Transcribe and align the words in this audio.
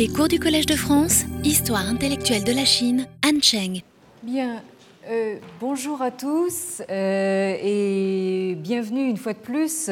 Les 0.00 0.08
cours 0.08 0.28
du 0.28 0.38
Collège 0.40 0.64
de 0.64 0.76
France, 0.76 1.24
Histoire 1.44 1.86
intellectuelle 1.86 2.42
de 2.42 2.52
la 2.52 2.64
Chine, 2.64 3.06
Han 3.22 3.38
Cheng. 3.42 3.82
Bien, 4.22 4.62
euh, 5.10 5.36
bonjour 5.60 6.00
à 6.00 6.10
tous 6.10 6.80
euh, 6.88 7.54
et 7.62 8.54
bienvenue 8.56 9.10
une 9.10 9.18
fois 9.18 9.34
de 9.34 9.38
plus 9.40 9.90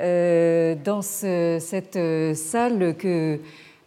euh, 0.00 0.74
dans 0.82 1.02
ce- 1.02 1.58
cette 1.60 1.98
salle 2.38 2.96
que, 2.96 3.38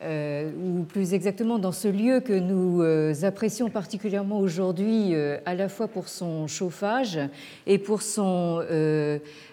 euh, 0.03 0.51
ou 0.51 0.83
plus 0.83 1.15
exactement 1.15 1.57
dans 1.57 1.71
ce 1.71 1.87
lieu 1.87 2.19
que 2.19 2.33
nous 2.33 2.83
euh, 2.83 3.15
apprécions 3.23 3.71
particulièrement 3.71 4.37
aujourd'hui, 4.37 5.15
euh, 5.15 5.39
à 5.47 5.55
la 5.55 5.69
fois 5.69 5.87
pour 5.87 6.07
son 6.07 6.45
chauffage 6.45 7.19
et 7.65 7.79
pour 7.79 8.03
son, 8.03 8.63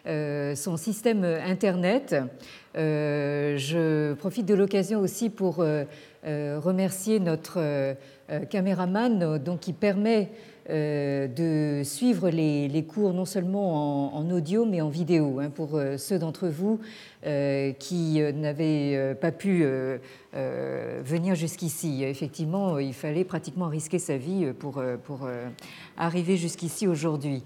son 0.04 0.76
système 0.76 1.24
Internet. 1.24 2.14
Je 2.74 4.12
profite 4.14 4.44
de 4.44 4.54
l'occasion 4.54 5.00
aussi 5.00 5.30
pour 5.30 5.64
remercier 6.24 7.20
notre 7.20 7.96
caméraman 8.50 9.38
donc, 9.38 9.60
qui 9.60 9.72
permet 9.72 10.28
de 10.68 11.82
suivre 11.84 12.30
les, 12.30 12.84
cours 12.84 13.12
non 13.12 13.24
seulement 13.24 14.16
en, 14.16 14.30
audio 14.30 14.64
mais 14.64 14.80
en 14.80 14.88
vidéo 14.88 15.38
hein, 15.40 15.50
pour 15.50 15.76
euh, 15.76 15.98
ceux 15.98 16.18
d'entre 16.18 16.48
vous 16.48 16.80
euh, 17.26 17.72
qui 17.72 18.20
euh, 18.20 18.32
n'avaient 18.32 18.96
euh, 18.96 19.14
pas 19.14 19.32
pu 19.32 19.62
euh, 19.62 19.98
euh, 20.34 21.00
venir 21.04 21.34
jusqu'ici. 21.34 22.04
Effectivement, 22.04 22.78
il 22.78 22.92
fallait 22.92 23.24
pratiquement 23.24 23.68
risquer 23.68 23.98
sa 23.98 24.16
vie 24.16 24.52
pour, 24.58 24.78
euh, 24.78 24.96
euh, 25.22 25.48
arriver 25.96 26.36
jusqu'ici 26.36 26.86
aujourd'hui. 26.86 27.42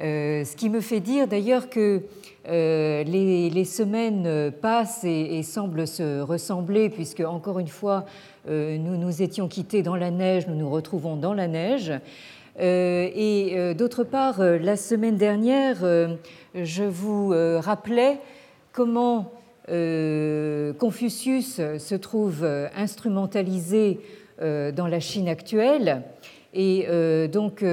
Euh, 0.00 0.44
ce 0.44 0.56
qui 0.56 0.70
me 0.70 0.80
fait 0.80 1.00
dire 1.00 1.28
d'ailleurs 1.28 1.68
que 1.68 2.02
euh, 2.48 3.04
les, 3.04 3.64
semaines 3.64 4.24
euh, 4.26 4.50
passent 4.50 5.04
et, 5.04 5.42
semblent 5.42 5.86
se 5.86 6.20
ressembler, 6.20 6.88
puisque 6.88 7.20
encore 7.20 7.58
une 7.58 7.68
fois, 7.68 8.04
euh, 8.48 8.78
nous 8.78 8.96
nous 8.96 9.22
étions 9.22 9.48
quittés 9.48 9.82
dans 9.82 9.94
la 9.94 10.10
neige, 10.10 10.46
nous 10.48 10.56
nous 10.56 10.70
retrouvons 10.70 11.16
dans 11.16 11.34
la 11.34 11.46
neige. 11.46 11.92
Euh, 12.60 13.08
et 13.14 13.52
euh, 13.54 13.74
d'autre 13.74 14.04
part, 14.04 14.40
euh, 14.40 14.58
la 14.58 14.76
semaine 14.76 15.16
dernière, 15.16 15.78
je 16.54 16.84
vous 16.84 17.32
rappelais 17.60 18.18
comment 18.72 19.32
Confucius 20.78 21.56
se 21.56 21.94
trouve 21.94 22.44
instrumentalisé 22.76 24.00
dans 24.40 24.88
la 24.88 25.00
Chine 25.00 25.28
actuelle. 25.28 26.02
Et 26.52 26.86
donc, 27.32 27.64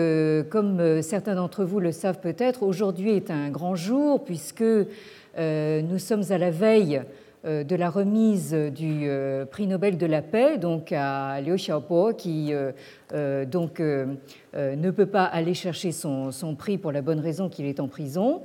comme 0.49 1.01
certains 1.01 1.35
d'entre 1.35 1.65
vous 1.65 1.79
le 1.79 1.91
savent 1.91 2.19
peut-être, 2.19 2.63
aujourd'hui 2.63 3.11
est 3.11 3.31
un 3.31 3.49
grand 3.49 3.75
jour 3.75 4.23
puisque 4.23 4.63
nous 4.63 5.99
sommes 5.99 6.23
à 6.29 6.37
la 6.37 6.51
veille 6.51 7.01
de 7.45 7.75
la 7.75 7.89
remise 7.89 8.53
du 8.53 9.03
euh, 9.07 9.45
prix 9.45 9.65
Nobel 9.65 9.97
de 9.97 10.05
la 10.05 10.21
paix, 10.21 10.57
donc 10.57 10.91
à 10.91 11.39
Liu 11.41 11.55
Xiaobo, 11.55 12.13
qui 12.13 12.53
euh, 12.53 12.71
euh, 13.13 13.45
donc 13.45 13.79
euh, 13.79 14.07
euh, 14.55 14.75
ne 14.75 14.91
peut 14.91 15.05
pas 15.05 15.23
aller 15.23 15.53
chercher 15.53 15.91
son, 15.93 16.31
son 16.31 16.55
prix 16.55 16.77
pour 16.77 16.91
la 16.91 17.01
bonne 17.01 17.19
raison 17.21 17.47
qu'il 17.47 17.65
est 17.65 17.79
en 17.79 17.87
prison. 17.87 18.41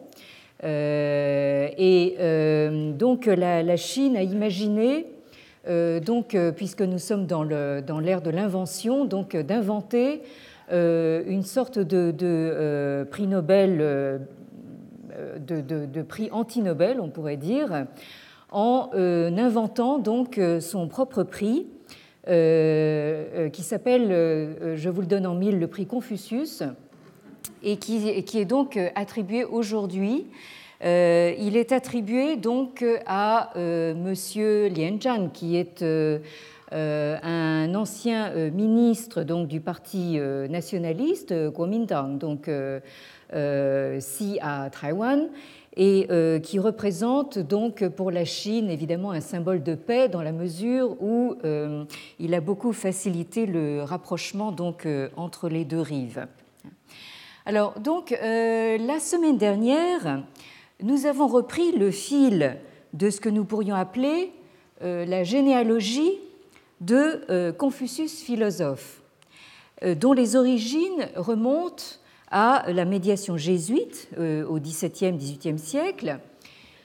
Euh, 0.62 1.68
et 1.76 2.14
euh, 2.20 2.92
donc 2.92 3.26
la, 3.26 3.62
la 3.62 3.76
Chine 3.76 4.16
a 4.16 4.22
imaginé 4.22 5.06
euh, 5.66 5.98
donc, 5.98 6.34
euh, 6.34 6.52
puisque 6.52 6.82
nous 6.82 6.98
sommes 6.98 7.26
dans 7.26 7.42
le- 7.42 7.80
dans 7.84 7.98
l'ère 7.98 8.20
de 8.22 8.30
l'invention, 8.30 9.04
donc 9.06 9.34
euh, 9.34 9.42
d'inventer 9.42 10.22
euh, 10.72 11.22
une 11.26 11.42
sorte 11.42 11.78
de, 11.78 12.10
de, 12.10 12.16
euh, 12.22 13.04
prix 13.04 13.26
Nobel, 13.26 13.78
euh, 13.80 14.18
de- 15.38 15.86
de 15.86 16.02
prix 16.02 16.28
anti-Nobel, 16.32 17.00
on 17.00 17.08
pourrait 17.08 17.36
dire, 17.36 17.86
en 18.54 18.90
euh, 18.94 19.36
inventant 19.36 19.98
donc 19.98 20.38
euh, 20.38 20.60
son 20.60 20.88
propre 20.88 21.24
prix. 21.24 21.66
euh, 22.26 23.50
qui 23.50 23.62
s'appelle, 23.62 24.08
je 24.76 24.88
vous 24.88 25.02
le 25.02 25.06
donne 25.06 25.26
en 25.26 25.34
mille, 25.34 25.58
le 25.58 25.66
prix 25.66 25.84
Confucius, 25.84 26.62
et 27.62 27.76
qui, 27.76 28.08
est 28.08 28.44
donc 28.46 28.78
attribué 28.94 29.44
aujourd'hui. 29.44 30.24
Il 30.80 31.56
est 31.56 31.70
attribué 31.70 32.36
donc 32.36 32.82
à 33.04 33.52
Monsieur 33.56 34.70
Zhan, 34.70 35.28
qui 35.34 35.56
est 35.56 35.84
un 36.72 37.74
ancien 37.74 38.50
ministre 38.50 39.22
donc 39.22 39.46
du 39.46 39.60
parti 39.60 40.18
nationaliste 40.48 41.52
Kuomintang, 41.52 42.16
donc 42.16 42.48
si 43.98 44.38
à 44.40 44.70
Taïwan, 44.70 45.28
et 45.76 46.06
euh, 46.10 46.38
qui 46.38 46.58
représente 46.58 47.38
donc 47.38 47.86
pour 47.88 48.10
la 48.10 48.24
Chine 48.24 48.70
évidemment 48.70 49.10
un 49.10 49.20
symbole 49.20 49.62
de 49.62 49.74
paix 49.74 50.08
dans 50.08 50.22
la 50.22 50.32
mesure 50.32 50.96
où 51.02 51.34
euh, 51.44 51.84
il 52.20 52.34
a 52.34 52.40
beaucoup 52.40 52.72
facilité 52.72 53.46
le 53.46 53.82
rapprochement 53.82 54.52
donc 54.52 54.86
euh, 54.86 55.08
entre 55.16 55.48
les 55.48 55.64
deux 55.64 55.80
rives. 55.80 56.26
Alors, 57.46 57.78
donc, 57.78 58.10
la 58.22 59.00
semaine 59.00 59.36
dernière, 59.36 60.22
nous 60.82 61.04
avons 61.04 61.26
repris 61.26 61.72
le 61.72 61.90
fil 61.90 62.56
de 62.94 63.10
ce 63.10 63.20
que 63.20 63.28
nous 63.28 63.44
pourrions 63.44 63.74
appeler 63.74 64.32
la 64.80 65.24
généalogie 65.24 66.12
de 66.80 67.50
Confucius 67.50 68.22
philosophe, 68.22 69.02
dont 69.84 70.14
les 70.14 70.36
origines 70.36 71.06
remontent 71.16 71.98
à 72.34 72.64
la 72.72 72.84
médiation 72.84 73.36
jésuite 73.36 74.08
euh, 74.18 74.44
au 74.46 74.58
XVIIe, 74.58 75.12
XVIIIe 75.12 75.58
siècle, 75.58 76.18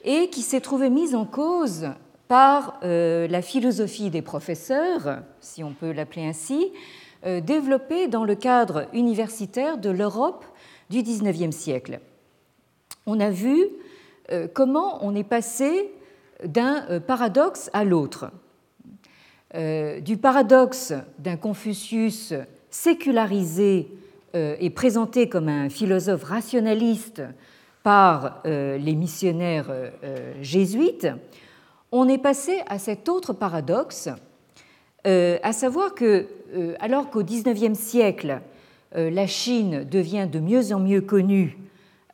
et 0.06 0.30
qui 0.30 0.44
s'est 0.44 0.62
trouvée 0.62 0.92
mise 0.92 1.16
en 1.16 1.26
cause 1.26 1.88
par 2.28 2.80
euh, 2.84 3.28
la 3.28 3.42
philosophie 3.42 4.12
des 4.12 4.22
professeurs, 4.22 5.24
si 5.42 5.64
on 5.64 5.74
peut 5.74 5.92
l'appeler 5.92 6.28
ainsi, 6.28 6.72
euh, 7.26 7.42
développée 7.42 8.08
dans 8.08 8.26
le 8.26 8.36
cadre 8.36 8.86
universitaire 8.94 9.80
de 9.80 9.90
l'Europe 9.90 10.46
du 10.92 11.02
XIXe 11.02 11.54
siècle. 11.54 12.00
On 13.08 13.20
a 13.20 13.32
vu 13.32 13.58
comment 14.54 15.04
on 15.04 15.16
est 15.16 15.24
passé 15.24 15.92
d'un 16.46 17.00
paradoxe 17.00 17.72
à 17.74 17.84
l'autre. 17.84 18.30
Du 19.56 20.18
paradoxe 20.18 20.94
d'un 21.18 21.36
Confucius 21.36 22.36
sécularisé 22.70 23.88
euh, 24.36 24.56
et 24.60 24.70
présenté 24.70 25.28
comme 25.28 25.50
un 25.50 25.70
philosophe 25.70 26.24
rationaliste 26.24 27.24
par 27.82 28.42
euh, 28.46 28.78
les 28.78 28.94
missionnaires 28.94 29.72
euh, 29.72 30.34
jésuites, 30.42 31.08
on 31.92 32.08
est 32.08 32.20
passé 32.20 32.62
à 32.68 32.78
cet 32.78 33.10
autre 33.10 33.34
paradoxe, 33.34 34.10
à 35.06 35.54
savoir 35.54 35.96
que, 35.96 36.28
alors 36.80 37.10
qu'au 37.10 37.24
XIXe 37.24 37.76
siècle, 37.76 38.42
la 38.94 39.26
Chine 39.26 39.86
devient 39.90 40.28
de 40.32 40.40
mieux 40.40 40.72
en 40.72 40.80
mieux 40.80 41.02
connue 41.02 41.58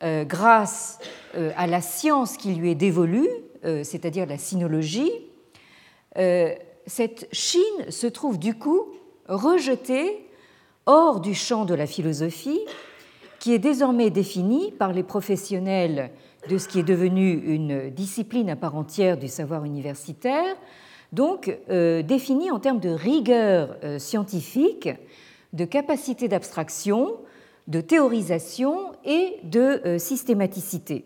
grâce 0.00 0.98
à 1.34 1.66
la 1.66 1.82
science 1.82 2.38
qui 2.38 2.54
lui 2.54 2.70
est 2.70 2.76
dévolue, 2.76 3.28
c'est-à-dire 3.82 4.24
la 4.24 4.38
sinologie, 4.38 5.10
cette 6.86 7.28
Chine 7.32 7.90
se 7.90 8.06
trouve 8.06 8.38
du 8.38 8.54
coup 8.54 8.86
rejetée 9.28 10.25
hors 10.86 11.20
du 11.20 11.34
champ 11.34 11.64
de 11.64 11.74
la 11.74 11.86
philosophie, 11.86 12.60
qui 13.38 13.52
est 13.52 13.58
désormais 13.58 14.10
définie 14.10 14.72
par 14.72 14.92
les 14.92 15.02
professionnels 15.02 16.10
de 16.48 16.58
ce 16.58 16.68
qui 16.68 16.78
est 16.78 16.84
devenu 16.84 17.32
une 17.32 17.90
discipline 17.90 18.48
à 18.50 18.56
part 18.56 18.76
entière 18.76 19.18
du 19.18 19.28
savoir 19.28 19.64
universitaire, 19.64 20.56
donc 21.12 21.56
euh, 21.70 22.02
définie 22.02 22.50
en 22.50 22.60
termes 22.60 22.80
de 22.80 22.90
rigueur 22.90 23.76
euh, 23.84 23.98
scientifique, 23.98 24.88
de 25.52 25.64
capacité 25.64 26.28
d'abstraction, 26.28 27.16
de 27.66 27.80
théorisation 27.80 28.92
et 29.04 29.36
de 29.42 29.80
euh, 29.84 29.98
systématicité. 29.98 31.04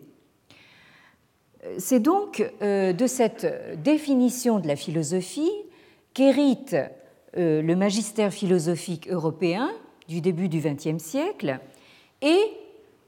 C'est 1.77 1.99
donc 1.99 2.43
de 2.59 3.05
cette 3.05 3.45
définition 3.83 4.57
de 4.57 4.67
la 4.67 4.75
philosophie 4.75 5.51
qu'hérite 6.15 6.75
le 7.33 7.73
magistère 7.75 8.33
philosophique 8.33 9.09
européen 9.09 9.71
du 10.07 10.21
début 10.21 10.49
du 10.49 10.59
XXe 10.59 11.01
siècle 11.01 11.59
et 12.21 12.41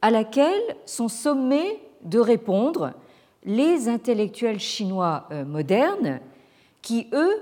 à 0.01 0.09
laquelle 0.11 0.61
sont 0.85 1.07
sommés 1.07 1.79
de 2.03 2.19
répondre 2.19 2.93
les 3.45 3.87
intellectuels 3.87 4.59
chinois 4.59 5.27
euh, 5.31 5.45
modernes 5.45 6.19
qui, 6.81 7.07
eux, 7.13 7.41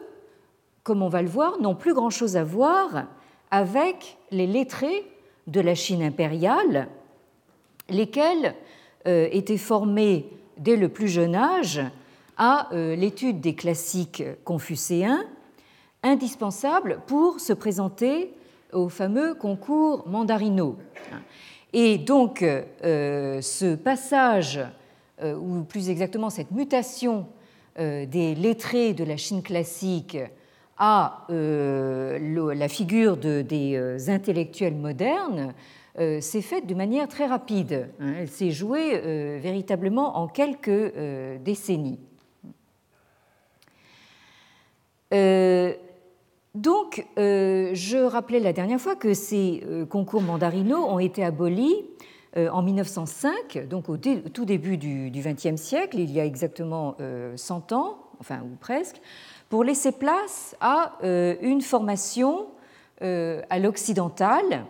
comme 0.83 1.01
on 1.01 1.09
va 1.09 1.21
le 1.21 1.27
voir, 1.27 1.59
n'ont 1.59 1.75
plus 1.75 1.93
grand-chose 1.93 2.37
à 2.37 2.43
voir 2.43 3.05
avec 3.51 4.17
les 4.31 4.47
lettrés 4.47 5.05
de 5.47 5.59
la 5.59 5.75
Chine 5.75 6.03
impériale, 6.03 6.87
lesquels 7.89 8.55
euh, 9.07 9.27
étaient 9.31 9.57
formés 9.57 10.29
dès 10.57 10.75
le 10.75 10.89
plus 10.89 11.07
jeune 11.07 11.35
âge 11.35 11.81
à 12.37 12.73
euh, 12.73 12.95
l'étude 12.95 13.41
des 13.41 13.55
classiques 13.55 14.23
confucéens, 14.43 15.23
indispensables 16.03 16.99
pour 17.07 17.39
se 17.39 17.53
présenter 17.53 18.33
au 18.73 18.89
fameux 18.89 19.33
concours 19.33 20.07
mandarino. 20.07 20.77
Et 21.73 21.97
donc, 21.97 22.43
euh, 22.43 23.41
ce 23.41 23.75
passage, 23.75 24.59
euh, 25.21 25.35
ou 25.35 25.63
plus 25.63 25.89
exactement 25.89 26.29
cette 26.29 26.51
mutation 26.51 27.27
euh, 27.79 28.05
des 28.05 28.35
lettrés 28.35 28.93
de 28.93 29.03
la 29.03 29.15
Chine 29.15 29.41
classique 29.41 30.17
à 30.77 31.27
la 31.29 32.67
figure 32.67 33.15
de, 33.15 33.43
des 33.43 34.09
intellectuels 34.09 34.73
modernes 34.73 35.53
s'est 35.95 36.41
faite 36.41 36.65
de 36.65 36.73
manière 36.73 37.07
très 37.07 37.27
rapide. 37.27 37.89
Hein. 37.99 38.13
Elle 38.17 38.27
s'est 38.27 38.49
jouée 38.49 39.37
véritablement 39.37 40.17
en 40.17 40.27
quelques 40.27 40.91
décennies. 41.45 41.99
Donc, 46.55 47.07
euh, 47.17 47.71
je 47.73 47.97
rappelais 47.97 48.41
la 48.41 48.51
dernière 48.51 48.79
fois 48.79 48.95
que 48.95 49.13
ces 49.13 49.63
euh, 49.65 49.85
concours 49.85 50.21
mandarinaux 50.21 50.83
ont 50.83 50.99
été 50.99 51.23
abolis 51.23 51.85
euh, 52.35 52.49
en 52.49 52.61
1905, 52.61 53.67
donc 53.69 53.87
au 53.87 53.95
tout 53.97 54.45
début 54.45 54.77
du 54.77 55.09
XXe 55.11 55.55
siècle, 55.55 55.97
il 55.97 56.11
y 56.11 56.19
a 56.19 56.25
exactement 56.25 56.97
100 57.35 57.71
ans, 57.71 57.99
enfin 58.19 58.41
ou 58.41 58.55
presque, 58.59 58.97
pour 59.49 59.63
laisser 59.63 59.93
place 59.93 60.55
à 60.59 60.97
une 61.01 61.61
formation 61.61 62.47
à 63.01 63.59
l'occidental 63.59 64.65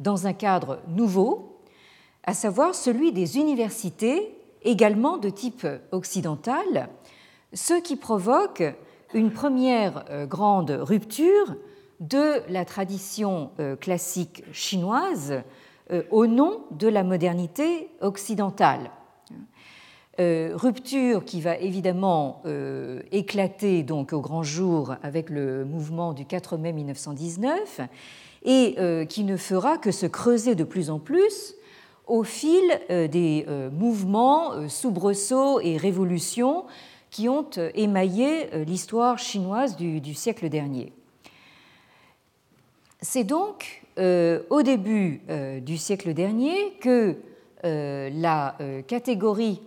dans 0.00 0.26
un 0.26 0.32
cadre 0.32 0.80
nouveau, 0.88 1.58
à 2.24 2.32
savoir 2.32 2.74
celui 2.74 3.12
des 3.12 3.36
universités, 3.36 4.34
également 4.62 5.18
de 5.18 5.28
type 5.28 5.66
occidental, 5.90 6.88
ce 7.52 7.74
qui 7.74 7.96
provoque 7.96 8.62
une 9.14 9.30
première 9.30 10.04
euh, 10.10 10.26
grande 10.26 10.70
rupture 10.70 11.56
de 12.00 12.42
la 12.50 12.64
tradition 12.64 13.50
euh, 13.60 13.76
classique 13.76 14.42
chinoise 14.52 15.42
euh, 15.90 16.02
au 16.10 16.26
nom 16.26 16.62
de 16.72 16.88
la 16.88 17.04
modernité 17.04 17.90
occidentale. 18.00 18.90
rupture 20.18 21.24
qui 21.24 21.40
va 21.40 21.56
évidemment 21.56 22.42
éclater 23.10 23.84
au 23.90 24.20
grand 24.20 24.42
jour 24.42 24.94
avec 25.02 25.30
le 25.30 25.64
mouvement 25.64 26.12
du 26.12 26.26
4 26.26 26.58
mai 26.58 26.72
1919 26.72 27.80
et 28.44 28.76
qui 29.08 29.24
ne 29.24 29.36
fera 29.36 29.78
que 29.78 29.90
se 29.90 30.06
creuser 30.06 30.54
de 30.54 30.64
plus 30.64 30.90
en 30.90 30.98
plus 30.98 31.54
au 32.06 32.24
fil 32.24 32.62
des 32.88 33.46
mouvements, 33.72 34.68
soubresauts 34.68 35.60
et 35.60 35.78
révolutions 35.78 36.66
qui 37.12 37.28
ont 37.28 37.46
euh, 37.58 37.70
émaillé 37.74 38.52
euh, 38.52 38.64
l'histoire 38.64 39.18
chinoise 39.18 39.76
du, 39.76 40.14
siècle 40.14 40.48
dernier. 40.48 40.92
C'est 43.00 43.24
donc 43.24 43.82
euh, 43.98 44.42
au 44.50 44.62
début 44.62 45.20
du 45.60 45.76
siècle 45.76 46.14
dernier 46.14 46.72
que 46.80 47.16
la 47.64 48.56
catégorie 48.88 49.60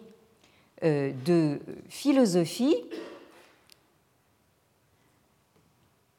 de 0.82 1.60
philosophie 1.88 2.76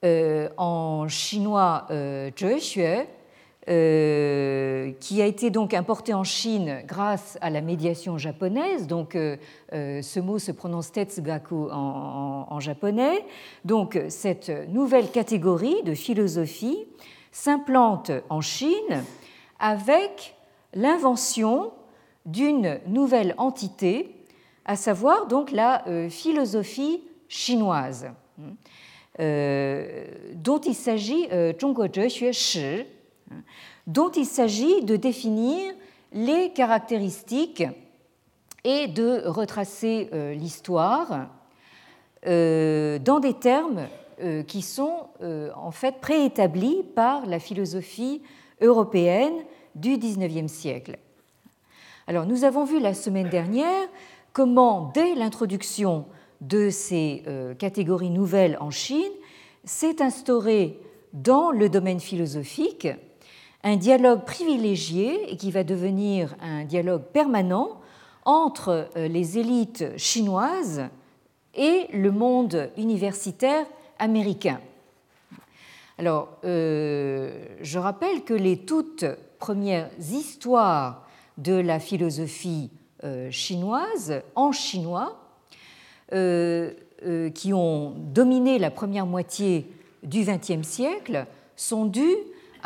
en 0.03 1.07
chinois 1.09 1.87
Zhexue 2.39 3.07
euh, 3.69 4.93
qui 5.01 5.21
a 5.21 5.27
été 5.27 5.51
donc 5.51 5.75
importé 5.75 6.15
en 6.15 6.23
Chine 6.23 6.83
grâce 6.87 7.37
à 7.41 7.51
la 7.51 7.61
médiation 7.61 8.17
japonaise. 8.17 8.87
Donc, 8.87 9.17
euh, 9.17 9.37
euh, 9.73 10.03
ce 10.03 10.21
mot 10.21 10.39
se 10.39 10.53
prononce 10.53 10.93
Tetsugaku 10.93 11.71
en, 11.73 12.47
en, 12.49 12.61
japonais. 12.61 13.25
Donc, 13.65 13.99
cette 14.09 14.53
nouvelle 14.69 15.11
catégorie 15.11 15.83
de 15.83 15.95
philosophie 15.95 16.79
s'implante 17.33 18.13
en 18.29 18.41
Chine 18.41 19.03
avec 19.59 20.37
l'invention 20.73 21.73
d'une 22.25 22.79
nouvelle 22.87 23.35
entité, 23.37 24.15
à 24.65 24.77
savoir 24.77 25.27
donc 25.27 25.51
la 25.51 25.85
philosophie 26.09 27.03
chinoise, 27.29 28.07
dont 29.19 30.61
il 30.61 30.75
s'agit 30.75 31.27
dont 33.87 34.11
il 34.11 34.27
s'agit 34.27 34.85
de 34.85 34.97
définir 34.97 35.75
les 36.13 36.51
caractéristiques 36.53 37.65
et 38.65 38.89
de 38.89 39.23
retracer 39.27 40.09
euh, 40.13 40.35
l'histoire 40.35 41.29
euh, 42.27 42.99
dans 42.99 43.21
des 43.21 43.35
termes 43.35 43.87
euh, 44.21 44.43
qui 44.43 44.63
sont 44.63 45.09
en 45.55 45.71
fait 45.71 46.01
préétablis 46.01 46.83
par 46.95 47.27
la 47.27 47.39
philosophie 47.39 48.23
européenne 48.61 49.35
du 49.75 49.99
XIXe 49.99 50.51
siècle. 50.51 50.99
Alors 52.07 52.27
nous 52.27 52.45
avons 52.45 52.65
vu 52.65 52.81
la 52.81 52.95
semaine 52.95 53.29
dernière 53.29 53.89
comment, 54.33 54.91
dès 54.95 55.15
l'introduction 55.15 56.07
de 56.41 56.71
ces 56.71 57.25
catégories 57.59 58.11
nouvelles 58.11 58.59
en 58.61 58.71
Chine, 58.71 59.13
s'est 59.65 60.03
instauré 60.03 60.79
dans 61.13 61.51
le 61.51 61.69
domaine 61.69 62.01
philosophique 62.01 62.89
un 63.67 63.77
dialogue 63.77 64.25
privilégié 64.25 65.33
et 65.33 65.37
qui 65.37 65.51
va 65.51 65.65
devenir 65.65 66.37
un 66.41 66.65
dialogue 66.65 67.03
permanent 67.03 67.81
entre 68.25 68.89
euh, 68.97 69.09
les 69.09 69.39
élites 69.39 69.85
chinoises 69.97 70.85
et 71.53 71.89
le 71.93 72.13
monde 72.13 72.71
universitaire 72.77 73.67
américain. 73.99 74.61
Alors, 75.99 76.29
euh, 76.45 77.45
je 77.61 77.79
rappelle 77.81 78.23
que 78.23 78.35
les 78.35 78.59
toutes 78.59 79.05
premières 79.41 79.91
histoires 79.99 81.05
de 81.37 81.55
la 81.55 81.81
philosophie 81.81 82.71
euh, 83.03 83.33
chinoise 83.33 84.23
en 84.37 84.53
chinois, 84.53 85.23
qui 86.09 87.53
ont 87.53 87.95
dominé 87.99 88.61
la 88.61 88.71
première 88.71 89.07
moitié 89.07 89.69
du 90.05 90.23
XXe 90.23 90.63
siècle, 90.63 91.27
sont 91.57 91.85
dues 91.85 92.17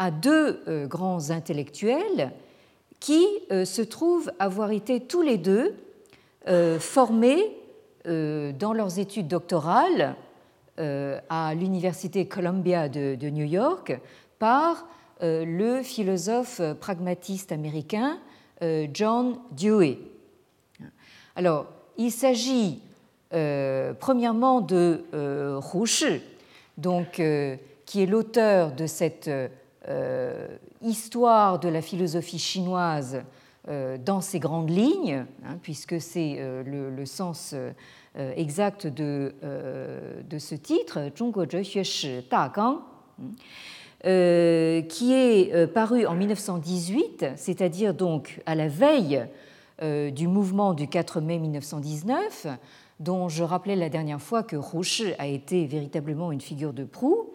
à 0.00 0.10
deux 0.10 0.62
euh, 0.66 0.86
grands 0.86 1.30
intellectuels 1.30 2.32
qui 3.00 3.22
euh, 3.52 3.66
se 3.66 3.82
trouvent 3.82 4.32
avoir 4.38 4.70
été 4.70 5.00
tous 5.00 5.20
les 5.20 5.36
deux 5.36 5.76
euh, 6.48 6.80
formés 6.80 7.56
dans 8.06 8.72
leurs 8.72 8.98
études 8.98 9.28
doctorales 9.28 10.16
à 10.78 11.54
l'Université 11.54 12.26
Columbia 12.26 12.88
de, 12.88 13.28
New 13.28 13.44
York 13.44 14.00
par 14.38 14.86
le 15.20 15.82
philosophe 15.82 16.62
pragmatiste 16.80 17.52
américain 17.52 18.18
John 18.94 19.36
Dewey. 19.50 19.98
Alors, 21.36 21.66
il 21.98 22.10
s'agit 22.10 22.80
premièrement 23.28 24.62
de 24.62 25.04
donc, 26.78 27.20
qui 27.84 28.02
est 28.02 28.06
l'auteur 28.06 28.72
de 28.72 28.86
cette 28.86 29.28
euh, 29.88 30.46
histoire 30.82 31.58
de 31.58 31.68
la 31.68 31.80
philosophie 31.80 32.38
chinoise 32.38 33.22
euh, 33.68 33.96
dans 33.96 34.20
ses 34.20 34.38
grandes 34.38 34.68
lignes, 34.68 35.24
hein, 35.44 35.58
puisque 35.62 35.98
c'est 36.00 36.36
euh, 36.38 36.62
le, 36.62 37.06
sens 37.06 37.54
exact 38.36 38.86
de, 38.86 39.34
de, 40.28 40.38
ce 40.38 40.54
titre, 40.54 40.98
Zhongguo 41.16 41.46
Zhexue 41.48 41.84
Shi 41.84 42.26
Gang, 42.30 42.80
qui 44.02 45.12
est 45.12 45.66
paru 45.72 46.06
en 46.06 46.14
1918, 46.14 47.26
c'est-à-dire 47.36 47.94
donc 47.94 48.40
à 48.46 48.54
la 48.54 48.68
veille 48.68 49.26
du 49.80 50.26
mouvement 50.26 50.74
du 50.74 50.88
4 50.88 51.20
mai 51.20 51.38
1919, 51.38 52.48
dont 52.98 53.28
je 53.28 53.44
rappelais 53.44 53.76
la 53.76 53.88
dernière 53.88 54.20
fois 54.20 54.42
que 54.42 54.56
Rouche 54.56 55.02
a 55.18 55.26
été 55.26 55.66
véritablement 55.66 56.32
une 56.32 56.40
figure 56.40 56.72
de 56.72 56.84
proue. 56.84 57.30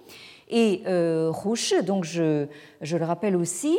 Et 0.49 0.83
euh, 0.85 1.31
donc 1.83 2.03
je, 2.03 2.47
le 2.81 3.05
rappelle 3.05 3.35
aussi, 3.35 3.77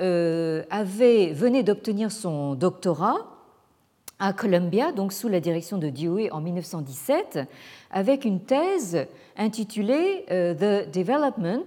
euh, 0.00 0.62
venait 0.70 1.62
d'obtenir 1.62 2.10
son 2.10 2.54
doctorat 2.54 3.16
à 4.18 4.32
Columbia, 4.32 4.92
donc 4.92 5.12
sous 5.12 5.28
la 5.28 5.40
direction 5.40 5.78
de 5.78 5.88
Dewey 5.88 6.30
en 6.30 6.40
1917, 6.40 7.40
avec 7.90 8.24
une 8.24 8.40
thèse 8.40 9.06
intitulée 9.36 10.24
euh, 10.30 10.54
The 10.54 10.90
Development 10.92 11.64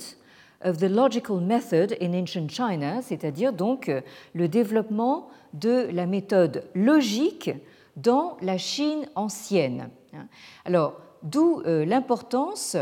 of 0.63 0.77
the 0.77 0.89
Logical 0.89 1.41
Method 1.41 1.97
in 2.01 2.13
Ancient 2.13 2.47
China, 2.47 3.01
c'est-à-dire 3.01 3.51
donc 3.51 3.89
euh, 3.89 4.01
le 4.33 4.47
développement 4.47 5.27
de 5.53 5.87
la 5.91 6.05
méthode 6.05 6.63
logique 6.75 7.51
dans 7.97 8.37
la 8.41 8.57
Chine 8.57 9.05
ancienne. 9.15 9.89
Alors, 10.65 10.99
d'où 11.23 11.61
l'importance 11.65 12.75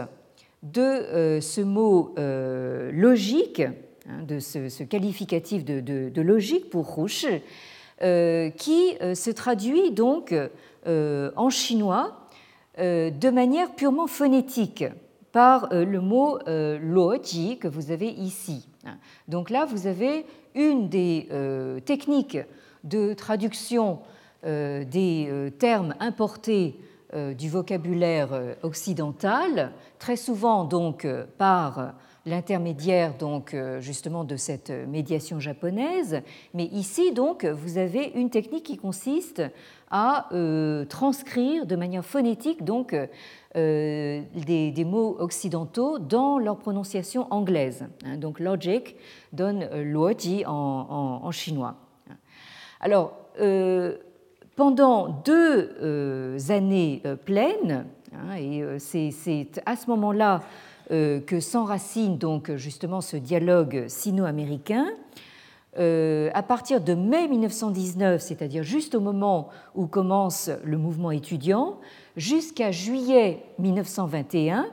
de 0.64 0.82
euh, 0.82 1.42
ce 1.42 1.62
mot 1.62 2.16
euh, 2.18 2.90
logique, 2.94 3.60
hein, 3.60 4.24
de 4.26 4.40
ce, 4.40 4.84
qualificatif 4.84 5.66
de, 5.66 6.22
logique 6.22 6.70
pour 6.70 6.88
Rouche, 6.88 7.26
euh, 8.02 8.50
qui 8.50 8.98
se 9.14 9.30
traduit 9.30 9.92
donc 9.92 10.34
en 10.86 11.50
chinois 11.50 12.28
de 12.78 13.30
manière 13.30 13.76
purement 13.76 14.08
phonétique 14.08 14.84
par 15.32 15.70
le 15.72 16.02
mot 16.02 16.40
luoji 16.48 17.58
que 17.60 17.68
vous 17.68 17.92
avez 17.92 18.10
ici. 18.10 18.68
Donc 19.28 19.50
là, 19.50 19.66
vous 19.66 19.88
avez 19.88 20.26
une 20.56 20.90
des 20.90 21.30
techniques 21.86 22.40
de 22.84 23.14
traduction 23.14 24.00
des 24.44 25.52
termes 25.60 25.94
importés 26.00 26.76
du 27.38 27.50
vocabulaire 27.50 28.30
occidental, 28.64 29.72
très 30.00 30.16
souvent 30.16 30.64
donc 30.64 31.08
par 31.38 31.94
l'intermédiaire 32.26 33.16
donc 33.18 33.56
justement 33.80 34.24
de 34.24 34.36
cette 34.36 34.70
médiation 34.70 35.40
japonaise. 35.40 36.22
Mais 36.54 36.66
ici 36.66 37.12
donc 37.12 37.46
vous 37.46 37.78
avez 37.78 38.12
une 38.16 38.30
technique 38.30 38.64
qui 38.64 38.78
consiste 38.78 39.44
à 39.92 40.30
transcrire 40.90 41.66
de 41.66 41.76
manière 41.76 42.06
phonétique 42.06 42.64
donc 42.64 42.96
des, 43.54 44.86
mots 44.86 45.16
occidentaux 45.20 46.00
dans 46.00 46.40
leur 46.40 46.58
prononciation 46.58 47.28
anglaise. 47.32 47.86
Hein. 48.06 48.18
donc 48.18 48.40
logic 48.40 48.96
donne 49.34 49.68
luoji 49.84 50.46
en, 50.46 51.32
chinois. 51.32 51.76
Alors, 52.84 53.14
euh, 53.40 53.98
pendant 54.56 55.10
deux 55.26 55.76
euh, 55.82 56.38
années 56.50 57.02
euh, 57.06 57.16
pleines, 57.16 57.86
hein, 58.14 58.36
et 58.38 58.64
c'est 58.80 59.62
à 59.66 59.76
ce 59.76 59.90
moment-là 59.90 60.42
que 60.90 61.40
s'enracine 61.40 62.18
donc 62.18 62.54
justement 62.56 63.00
ce 63.00 63.16
dialogue 63.16 63.86
sino-américain. 63.88 64.86
à 65.76 66.44
partir 66.44 66.82
de 66.82 66.94
mai 66.94 67.28
1919, 67.30 68.22
c'est-à-dire 68.22 68.64
juste 68.64 68.94
au 68.94 69.00
moment 69.00 69.50
où 69.76 69.88
commence 69.88 70.52
le 70.64 70.78
mouvement 70.78 71.10
étudiant, 71.10 71.80
jusqu'à 72.18 72.72
juillet 72.72 73.44
1921, 73.60 74.68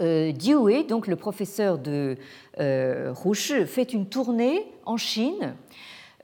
Dewey, 0.00 0.84
donc 0.84 1.06
le 1.06 1.16
professeur 1.16 1.78
de 1.78 2.18
Rouche, 2.58 3.62
fait 3.64 3.94
une 3.94 4.06
tournée 4.06 4.66
en 4.84 4.96
Chine 4.96 5.54
euh, 5.54 5.54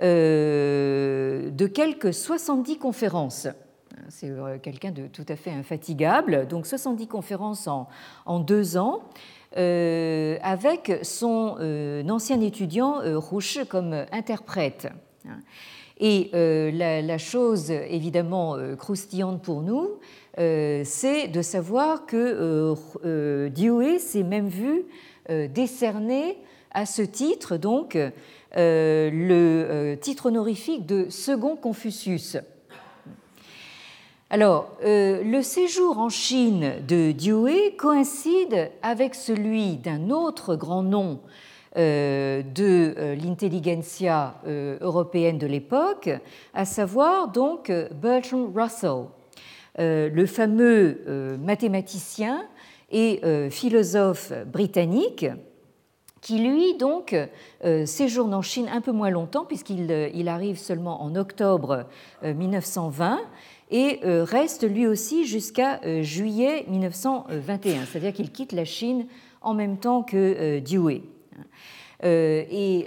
de 0.02 1.66
quelques 1.66 2.12
70 2.12 2.78
conférences. 2.78 3.49
C'est 4.09 4.30
euh, 4.30 4.59
quelqu'un 4.59 4.90
de 4.90 5.06
tout 5.06 5.25
à 5.28 5.37
fait 5.37 5.50
infatigable, 5.50 6.47
donc 6.49 6.66
70 6.66 7.06
conférences 7.06 7.68
en, 7.68 8.40
deux 8.40 8.76
ans, 8.76 9.02
euh, 9.56 10.38
avec 10.42 10.99
son 11.02 11.56
ancien 12.09 12.40
étudiant 12.40 13.00
Rouche 13.18 13.61
comme 13.68 14.04
interprète. 14.12 14.88
Et 15.99 16.30
la, 16.32 17.18
chose 17.18 17.71
évidemment 17.71 18.56
croustillante 18.76 19.40
pour 19.40 19.62
nous, 19.62 19.88
c'est 20.37 21.28
de 21.28 21.42
savoir 21.42 22.06
que 22.06 22.75
Dewey 23.49 23.99
s'est 23.99 24.25
même 24.25 24.49
vu 24.49 24.85
décerner 25.28 26.38
à 26.73 26.87
ce 26.87 27.02
titre 27.02 27.56
donc 27.56 27.97
euh, 27.97 28.11
le 28.56 29.66
euh, 29.71 29.97
titre 29.97 30.26
honorifique 30.26 30.87
de 30.87 31.09
second 31.11 31.56
Confucius. 31.56 32.37
Alors, 34.30 34.71
euh, 34.85 35.23
le 35.23 35.42
séjour 35.42 35.99
en 35.99 36.09
Chine 36.09 36.75
de 36.88 37.12
Dewey 37.12 37.75
coïncide 37.76 38.71
avec 38.82 39.14
celui 39.14 39.76
d'un 39.76 40.11
autre 40.11 40.56
grand 40.56 40.82
nom 40.82 41.21
de 41.75 43.14
l'intelligentsia 43.14 44.35
européenne 44.82 45.38
de 45.38 45.47
l'époque, 45.47 46.11
à 46.52 46.66
savoir 46.66 47.28
donc 47.28 47.73
Bertrand 47.94 48.52
Russell, 48.54 49.06
le 49.78 50.26
fameux 50.26 51.38
mathématicien 51.40 52.47
et 52.90 53.23
philosophe 53.49 54.35
britannique 54.44 55.25
qui 56.23 56.38
lui 56.38 56.75
donc 56.75 57.14
euh, 57.64 57.85
séjourne 57.85 58.33
en 58.33 58.43
Chine 58.43 58.69
un 58.73 58.81
peu 58.81 58.93
moins 58.93 59.11
longtemps 59.11 59.45
puisqu'il 59.45 59.91
euh, 59.91 60.26
arrive 60.26 60.57
seulement 60.57 61.02
en 61.02 61.14
octobre 61.17 61.85
1920 62.23 63.14
euh, 63.14 63.19
et 63.71 64.00
reste 64.02 64.69
lui 64.69 64.87
aussi 64.87 65.26
jusqu'à 65.26 65.81
juillet 66.02 66.67
1921, 66.69 67.87
c'est-à-dire 67.87 68.12
qu'il 68.12 68.31
quitte 68.31 68.52
la 68.52 68.67
Chine 68.67 69.07
en 69.41 69.55
même 69.55 69.79
temps 69.79 70.02
que 70.02 70.61
Dewey. 70.61 71.00
Et 72.02 72.87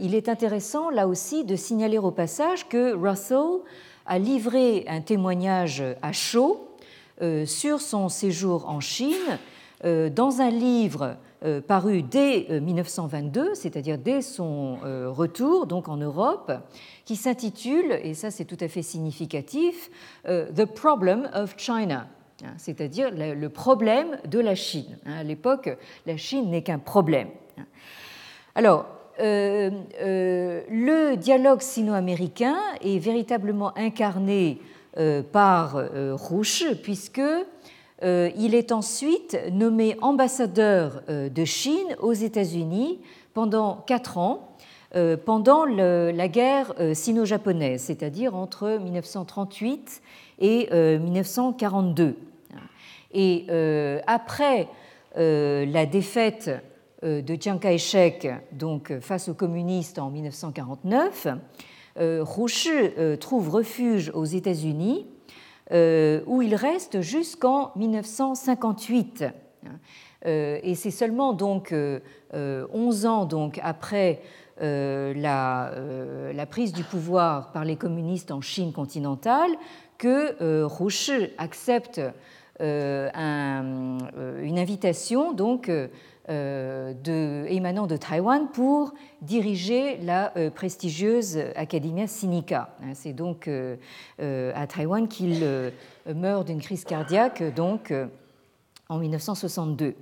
il 0.00 0.14
est 0.14 0.28
intéressant 0.28 0.88
là 0.90 1.08
aussi 1.08 1.44
de 1.44 1.56
signaler 1.56 1.98
au 1.98 2.12
passage 2.12 2.68
que 2.68 2.94
Russell 2.94 3.60
a 4.06 4.20
livré 4.20 4.84
un 4.86 5.00
témoignage 5.00 5.82
à 6.00 6.12
chaud 6.12 6.68
sur 7.44 7.80
son 7.80 8.08
séjour 8.08 8.68
en 8.68 8.78
Chine 8.78 9.16
dans 9.82 10.40
un 10.40 10.50
livre 10.50 11.16
paru 11.66 12.02
dès 12.02 12.60
1922, 12.60 13.40
euh, 13.40 13.54
c'est-à-dire 13.54 13.98
dès 13.98 14.22
son 14.22 14.78
euh, 14.84 15.10
retour 15.10 15.66
donc 15.66 15.88
en 15.88 15.96
Europe, 15.96 16.52
qui 17.04 17.16
s'intitule, 17.16 17.98
et 18.02 18.14
ça 18.14 18.30
c'est 18.30 18.44
tout 18.44 18.58
à 18.60 18.68
fait 18.68 18.82
significatif, 18.82 19.90
The 20.26 20.64
Problem 20.64 21.30
of 21.34 21.54
China, 21.56 22.06
hein, 22.44 22.54
c'est-à-dire 22.58 23.10
le 23.12 23.48
problème 23.48 24.18
de 24.28 24.38
la 24.38 24.54
Chine. 24.54 24.98
Hein, 25.06 25.18
à 25.20 25.22
l'époque, 25.22 25.76
la 26.06 26.16
Chine 26.16 26.50
n'est 26.50 26.62
qu'un 26.62 26.78
problème. 26.78 27.28
Alors, 28.54 28.86
le 29.18 31.14
dialogue 31.16 31.60
sino-américain 31.60 32.56
est 32.82 32.98
véritablement 32.98 33.76
incarné 33.76 34.60
par 35.32 35.82
Rouche, 36.14 36.64
puisque 36.82 37.20
euh, 37.20 37.44
il 38.02 38.54
est 38.54 38.72
ensuite 38.72 39.38
nommé 39.52 39.96
ambassadeur 40.00 41.02
euh, 41.08 41.28
de 41.28 41.44
Chine 41.44 41.96
aux 42.00 42.12
États-Unis 42.12 42.98
pendant 43.34 43.84
quatre 43.86 44.18
ans, 44.18 44.56
euh, 44.94 45.16
pendant 45.16 45.64
la 45.64 46.28
guerre 46.28 46.74
sino-japonaise, 46.94 47.82
c'est-à-dire 47.82 48.34
entre 48.34 48.78
1938 48.82 50.02
et 50.40 50.68
1942. 50.98 52.16
Et 53.12 53.46
après 54.06 54.68
la 55.14 55.86
défaite 55.86 56.50
de 57.02 57.36
Chiang 57.40 57.58
Kai-shek 57.58 58.28
donc 58.52 58.98
face 59.00 59.28
aux 59.28 59.34
communistes 59.34 59.98
en 59.98 60.10
1949, 60.10 61.28
Rouche 61.98 62.68
trouve 63.20 63.50
refuge 63.50 64.10
aux 64.14 64.24
États-Unis 64.24 65.06
euh, 65.06 65.19
où 65.72 66.42
il 66.42 66.54
reste 66.54 67.00
jusqu'en 67.00 67.72
1958. 67.76 69.24
Euh, 70.26 70.58
et 70.62 70.74
c'est 70.74 70.90
seulement 70.90 71.32
donc 71.32 71.72
11 71.72 72.00
euh, 72.34 73.08
ans 73.08 73.24
donc 73.24 73.58
après 73.62 74.20
la, 74.60 75.72
prise 76.50 76.72
du 76.72 76.84
pouvoir 76.84 77.52
par 77.52 77.64
les 77.64 77.76
communistes 77.76 78.30
en 78.30 78.42
Chine 78.42 78.72
continentale 78.72 79.50
que 79.96 80.64
Rouche 80.64 81.10
accepte 81.38 82.00
une 82.60 84.58
invitation 84.58 85.32
donc 85.32 85.70
euh, 85.70 85.88
de, 86.30 87.44
émanant 87.48 87.86
de 87.86 87.96
Taïwan 87.96 88.48
pour 88.52 88.94
diriger 89.20 89.96
la 89.98 90.36
euh, 90.36 90.50
prestigieuse 90.50 91.38
Academia 91.56 92.06
Sinica. 92.06 92.70
Hein, 92.82 92.92
c'est 92.94 93.12
donc 93.12 93.48
euh, 93.48 93.76
à 94.54 94.66
Taïwan 94.66 95.08
qu'il 95.08 95.44
meurt 96.14 96.46
d'une 96.46 96.60
crise 96.60 96.84
cardiaque 96.84 97.42
donc, 97.54 97.92
en 98.88 98.98
1962. 98.98 99.94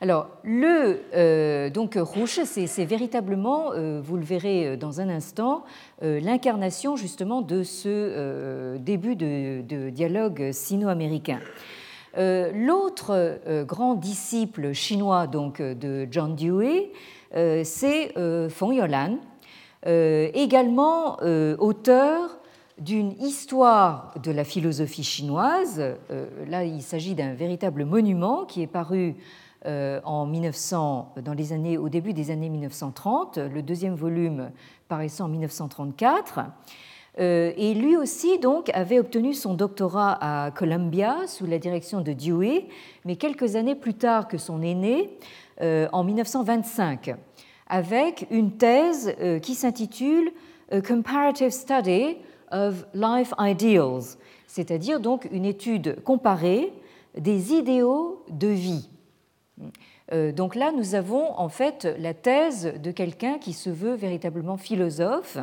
Alors, 0.00 0.28
le, 0.42 1.68
donc 1.70 1.96
Rouche, 1.96 2.40
c'est 2.44 2.84
véritablement, 2.84 3.70
vous 4.00 4.16
le 4.16 4.24
verrez 4.24 4.76
dans 4.76 5.00
un 5.00 5.08
instant, 5.08 5.64
l'incarnation 6.02 6.96
justement 6.96 7.42
de 7.42 7.62
ce 7.62 8.76
début 8.78 9.16
de 9.16 9.90
dialogue 9.90 10.50
sino-américain. 10.52 11.40
Euh, 12.16 12.50
l'autre 12.54 13.10
euh, 13.10 13.64
grand 13.64 13.94
disciple 13.94 14.72
chinois 14.72 15.26
donc, 15.26 15.60
euh, 15.60 15.74
de 15.74 16.08
John 16.10 16.34
Dewey, 16.34 16.90
c'est 17.62 18.14
Feng 18.48 18.72
Yolan, 18.72 19.18
également 19.84 21.18
auteur 21.58 22.38
d'une 22.78 23.12
histoire 23.20 24.14
de 24.22 24.30
la 24.30 24.44
philosophie 24.44 25.04
chinoise. 25.04 25.82
Là, 26.48 26.64
il 26.64 26.80
s'agit 26.80 27.14
d'un 27.14 27.34
véritable 27.34 27.84
monument 27.84 28.46
qui 28.46 28.62
est 28.62 28.66
paru 28.66 29.16
en 29.66 30.24
1900, 30.24 31.16
dans 31.22 31.34
les 31.34 31.52
années, 31.52 31.76
au 31.76 31.90
début 31.90 32.14
des 32.14 32.30
années 32.30 32.48
1930, 32.48 33.36
le 33.36 33.60
deuxième 33.60 33.94
volume 33.94 34.50
paraissant 34.88 35.26
en 35.26 35.28
1934. 35.28 36.40
Euh, 37.18 37.52
et 37.56 37.74
lui 37.74 37.96
aussi 37.96 38.38
donc 38.38 38.70
avait 38.74 39.00
obtenu 39.00 39.34
son 39.34 39.54
doctorat 39.54 40.18
à 40.20 40.50
Columbia 40.52 41.26
sous 41.26 41.46
la 41.46 41.58
direction 41.58 42.00
de 42.00 42.12
Dewey, 42.12 42.66
mais 43.04 43.16
quelques 43.16 43.56
années 43.56 43.74
plus 43.74 43.94
tard 43.94 44.28
que 44.28 44.38
son 44.38 44.62
aîné, 44.62 45.10
euh, 45.60 45.88
en 45.92 46.04
1925, 46.04 47.16
avec 47.66 48.26
une 48.30 48.56
thèse 48.56 49.14
euh, 49.20 49.40
qui 49.40 49.56
s'intitule 49.56 50.30
A 50.70 50.80
Comparative 50.80 51.50
Study 51.50 52.18
of 52.52 52.86
Life 52.94 53.34
Ideals, 53.38 54.16
c'est-à-dire 54.46 55.00
donc 55.00 55.28
une 55.32 55.44
étude 55.44 56.00
comparée 56.04 56.72
des 57.16 57.52
idéaux 57.52 58.24
de 58.30 58.48
vie. 58.48 58.88
Donc 60.36 60.54
là, 60.54 60.72
nous 60.72 60.94
avons 60.94 61.38
en 61.38 61.50
fait 61.50 61.86
la 61.98 62.14
thèse 62.14 62.72
de 62.82 62.90
quelqu'un 62.90 63.38
qui 63.38 63.52
se 63.52 63.68
veut 63.68 63.94
véritablement 63.94 64.56
philosophe 64.56 65.36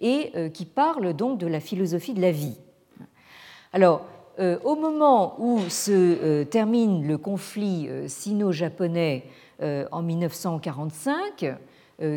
et 0.00 0.30
euh, 0.34 0.48
qui 0.48 0.64
parle 0.64 1.12
donc 1.14 1.38
de 1.38 1.46
la 1.46 1.60
philosophie 1.60 2.14
de 2.14 2.20
la 2.20 2.32
vie. 2.32 2.58
Alors, 3.72 4.06
au 4.64 4.76
moment 4.76 5.34
où 5.38 5.60
se 5.70 6.42
termine 6.42 7.06
le 7.06 7.16
conflit 7.16 7.88
sino-japonais 8.06 9.24
en 9.62 10.02
1945, 10.02 11.54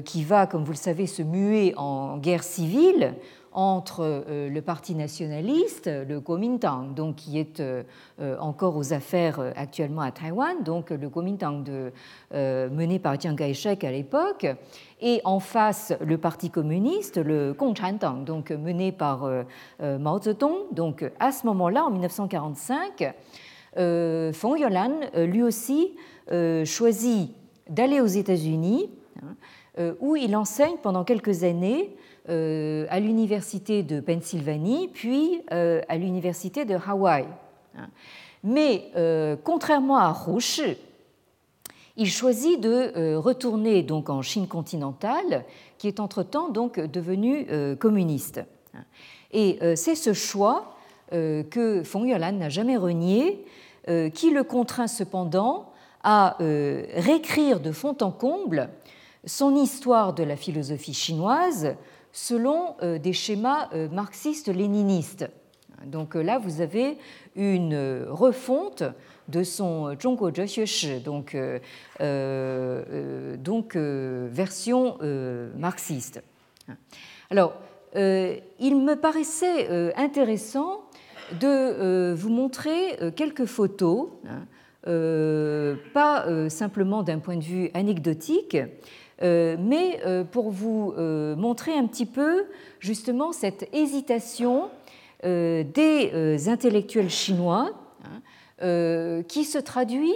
qui 0.03 0.23
va, 0.25 0.45
comme 0.45 0.65
vous 0.65 0.73
le 0.73 0.77
savez, 0.77 1.07
se 1.07 1.21
muer 1.23 1.73
en 1.77 2.17
guerre 2.17 2.43
civile, 2.43 3.13
entre 3.51 4.01
euh, 4.01 4.49
le 4.49 4.61
parti 4.61 4.95
nationaliste, 4.95 5.87
le 5.87 6.19
Kuomintang, 6.19 6.93
donc 6.93 7.15
qui 7.15 7.39
est 7.39 7.59
euh, 7.59 7.83
euh, 8.21 8.37
encore 8.39 8.77
aux 8.77 8.93
affaires 8.93 9.39
actuellement 9.55 10.01
à 10.01 10.11
Taïwan, 10.11 10.63
donc 10.63 10.91
le 10.91 11.09
Kuomintang 11.09 11.63
de, 11.63 11.91
mené 12.31 12.99
par 12.99 13.19
Chiang 13.19 13.35
Kai-shek 13.35 13.83
à 13.83 13.91
l'époque, 13.91 14.47
et 15.01 15.21
en 15.23 15.39
face 15.39 15.93
le 16.01 16.17
parti 16.17 16.49
communiste, 16.49 17.17
le 17.17 17.53
Kuomintang, 17.53 18.23
donc 18.23 18.51
mené 18.51 18.91
par 18.91 19.27
Mao 19.79 20.21
Zedong. 20.21 20.71
Donc 20.71 21.09
à 21.19 21.31
ce 21.31 21.45
moment-là, 21.47 21.85
en 21.85 21.91
1945, 21.91 23.13
Feng 23.75 24.57
Yolan, 24.57 24.99
lui 25.15 25.43
aussi, 25.43 25.95
choisit 26.65 27.33
d'aller 27.69 28.01
aux 28.01 28.05
États-Unis, 28.05 28.89
hein, 29.23 29.93
où 29.99 30.15
il 30.15 30.35
enseigne 30.35 30.77
pendant 30.81 31.03
quelques 31.03 31.43
années 31.43 31.95
à 32.29 32.99
l'université 32.99 33.83
de 33.83 33.99
Pennsylvanie, 33.99 34.89
puis 34.93 35.41
euh, 35.51 35.81
à 35.89 35.97
l'université 35.97 36.65
de 36.65 36.75
Hawaï. 36.75 37.25
Hein. 37.77 37.89
Mais 38.43 38.91
euh, 38.95 39.35
contrairement 39.43 39.97
à 39.97 40.09
Rouche, 40.11 40.61
il 41.97 42.09
choisit 42.09 42.59
de 42.61 43.15
retourner 43.15 43.83
donc 43.83 44.09
en 44.09 44.21
Chine 44.21 44.47
continentale, 44.47 45.43
qui 45.77 45.87
est 45.87 45.99
entre-temps 45.99 46.49
donc 46.49 46.79
devenue 46.79 47.45
communiste. 47.77 48.41
Hein. 48.73 48.83
Et 49.31 49.59
c'est 49.75 49.95
ce 49.95 50.13
choix 50.13 50.77
que 51.11 51.81
Feng 51.83 52.05
Yuan 52.05 52.37
n'a 52.37 52.47
jamais 52.47 52.77
renié, 52.77 53.43
qui 53.85 54.31
le 54.31 54.43
contraint 54.43 54.87
cependant 54.87 55.73
à 56.01 56.37
réécrire 56.39 57.59
de 57.59 57.73
fond 57.73 57.97
en 57.99 58.11
comble 58.11 58.69
son 59.25 59.55
histoire 59.55 60.13
de 60.13 60.23
la 60.23 60.35
philosophie 60.35 60.93
chinoise 60.93 61.75
selon 62.11 62.75
euh, 62.81 62.97
des 62.97 63.13
schémas 63.13 63.69
euh, 63.73 63.87
marxistes-léninistes. 63.89 65.29
Donc 65.85 66.15
euh, 66.15 66.21
là, 66.21 66.39
vous 66.39 66.61
avez 66.61 66.97
une 67.35 68.05
refonte 68.09 68.83
de 69.27 69.43
son 69.43 69.95
Zhongguo 70.01 70.31
donc, 70.31 71.37
donc 73.37 73.75
version 73.75 74.97
marxiste. 75.55 76.23
Alors, 77.29 77.53
il 77.93 78.75
me 78.75 78.95
paraissait 78.95 79.93
intéressant 79.95 80.81
de 81.39 82.11
vous 82.13 82.29
montrer 82.29 82.97
quelques 83.15 83.45
photos, 83.45 84.09
hein, 84.25 85.77
pas 85.93 86.49
simplement 86.49 87.03
d'un 87.03 87.19
point 87.19 87.37
de 87.37 87.43
vue 87.43 87.69
anecdotique, 87.75 88.57
mais 89.21 89.99
euh, 90.05 90.23
pour 90.23 90.49
vous 90.49 90.93
euh, 90.97 91.35
montrer 91.35 91.73
un 91.73 91.87
petit 91.87 92.05
peu 92.05 92.45
justement 92.79 93.31
cette 93.31 93.67
hésitation 93.73 94.69
des 95.21 96.47
intellectuels 96.47 97.09
chinois 97.09 97.71
hein, 98.05 99.21
qui 99.27 99.43
se 99.43 99.57
traduit 99.57 100.13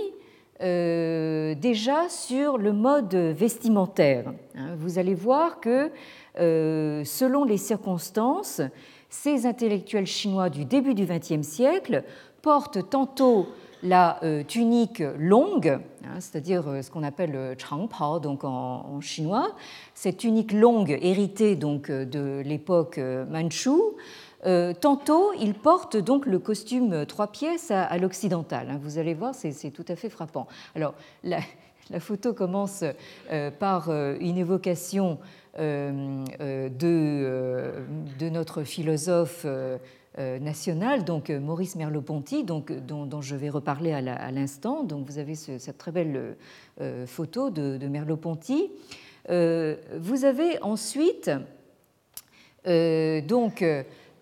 déjà 0.61 2.07
sur 2.07 2.57
le 2.57 2.71
mode 2.71 3.13
vestimentaire. 3.13 4.31
Hein. 4.55 4.75
Vous 4.77 4.99
allez 4.99 5.13
voir 5.13 5.59
que 5.59 5.91
selon 6.37 7.43
les 7.43 7.57
circonstances, 7.57 8.61
ces 9.09 9.45
intellectuels 9.45 10.07
chinois 10.07 10.49
du 10.49 10.63
début 10.63 10.93
du 10.93 11.05
XXe 11.05 11.45
siècle 11.45 12.05
portent 12.41 12.89
tantôt 12.89 13.47
la 13.83 14.23
euh, 14.23 14.43
tunique 14.43 15.03
longue, 15.19 15.79
hein, 16.05 16.19
c'est-à-dire 16.19 16.67
euh, 16.67 16.81
ce 16.81 16.89
qu'on 16.89 17.03
appelle 17.03 17.31
le 17.31 17.55
changpao 17.57 18.19
donc 18.19 18.43
en, 18.45 18.99
chinois, 19.01 19.55
cette 19.93 20.17
tunique 20.17 20.53
longue 20.53 20.97
héritée 21.01 21.55
donc 21.55 21.89
euh, 21.89 22.05
de 22.05 22.41
l'époque 22.45 22.97
manchoue. 23.29 23.95
tantôt, 24.81 25.33
il 25.39 25.53
porte 25.53 25.97
donc 25.97 26.25
le 26.25 26.39
costume 26.39 27.05
trois 27.05 27.27
pièces 27.27 27.71
à, 27.71 27.97
l'occidental. 27.97 28.69
Hein. 28.71 28.79
vous 28.81 28.97
allez 28.97 29.13
voir, 29.13 29.35
c'est 29.35 29.71
tout 29.71 29.85
à 29.87 29.95
fait 29.95 30.09
frappant. 30.09 30.47
Alors, 30.75 30.95
la, 31.23 31.39
photo 31.99 32.33
commence 32.33 32.83
par 33.59 33.89
une 33.89 34.37
évocation 34.37 35.19
de, 35.57 36.23
notre 38.29 38.63
philosophe 38.63 39.45
euh, 40.19 40.37
national, 40.37 41.05
donc 41.05 41.31
euh, 41.31 41.39
Maurice 41.39 41.75
Merleau-Ponty, 41.75 42.43
donc, 42.43 42.71
dont, 42.71 43.21
je 43.21 43.35
vais 43.35 43.49
reparler 43.49 43.93
à 43.93 44.31
l'instant. 44.31 44.83
Donc 44.83 45.07
vous 45.07 45.17
avez 45.17 45.33
cette 45.33 45.79
très 45.79 45.91
belle 45.91 46.35
euh, 46.81 47.07
photo 47.07 47.49
de, 47.49 47.87
Merleau-Ponty. 47.87 48.69
vous 49.27 50.25
avez 50.25 50.61
ensuite 50.61 51.31
donc 52.63 53.65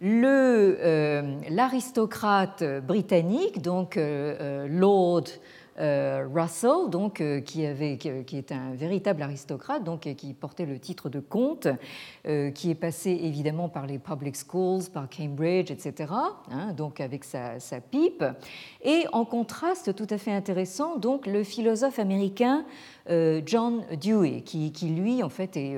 l'aristocrate 0.01 2.63
britannique, 2.81 3.61
donc 3.61 3.97
Lord 3.97 5.25
euh, 5.27 5.37
Russell, 5.77 6.89
donc, 6.89 7.21
euh, 7.21 7.39
qui, 7.41 7.63
est 7.63 8.51
un 8.51 8.73
véritable 8.73 9.21
aristocrate, 9.21 9.83
donc, 9.83 10.01
qui 10.15 10.33
portait 10.33 10.65
le 10.65 10.79
titre 10.79 11.09
de 11.09 11.19
comte, 11.19 11.67
euh, 12.27 12.51
qui 12.51 12.69
est 12.69 12.75
passé 12.75 13.11
évidemment 13.23 13.69
par 13.69 13.87
les 13.87 13.97
public 13.97 14.35
schools, 14.35 14.83
par 14.93 15.07
Cambridge, 15.09 15.71
etc., 15.71 16.11
hein, 16.51 16.73
donc 16.73 16.99
avec 16.99 17.23
sa, 17.23 17.57
pipe. 17.89 18.23
Et 18.83 19.05
en 19.11 19.25
contraste 19.25 19.95
tout 19.95 20.07
à 20.09 20.17
fait 20.17 20.33
intéressant, 20.33 20.97
donc, 20.97 21.25
le 21.25 21.43
philosophe 21.43 21.99
américain 21.99 22.65
John 23.45 23.83
Dewey, 24.01 24.41
qui, 24.41 24.71
qui, 24.71 24.87
lui, 24.89 25.23
en 25.23 25.29
fait, 25.29 25.57
est 25.57 25.77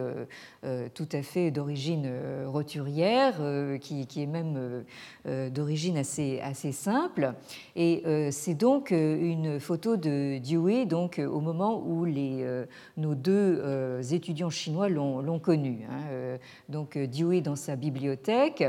tout 0.94 1.10
à 1.12 1.22
fait 1.22 1.52
d'origine 1.52 2.10
roturière, 2.46 3.36
qui, 3.82 4.06
qui, 4.08 4.22
est 4.22 4.28
même 4.28 4.84
d'origine 5.26 5.98
assez, 5.98 6.40
assez 6.42 6.72
simple. 6.72 7.34
Et 7.76 8.04
c'est 8.32 8.56
donc 8.56 8.92
une 8.92 9.60
photo 9.60 9.98
de 9.98 10.40
Dewey 10.40 10.86
donc, 10.86 11.20
au 11.20 11.40
moment 11.40 11.82
où 11.86 12.06
les, 12.06 12.44
euh, 12.44 12.66
nos 12.98 13.16
deux 13.16 13.32
euh, 13.64 14.02
étudiants 14.02 14.50
chinois 14.50 14.90
l'ont 14.90 15.40
connu. 15.40 15.80
Hein, 15.90 16.38
donc 16.70 16.98
Dewey 16.98 17.42
dans 17.42 17.56
sa 17.56 17.76
bibliothèque. 17.76 18.64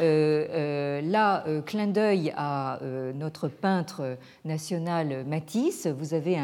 Euh, 0.00 1.00
là, 1.02 1.44
clin 1.66 1.88
d'œil 1.88 2.32
à 2.36 2.80
notre 3.14 3.48
peintre 3.48 4.16
national 4.44 5.24
Matisse. 5.26 5.86
Vous 5.86 6.14
avez 6.14 6.38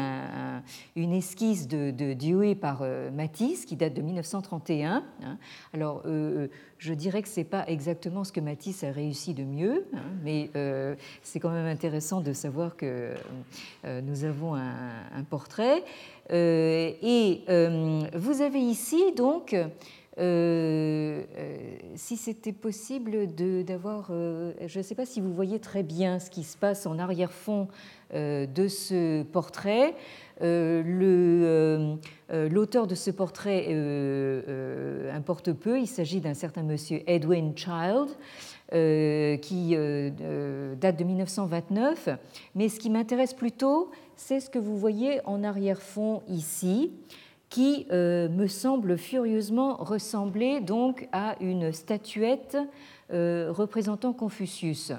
une 0.95 1.13
esquisse 1.13 1.36
de, 1.37 1.91
de, 1.91 2.13
Dewey 2.13 2.55
par 2.55 2.83
Matisse 3.13 3.65
qui 3.65 3.75
date 3.75 3.93
de 3.93 4.01
1931. 4.01 5.03
Hein. 5.23 5.37
Alors, 5.73 6.03
je 6.79 6.93
dirais 6.93 7.21
que 7.21 7.27
ce 7.27 7.39
n'est 7.39 7.45
pas 7.45 7.65
exactement 7.67 8.23
ce 8.23 8.31
que 8.31 8.39
Matisse 8.39 8.83
a 8.83 8.91
réussi 8.91 9.33
de 9.33 9.43
mieux, 9.43 9.87
hein, 9.93 10.01
mais 10.23 10.51
euh, 10.55 10.95
c'est 11.23 11.39
quand 11.39 11.49
même 11.49 11.65
intéressant 11.65 12.21
de 12.21 12.33
savoir 12.33 12.75
que 12.75 13.13
euh, 13.85 14.01
nous 14.01 14.23
avons 14.23 14.55
un, 14.55 15.23
portrait. 15.29 15.83
Euh, 16.31 16.91
et 17.01 17.41
vous 18.15 18.41
avez 18.41 18.59
ici 18.59 19.11
donc 19.15 19.55
si 21.95 22.17
c'était 22.17 22.53
possible 22.53 23.27
d'avoir, 23.63 24.07
je 24.09 24.77
ne 24.77 24.83
sais 24.83 24.95
pas 24.95 25.05
si 25.05 25.21
vous 25.21 25.33
voyez 25.33 25.59
très 25.59 25.83
bien 25.83 26.19
ce 26.19 26.29
qui 26.29 26.43
se 26.43 26.57
passe 26.57 26.85
en 26.85 26.97
arrière-fond 26.99 27.67
de 28.13 28.67
ce 28.67 29.23
portrait. 29.23 29.95
Euh, 30.41 30.45
euh, 30.47 30.83
euh, 30.83 30.83
l'auteur 32.29 32.87
de 32.87 32.95
ce 32.95 33.11
portrait 33.11 33.67
importe 35.13 35.53
peu. 35.53 35.79
Il 35.79 35.87
s'agit 35.87 36.21
d'un 36.21 36.33
certain 36.33 36.63
monsieur 36.63 37.01
Edwin 37.07 37.53
Child. 37.55 38.09
qui 39.41 39.75
date 39.75 40.97
de 40.99 41.03
1929. 41.03 42.09
Mais 42.55 42.69
ce 42.69 42.79
qui 42.79 42.89
m'intéresse 42.89 43.33
plutôt, 43.33 43.91
c'est 44.15 44.39
ce 44.39 44.49
que 44.49 44.59
vous 44.59 44.77
voyez 44.77 45.21
en 45.25 45.43
arrière-fond 45.43 46.21
ici, 46.27 46.91
qui 47.49 47.87
me 47.91 48.47
semble 48.47 48.97
furieusement 48.97 49.77
ressembler 49.77 50.59
donc 50.59 51.07
à 51.11 51.35
une 51.39 51.71
statuette 51.71 52.57
représentant 53.09 54.11
Confucius. 54.13 54.91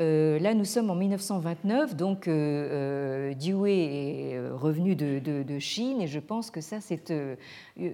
Euh, 0.00 0.40
là, 0.40 0.54
nous 0.54 0.64
sommes 0.64 0.90
en 0.90 0.96
1929, 0.96 1.94
donc 1.94 2.26
euh, 2.26 3.32
euh, 3.32 3.66
est 3.66 4.40
revenu 4.52 4.96
de, 4.96 5.58
Chine 5.60 6.00
et 6.00 6.08
je 6.08 6.18
pense 6.18 6.50
que 6.50 6.60
ça, 6.60 6.80
c'est 6.80 7.12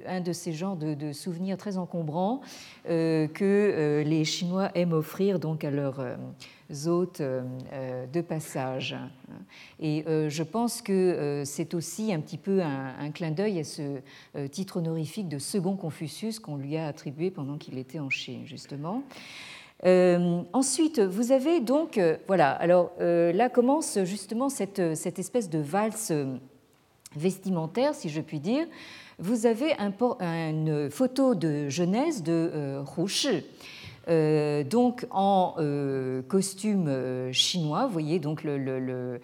un 0.06 0.20
de 0.20 0.32
ces 0.32 0.52
genres 0.52 0.76
de, 0.76 1.12
souvenirs 1.12 1.58
très 1.58 1.76
encombrants 1.76 2.40
que 2.86 4.02
les 4.04 4.24
Chinois 4.24 4.70
aiment 4.74 4.94
offrir 4.94 5.38
donc 5.38 5.62
à 5.62 5.70
leurs 5.70 6.00
hôtes 6.86 7.20
de 7.20 8.20
passage. 8.22 8.96
Et 9.78 10.04
je 10.06 10.42
pense 10.42 10.80
que 10.80 11.42
c'est 11.44 11.74
aussi 11.74 12.14
un 12.14 12.20
petit 12.20 12.38
peu 12.38 12.62
un 12.62 13.10
clin 13.10 13.30
d'œil 13.30 13.60
à 13.60 13.64
ce 13.64 14.00
titre 14.50 14.78
honorifique 14.78 15.28
de 15.28 15.38
second 15.38 15.76
Confucius 15.76 16.38
qu'on 16.38 16.56
lui 16.56 16.76
a 16.76 16.86
attribué 16.86 17.30
pendant 17.30 17.58
qu'il 17.58 17.76
était 17.78 18.00
en 18.00 18.10
Chine, 18.10 18.46
justement. 18.46 19.02
Ensuite, 19.84 21.00
vous 21.00 21.32
avez 21.32 21.60
donc, 21.60 22.00
voilà, 22.26 22.50
alors 22.52 22.92
là 22.98 23.48
commence 23.48 23.98
justement 24.04 24.48
cette, 24.48 24.94
cette 24.94 25.18
espèce 25.18 25.48
de 25.48 25.58
valse 25.58 26.12
vestimentaire, 27.16 27.94
si 27.94 28.08
je 28.08 28.20
puis 28.20 28.40
dire. 28.40 28.66
Vous 29.18 29.46
avez 29.46 29.72
un, 29.78 29.92
une 30.50 30.90
photo 30.90 31.34
de 31.34 31.68
jeunesse 31.68 32.22
de 32.22 32.78
Rouche 32.84 33.28
euh, 34.10 34.64
donc 34.64 35.06
en 35.10 35.54
euh, 35.58 36.22
costume 36.22 36.88
euh, 36.88 37.32
chinois, 37.32 37.86
vous 37.86 37.92
voyez 37.92 38.18
donc 38.18 38.42
le, 38.42 39.20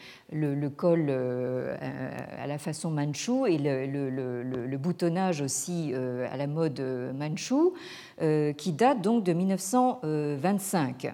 col 0.76 1.10
à 1.10 2.46
la 2.46 2.58
façon 2.58 2.90
manchou 2.90 3.46
et 3.46 3.58
le, 3.58 4.76
boutonnage 4.76 5.40
aussi 5.40 5.92
à 5.94 6.36
la 6.36 6.46
mode 6.46 6.80
manchou, 7.14 7.74
qui 8.18 8.72
date 8.72 9.00
donc 9.02 9.24
de 9.24 9.32
1925. 9.32 11.12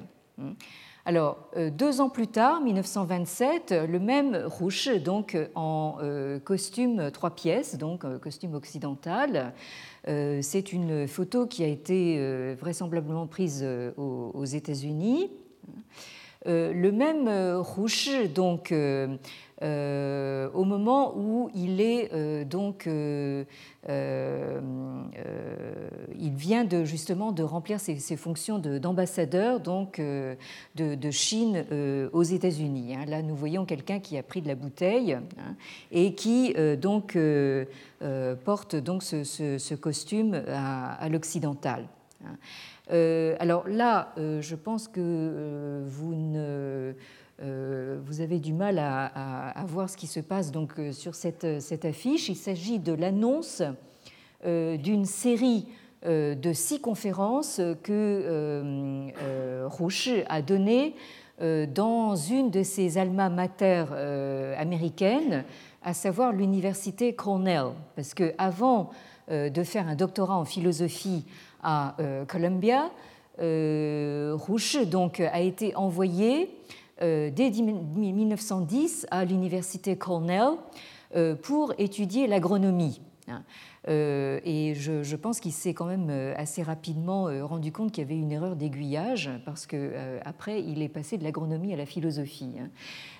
Alors, 1.04 1.50
deux 1.72 2.00
ans 2.00 2.08
plus 2.08 2.28
tard, 2.28 2.60
1927, 2.60 3.74
le 3.88 3.98
même 3.98 4.36
Rouche, 4.46 4.88
donc 4.88 5.36
en 5.54 5.98
costume 6.44 7.10
trois 7.10 7.30
pièces, 7.30 7.76
donc 7.76 8.04
costume 8.20 8.54
occidental, 8.54 9.52
c'est 10.06 10.72
une 10.72 11.06
photo 11.06 11.46
qui 11.46 11.62
a 11.64 11.68
été 11.68 12.16
euh, 12.18 12.56
vraisemblablement 12.58 13.26
prise 13.26 13.60
euh, 13.62 13.92
aux 13.96 14.44
États-Unis. 14.44 15.30
Le 16.44 16.90
même 16.90 17.28
Rouche, 17.60 18.10
donc, 18.34 18.74
au 19.62 20.64
moment 20.64 21.14
où 21.16 21.50
il 21.54 21.80
est 21.80 22.44
donc 22.44 22.86
il 22.86 23.44
vient 26.34 26.64
de 26.64 26.84
justement 26.84 27.32
de 27.32 27.42
remplir 27.42 27.80
ses, 27.80 28.16
fonctions 28.16 28.58
d'ambassadeur 28.58 29.60
donc 29.60 30.00
de, 30.00 31.10
Chine 31.10 31.64
aux 32.12 32.22
États-Unis. 32.22 32.94
Hein. 32.94 33.04
Là, 33.06 33.22
nous 33.22 33.36
voyons 33.36 33.64
quelqu'un 33.64 34.00
qui 34.00 34.18
a 34.18 34.22
pris 34.22 34.42
de 34.42 34.48
la 34.48 34.54
bouteille 34.54 35.14
hein, 35.14 35.54
et 35.90 36.14
qui 36.14 36.54
donc 36.80 37.16
euh, 38.02 38.34
porte 38.34 38.74
donc 38.74 39.02
ce, 39.04 39.74
costume 39.74 40.42
à, 40.48 41.08
l'occidental. 41.08 41.86
Euh, 42.90 43.36
alors 43.38 43.68
là, 43.68 44.12
euh, 44.18 44.40
je 44.40 44.56
pense 44.56 44.88
que 44.88 45.82
vous, 45.86 46.14
ne, 46.14 46.94
vous 47.42 48.20
avez 48.20 48.38
du 48.38 48.52
mal 48.52 48.78
à, 48.78 49.64
voir 49.66 49.90
ce 49.90 49.96
qui 49.96 50.06
se 50.06 50.20
passe 50.20 50.52
donc 50.52 50.74
sur 50.92 51.14
cette, 51.14 51.60
cette 51.60 51.84
affiche. 51.84 52.28
Il 52.28 52.36
s'agit 52.36 52.78
de 52.78 52.92
l'annonce 52.92 53.62
d'une 54.44 55.04
série 55.04 55.66
de 56.06 56.52
six 56.52 56.80
conférences 56.80 57.60
que 57.82 59.10
Rouche 59.66 60.10
a 60.28 60.40
données 60.40 60.94
dans 61.40 62.14
une 62.14 62.50
de 62.50 62.62
ses 62.62 62.96
alma 62.96 63.28
mater 63.28 63.86
américaines 64.56 65.44
à 65.84 65.94
savoir 65.94 66.32
l'université 66.32 67.14
Cornell, 67.14 67.72
parce 67.96 68.14
que 68.14 68.34
avant 68.38 68.90
euh, 69.30 69.50
de 69.50 69.62
faire 69.62 69.88
un 69.88 69.94
doctorat 69.94 70.36
en 70.36 70.44
philosophie 70.44 71.24
à 71.62 71.96
euh, 72.00 72.24
Columbia, 72.24 72.90
euh, 73.40 74.36
Rouche 74.36 74.78
donc 74.86 75.20
a 75.20 75.40
été 75.40 75.74
envoyé 75.74 76.50
dès 77.02 77.50
1910 77.50 79.06
à 79.10 79.24
l'université 79.24 79.96
Cornell 79.96 80.52
pour 81.42 81.74
étudier 81.78 82.26
l'agronomie. 82.26 83.00
Hein. 83.28 83.42
Euh, 83.88 84.40
et 84.44 84.74
je, 84.74 85.16
pense 85.16 85.40
qu'il 85.40 85.52
s'est 85.52 85.74
quand 85.74 85.86
même 85.86 86.08
euh, 86.10 86.34
assez 86.36 86.62
rapidement 86.62 87.26
euh, 87.26 87.44
rendu 87.44 87.72
compte 87.72 87.90
qu'il 87.90 88.04
y 88.04 88.06
avait 88.06 88.16
une 88.16 88.30
erreur 88.30 88.54
d'aiguillage, 88.54 89.30
parce 89.44 89.66
que 89.66 89.92
après 90.24 90.62
il 90.62 90.82
est 90.82 90.88
passé 90.88 91.18
de 91.18 91.24
l'agronomie 91.24 91.72
à 91.72 91.76
la 91.76 91.86
philosophie. 91.86 92.54
Hein. 92.60 92.68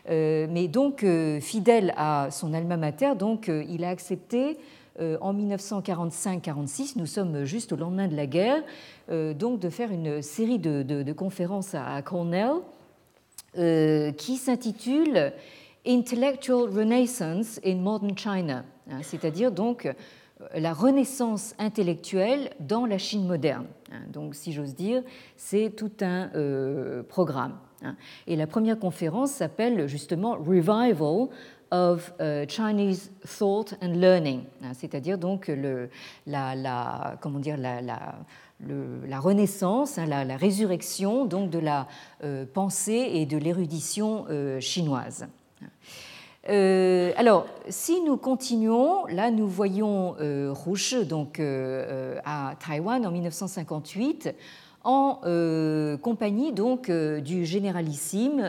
mais 0.09 0.69
donc, 0.69 1.05
fidèle 1.41 1.93
à 1.97 2.29
son 2.31 2.55
alma 2.55 2.77
mater, 2.77 3.15
donc, 3.17 3.49
il 3.49 3.85
a 3.85 3.89
accepté 3.89 4.59
en 4.99 5.35
1945-46, 5.35 6.95
nous 6.97 7.07
sommes 7.07 7.45
juste 7.45 7.73
au 7.73 7.77
lendemain 7.77 8.09
de 8.09 8.17
la 8.17 8.27
guerre, 8.27 8.63
donc 9.09 9.59
de 9.59 9.71
faire 9.71 9.91
une 9.91 10.23
série 10.23 10.59
de, 10.59 11.13
conférences 11.13 11.75
à, 11.75 12.01
Cornell 12.03 12.53
qui 13.55 14.37
s'intitule 14.37 15.33
Intellectual 15.87 16.71
Renaissance 16.71 17.61
in 17.65 17.77
Modern 17.77 18.17
China, 18.17 18.65
hein, 18.91 19.01
c'est-à-dire 19.03 19.51
donc 19.51 19.93
la 20.55 20.73
renaissance 20.73 21.55
intellectuelle 21.59 22.51
dans 22.61 22.87
la 22.87 22.99
Chine 22.99 23.27
moderne. 23.27 23.67
Hein, 23.93 24.01
donc, 24.13 24.35
si 24.35 24.53
j'ose 24.53 24.75
dire, 24.75 25.03
c'est 25.37 25.71
tout 25.77 25.93
un 26.01 26.31
euh, 26.35 27.03
programme. 27.03 27.59
Hein. 27.83 27.97
Et 28.27 28.37
la 28.37 28.47
première 28.47 28.79
conférence 28.79 29.33
s'appelle 29.33 29.87
justement 29.87 30.33
Revival 30.35 31.29
of 31.71 32.13
euh, 32.21 32.45
Chinese 32.49 33.11
Thought 33.39 33.75
and 33.83 33.95
Learning, 33.95 34.43
c'est-à-dire 34.75 35.17
donc 35.17 35.49
le, 35.49 35.89
la, 36.27 37.17
comment 37.21 37.39
dire, 37.39 37.57
la 37.57 38.15
renaissance, 39.21 39.97
la, 39.97 40.37
résurrection 40.37 41.25
donc 41.27 41.51
de 41.51 41.59
la 41.59 41.87
euh, 42.25 42.45
pensée 42.53 43.11
et 43.15 43.27
de 43.27 43.37
l'érudition 43.37 44.27
chinoise. 44.61 45.27
Euh, 46.49 47.13
alors, 47.17 47.47
si 47.69 48.01
nous 48.03 48.17
continuons, 48.17 49.07
là 49.07 49.31
nous 49.31 49.47
voyons 49.47 50.17
euh, 50.21 50.53
Rouge 50.53 50.97
donc, 51.07 51.39
euh, 51.39 52.19
à 52.25 52.55
Taïwan 52.59 53.07
en 53.07 53.13
1958 53.13 54.35
en 54.85 55.21
compagnie 56.03 56.53
donc 56.53 56.91
du 56.91 57.45
généralissime 57.45 58.43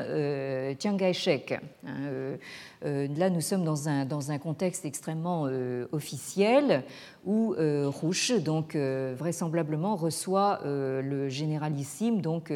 Chiang 0.79 0.97
Kai-shek. 0.97 1.59
Hein, 1.85 2.37
là, 2.81 3.29
nous 3.29 3.41
sommes 3.41 3.63
dans 3.63 3.87
un, 3.89 4.05
dans 4.05 4.31
un 4.31 4.37
contexte 4.37 4.85
extrêmement 4.85 5.47
officiel 5.91 6.83
où 7.25 7.55
Rouge 7.57 8.33
donc 8.43 8.75
vraisemblablement 8.75 9.95
reçoit 9.95 10.59
le 10.63 11.29
généralissime 11.29 12.21
donc 12.21 12.51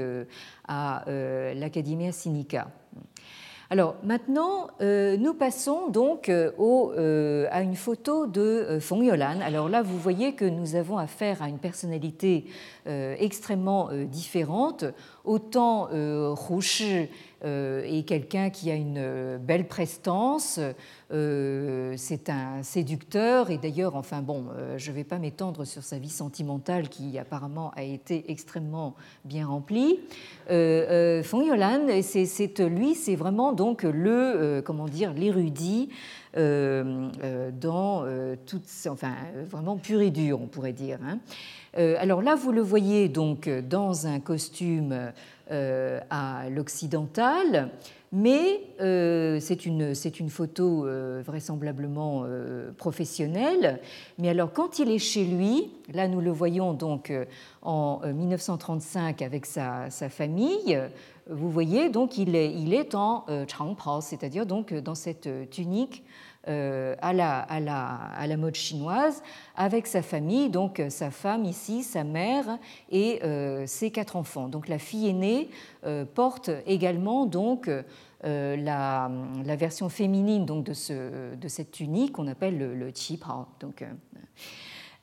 à 0.68 1.04
l'Academia 1.56 2.12
Sinica. 2.12 2.68
Alors 3.70 3.96
maintenant, 4.02 4.70
euh, 4.80 5.18
nous 5.18 5.34
passons 5.34 5.90
donc 5.90 6.30
euh, 6.30 6.52
euh, 6.58 7.48
à 7.52 7.62
une 7.62 7.76
photo 7.76 8.26
de 8.26 8.78
Fong 8.80 9.04
Yolan. 9.04 9.42
Alors 9.42 9.68
là, 9.68 9.82
vous 9.82 9.98
voyez 9.98 10.36
que 10.36 10.46
nous 10.46 10.76
avons 10.76 10.98
affaire 10.98 11.42
à 11.42 11.50
une 11.50 11.60
personnalité 11.60 12.46
extrêmement 12.86 13.90
différente. 14.06 14.86
Autant 15.26 15.90
Rouche 16.34 16.84
est 17.44 18.08
quelqu'un 18.08 18.50
qui 18.50 18.72
a 18.72 18.76
une 18.76 19.38
belle 19.38 19.68
prestance, 19.68 20.60
euh, 21.14 21.94
c'est 21.96 22.30
un 22.30 22.64
séducteur 22.64 23.50
et 23.50 23.58
d'ailleurs, 23.58 23.96
enfin 23.96 24.22
bon, 24.22 24.48
euh, 24.58 24.78
je 24.78 24.92
ne 24.92 24.96
vais 24.96 25.06
pas 25.06 25.20
m'étendre 25.20 25.64
sur 25.64 25.82
sa 25.82 26.00
vie 26.00 26.10
sentimentale 26.10 26.90
qui 26.90 27.18
apparemment 27.18 27.72
a 27.78 27.84
été 27.84 28.30
extrêmement 28.30 28.94
bien 29.24 29.48
remplie. 29.48 30.00
Euh, 30.50 31.24
Fong 31.24 31.46
Yolan, 31.46 31.88
c'est 32.02 32.60
lui, 32.60 32.94
c'est 32.94 33.16
vraiment 33.16 33.54
donc 33.54 33.84
le, 33.84 34.62
comment 34.66 34.88
dire, 34.88 35.14
l'érudit 35.14 35.90
dans 36.36 38.06
toute, 38.46 38.64
enfin 38.90 39.14
vraiment 39.50 39.78
pur 39.78 40.02
et 40.02 40.12
dur, 40.12 40.40
on 40.42 40.48
pourrait 40.48 40.74
dire. 40.74 41.00
Hein. 41.04 41.20
alors 42.00 42.22
là, 42.22 42.36
vous 42.36 42.52
le 42.52 42.62
voyez 42.62 43.08
donc 43.10 43.50
dans 43.50 44.08
un 44.08 44.20
costume 44.20 45.12
à 45.50 46.50
l'occidental 46.50 47.72
mais 48.12 48.62
euh, 48.80 49.40
c'est 49.42 49.66
une, 49.66 49.94
une, 50.20 50.30
photo 50.30 50.86
euh, 50.86 51.22
vraisemblablement 51.26 52.24
euh, 52.26 52.72
professionnelle. 52.72 53.80
Mais 54.18 54.30
alors, 54.30 54.54
quand 54.54 54.80
il 54.80 54.90
est 54.90 55.00
chez 55.00 55.26
lui, 55.26 55.72
là 55.94 56.08
nous 56.08 56.22
le 56.22 56.32
voyons 56.32 56.74
donc 56.74 57.12
en 57.62 58.00
1935 58.06 59.22
avec 59.22 59.46
sa, 59.46 59.90
sa 59.90 60.10
famille, 60.10 60.80
vous 61.30 61.52
voyez, 61.52 61.90
donc 61.90 62.18
il 62.18 62.36
est, 62.36 62.54
il 62.54 62.74
est 62.74 62.96
en 62.96 63.26
changpao, 63.48 64.00
c'est-à-dire 64.00 64.46
donc 64.46 64.74
dans 64.74 64.96
cette 64.96 65.28
tunique 65.50 66.04
euh, 66.04 66.27
à 66.48 67.14
la, 67.14 67.40
à, 67.40 68.28
la, 68.28 68.38
mode 68.38 68.56
chinoise 68.56 69.22
avec 69.56 69.88
sa 69.88 70.02
famille, 70.02 70.50
donc 70.50 70.80
euh, 70.80 70.90
sa 70.90 71.12
femme 71.12 71.46
ici, 71.46 71.84
sa 71.84 72.04
mère 72.04 72.58
et 72.90 73.20
euh, 73.24 73.66
ses 73.68 73.92
quatre 73.92 74.16
enfants. 74.16 74.48
Donc 74.48 74.68
la 74.68 74.80
fille 74.80 75.10
aînée 75.10 75.50
porte 76.16 76.50
également 76.66 77.26
donc 77.26 77.70
la, 78.24 79.10
version 79.58 79.90
féminine 79.90 80.46
donc 80.46 80.66
de, 80.66 80.74
ce, 80.74 81.36
de 81.36 81.48
cette 81.48 81.72
tunique 81.72 82.14
qu'on 82.14 82.28
appelle 82.28 82.58
le, 82.58 82.76
le 82.76 82.92
Donc, 83.60 83.86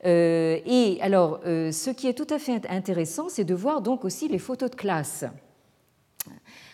et 0.03 0.97
alors, 1.01 1.39
ce 1.43 1.89
qui 1.89 2.07
est 2.07 2.13
tout 2.13 2.27
à 2.29 2.37
fait 2.37 2.67
intéressant, 2.69 3.29
c'est 3.29 3.45
de 3.45 3.55
voir 3.55 3.81
donc 3.81 4.05
aussi 4.05 4.27
les 4.27 4.37
photos 4.37 4.69
de 4.69 4.75
classe. 4.75 5.25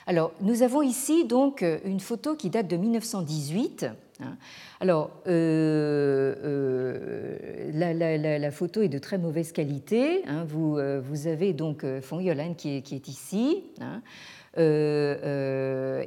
Alors, 0.08 0.32
nous 0.42 0.64
avons 0.64 0.82
ici 0.82 1.26
donc 1.26 1.66
une 1.86 2.00
photo 2.00 2.36
qui 2.36 2.50
date 2.50 2.68
de 2.68 2.78
1918 2.78 3.86
Hein. 4.22 4.38
Alors, 4.80 5.12
euh, 5.28 6.36
euh, 6.44 7.72
la, 7.74 8.52
photo 8.52 8.82
est 8.82 8.90
de 8.90 9.00
très 9.00 9.18
mauvaise 9.18 9.52
qualité. 9.52 10.24
Hein. 10.28 10.46
Vous, 10.48 10.78
euh, 10.78 11.02
avez 11.26 11.54
donc 11.54 11.86
Fong 12.02 12.22
Yolan 12.22 12.54
qui 12.54 12.70
est, 12.70 13.08
ici. 13.08 13.64
Hein. 13.80 14.02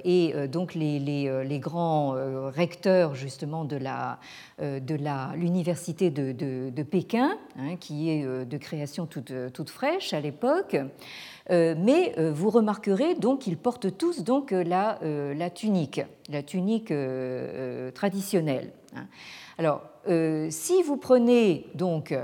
et 0.05 0.35
donc 0.49 0.75
les, 0.75 1.59
grands 1.61 2.15
recteurs 2.51 3.15
justement 3.15 3.65
de 3.65 3.77
la 3.77 4.19
de 4.61 5.37
l'université 5.37 6.11
de, 6.11 6.83
Pékin, 6.83 7.39
qui 7.81 8.11
est 8.11 8.45
de 8.45 8.57
création 8.59 9.07
toute, 9.07 9.33
toute 9.53 9.71
fraîche 9.71 10.13
à 10.13 10.21
l'époque. 10.21 10.77
Euh, 11.51 11.75
mais 11.77 12.15
euh, 12.19 12.33
vous 12.33 12.49
remarquerez 12.49 13.15
donc 13.15 13.41
qu'ils 13.41 13.59
portent 13.59 13.97
tous 13.99 14.25
donc 14.25 14.53
euh, 14.53 14.65
la, 14.65 14.99
la 15.03 15.51
tunique, 15.51 16.01
la 16.31 16.43
tunique 16.43 16.93
traditionnelle. 17.95 18.73
Hein. 18.97 19.07
Alors, 19.59 19.83
si 20.51 20.83
vous 20.83 20.97
prenez 20.97 21.67
donc 21.75 22.15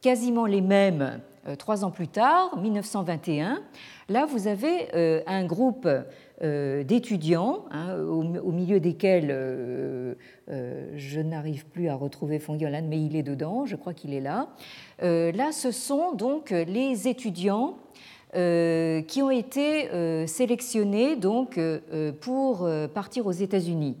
quasiment 0.00 0.46
les 0.46 0.60
mêmes 0.60 1.20
trois 1.58 1.84
ans 1.84 1.90
plus 1.90 2.08
tard, 2.08 2.56
1921, 2.58 3.62
là 4.08 4.26
vous 4.26 4.48
avez 4.48 5.22
un 5.26 5.44
groupe 5.44 5.88
d'étudiants, 6.40 7.64
hein, 7.70 7.96
au, 7.98 8.52
milieu 8.52 8.80
desquels 8.80 9.28
je 10.48 11.20
n'arrive 11.20 11.66
plus 11.66 11.88
à 11.88 11.94
retrouver 11.94 12.38
Fongyolan, 12.38 12.84
mais 12.88 13.00
il 13.00 13.16
est 13.16 13.22
dedans, 13.22 13.66
je 13.66 13.76
crois 13.76 13.92
qu'il 13.92 14.14
est 14.14 14.20
là. 14.20 14.48
là, 15.00 15.52
ce 15.52 15.70
sont 15.70 16.12
donc 16.14 16.50
les 16.50 17.06
étudiants 17.06 17.76
euh, 18.34 19.00
qui 19.00 19.22
ont 19.22 19.30
été 19.30 19.90
euh, 19.90 20.26
sélectionnés 20.26 21.16
donc, 21.16 21.56
euh, 21.56 22.12
pour 22.20 22.68
partir 22.92 23.26
aux 23.26 23.32
États-Unis. 23.32 23.96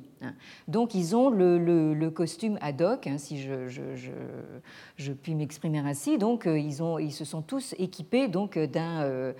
Donc 0.66 0.94
ils 0.94 1.16
ont 1.16 1.30
le, 1.30 2.08
costume 2.10 2.58
ad 2.60 2.82
hoc, 2.82 3.06
hein, 3.06 3.16
si 3.16 3.40
je, 3.40 5.12
puis 5.12 5.34
m'exprimer 5.34 5.78
ainsi. 5.78 6.18
Donc 6.18 6.46
ils, 6.46 7.12
se 7.12 7.24
sont 7.24 7.40
tous 7.40 7.74
équipés 7.78 8.28
donc 8.28 8.58
d'un 8.58 9.32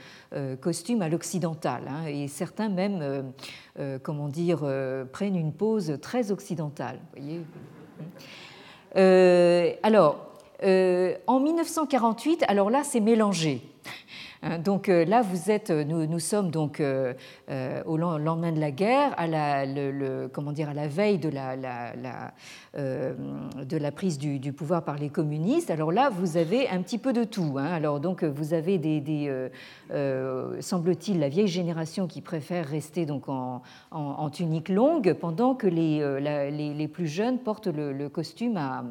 costume 0.61 1.03
à 1.03 1.09
l'occidental, 1.09 1.83
hein, 1.88 2.07
et 2.07 2.29
certains 2.29 2.68
même, 2.68 3.33
comment 4.05 4.29
dire, 4.29 4.61
prennent 5.12 5.37
une 5.37 5.53
pose 5.53 5.98
très 6.01 6.31
occidentale. 6.31 7.01
Voyez 7.14 7.42
alors, 9.83 10.29
en 11.27 11.40
1948, 11.40 12.44
alors 12.46 12.70
là 12.70 12.85
c'est 12.85 13.01
mélangé. 13.01 13.62
Hein, 14.42 14.59
donc 14.59 14.88
euh, 14.88 15.05
là, 15.05 15.22
vous 15.22 15.51
êtes, 15.51 15.70
euh, 15.70 15.85
nous, 15.85 16.18
sommes 16.20 16.51
donc 16.51 16.81
euh, 16.81 17.14
au 17.87 17.96
lendemain 17.96 18.53
de 18.53 18.61
la 18.61 18.70
guerre, 18.70 19.12
à 19.16 19.27
la, 19.27 19.66
le, 19.66 20.29
comment 20.33 20.53
dire, 20.53 20.68
à 20.68 20.74
la 20.74 20.87
veille 20.87 21.18
de 21.18 21.29
la, 21.29 22.33
de 22.74 23.76
la 23.76 23.92
prise 23.92 24.18
du, 24.18 24.52
pouvoir 24.52 24.85
par 24.85 24.98
les 24.98 25.09
communistes. 25.09 25.70
Alors 25.70 25.92
là, 25.92 26.11
vous 26.11 26.37
avez 26.37 26.68
un 26.68 26.83
petit 26.83 26.98
peu 26.98 27.12
de 27.12 27.24
tout. 27.24 27.54
Hein. 27.57 27.66
Alors 27.66 28.00
donc, 28.00 28.24
vous 28.24 28.54
avez 28.54 28.78
des, 28.78 29.50
semble-t-il, 30.61 31.18
la 31.18 31.28
vieille 31.28 31.48
génération 31.48 32.07
qui 32.07 32.20
préfère 32.20 32.66
rester 32.66 33.07
donc 33.07 33.28
en, 33.28 33.62
en, 33.90 34.31
tunique 34.31 34.68
longue, 34.68 35.14
pendant 35.14 35.54
que 35.54 35.66
les, 35.66 36.20
les, 36.50 36.88
plus 36.88 37.07
jeunes 37.07 37.38
portent 37.38 37.68
le 37.68 38.09
costume 38.09 38.57
à 38.57 38.85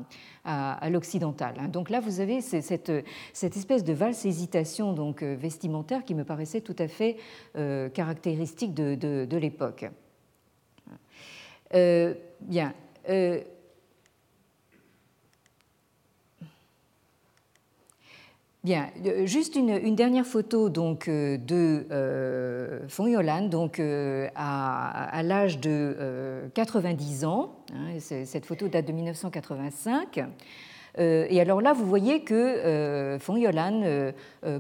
à, 0.48 0.90
l'occidental. 0.90 1.56
Hein. 1.60 1.68
Donc 1.68 1.90
là, 1.90 2.00
vous 2.00 2.20
avez 2.22 2.42
cette, 2.42 2.92
cette 3.34 3.58
espèce 3.58 3.84
de 3.84 3.94
valse-hésitation 3.94 4.94
donc, 4.94 5.22
euh, 5.22 5.36
vestimentaire 5.36 6.06
qui 6.06 6.16
me 6.16 6.24
paraissait 6.24 6.62
tout 6.62 6.76
à 6.80 6.88
fait 6.88 7.18
euh, 7.58 7.90
caractéristique 7.90 8.74
de, 8.74 8.96
de, 8.96 9.38
l'époque. 9.38 9.86
Euh, 11.74 12.14
bien. 12.42 12.74
Bien, 18.68 18.90
juste 19.24 19.56
une, 19.56 19.96
dernière 19.96 20.26
photo 20.26 20.68
donc 20.68 21.08
de 21.08 21.88
euh, 21.90 22.82
Fong 22.90 23.08
Yolan, 23.08 23.44
donc 23.44 23.80
à, 23.80 25.04
à 25.06 25.24
l'âge 25.24 25.62
de 25.62 25.96
90 26.54 27.24
ans. 27.24 27.56
Hein, 27.74 27.98
cette 28.00 28.46
photo 28.46 28.68
date 28.68 28.86
de 28.86 28.92
1985. 28.92 30.20
Euh, 31.00 31.28
et 31.30 31.40
alors 31.40 31.62
là, 31.62 31.72
vous 31.72 31.86
voyez 31.86 32.24
que 32.26 32.34
euh, 32.34 33.20
Fong 33.20 33.38
Yolan 33.38 33.84
euh, 33.84 34.12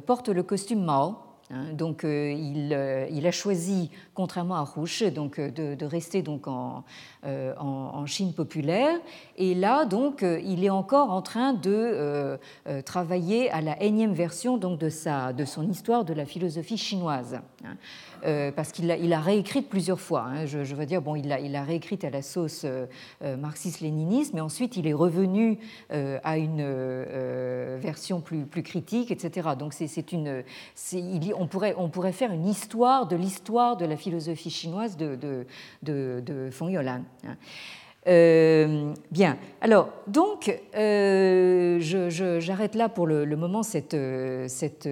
porte 0.05 0.29
le 0.29 0.41
costume 0.41 0.85
Mao. 0.85 1.17
Hein, 1.49 1.73
donc 1.73 2.03
il, 2.03 2.73
a 2.73 3.31
choisi, 3.31 3.91
contrairement 4.17 4.55
à 4.55 4.63
Rouge, 4.63 5.03
donc, 5.13 5.39
de, 5.39 5.75
de, 5.75 5.85
rester 5.85 6.23
donc 6.23 6.47
en, 6.47 6.83
en, 7.23 8.05
Chine 8.07 8.33
populaire. 8.33 8.97
Et 9.37 9.53
là, 9.53 9.85
donc, 9.85 10.23
il 10.23 10.65
est 10.65 10.71
encore 10.71 11.11
en 11.11 11.21
train 11.21 11.53
de 11.53 12.39
travailler 12.83 13.51
à 13.51 13.61
la 13.61 13.79
énième 13.81 14.13
version 14.13 14.57
donc, 14.57 14.79
de, 14.79 14.89
sa, 14.89 15.33
de 15.33 15.45
son 15.45 15.69
histoire 15.69 16.03
de 16.03 16.13
la 16.13 16.25
philosophie 16.25 16.77
chinoise. 16.77 17.39
Hein. 17.63 17.75
Euh, 18.25 18.51
parce 18.51 18.71
qu'il 18.71 18.89
a, 18.89 18.97
il 18.97 19.13
a 19.13 19.19
réécrite 19.19 19.69
plusieurs 19.69 19.99
fois. 19.99 20.25
Hein. 20.27 20.45
je, 20.45 20.75
veux 20.75 20.85
dire, 20.85 21.01
bon, 21.01 21.15
il 21.15 21.27
l'a 21.27 21.39
il 21.39 21.55
a 21.55 21.63
réécrite 21.63 22.03
à 22.03 22.09
la 22.09 22.21
sauce 22.21 22.63
euh, 22.65 22.85
euh, 23.23 23.37
marxiste-léniniste, 23.37 24.33
mais 24.33 24.41
ensuite 24.41 24.75
il 24.75 24.87
est 24.87 24.93
revenu 24.93 25.59
à 25.89 26.37
une 26.37 26.63
version 27.77 28.21
plus, 28.21 28.45
plus 28.45 28.63
critique, 28.63 29.11
etc. 29.11 29.49
Donc 29.57 29.73
c'est 29.73 30.11
une, 30.11 30.43
il, 30.93 31.33
on, 31.37 31.47
pourrait, 31.47 31.75
on 31.77 31.89
pourrait 31.89 32.11
faire 32.11 32.31
une 32.31 32.47
histoire 32.47 33.07
de 33.07 33.15
l'histoire 33.15 33.77
de 33.77 33.85
la 33.85 33.95
philosophie 33.95 34.06
chinoise 34.49 34.97
de, 34.97 35.15
de, 35.15 35.45
de, 36.21 36.49
Fong 36.51 36.69
Yolan. 36.69 37.01
Hein. 37.25 37.37
bien, 39.11 39.37
alors 39.61 39.89
donc 40.07 40.53
j'arrête 40.71 42.75
là 42.75 42.89
pour 42.89 43.07
le, 43.07 43.35
moment 43.35 43.63
cette, 43.63 43.97
cette 44.47 44.87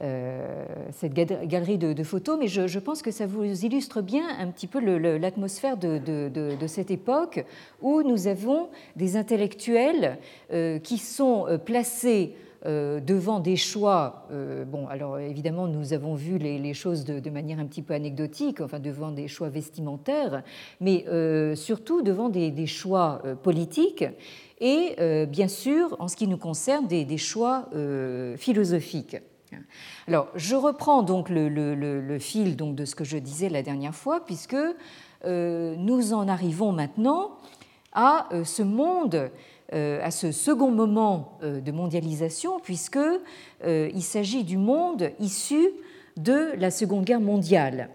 euh, 0.00 0.64
cette 0.90 1.12
galerie 1.12 1.76
de, 1.76 2.02
photos, 2.02 2.38
mais 2.40 2.48
je, 2.48 2.78
pense 2.78 3.02
que 3.02 3.10
ça 3.10 3.26
vous 3.26 3.44
illustre 3.44 4.00
bien 4.00 4.24
un 4.38 4.48
petit 4.48 4.66
peu 4.66 4.80
l'atmosphère 4.80 5.76
de, 5.76 6.66
cette 6.66 6.90
époque 6.90 7.44
où 7.82 8.02
nous 8.02 8.26
avons 8.26 8.70
des 8.96 9.16
intellectuels 9.16 10.18
euh, 10.52 10.78
qui 10.78 10.96
sont 10.96 11.46
euh, 11.46 11.58
placés 11.58 12.34
devant 12.64 13.40
des 13.40 13.56
choix. 13.56 14.28
bon, 14.66 14.86
alors 14.88 15.18
évidemment, 15.18 15.66
nous 15.66 15.92
avons 15.92 16.14
vu 16.14 16.38
les, 16.38 16.74
choses 16.74 17.04
de, 17.04 17.30
manière 17.30 17.58
un 17.58 17.66
petit 17.66 17.82
peu 17.82 17.94
anecdotique, 17.94 18.60
enfin 18.60 18.78
devant 18.78 19.10
des 19.10 19.28
choix 19.28 19.48
vestimentaires, 19.48 20.42
mais 20.80 21.04
surtout 21.56 22.02
devant 22.02 22.28
des, 22.28 22.66
choix 22.66 23.22
politiques 23.42 24.04
et 24.60 24.96
bien 25.26 25.48
sûr, 25.48 25.96
en 25.98 26.08
ce 26.08 26.16
qui 26.16 26.28
nous 26.28 26.38
concerne, 26.38 26.86
des 26.86 27.18
choix 27.18 27.68
philosophiques. 28.36 29.16
Alors, 30.08 30.28
je 30.34 30.56
reprends 30.56 31.02
donc 31.02 31.28
le, 31.28 32.18
fil 32.18 32.56
donc 32.56 32.74
de 32.74 32.84
ce 32.84 32.94
que 32.94 33.04
je 33.04 33.18
disais 33.18 33.48
la 33.48 33.62
dernière 33.62 33.94
fois, 33.94 34.24
puisque 34.24 34.56
euh, 35.24 35.74
nous 35.76 36.12
en 36.12 36.28
arrivons 36.28 36.72
maintenant 36.72 37.38
à 37.92 38.28
euh, 38.32 38.44
ce 38.44 38.62
monde, 38.62 39.30
euh, 39.72 40.00
à 40.02 40.10
ce 40.10 40.32
second 40.32 40.70
moment 40.70 41.38
de 41.42 41.72
mondialisation, 41.72 42.60
puisque 42.60 42.98
il 43.64 44.02
s'agit 44.02 44.44
du 44.44 44.58
monde 44.58 45.10
issu 45.18 45.70
de 46.16 46.52
la 46.58 46.70
Seconde 46.70 47.04
Guerre 47.04 47.20
mondiale, 47.20 47.88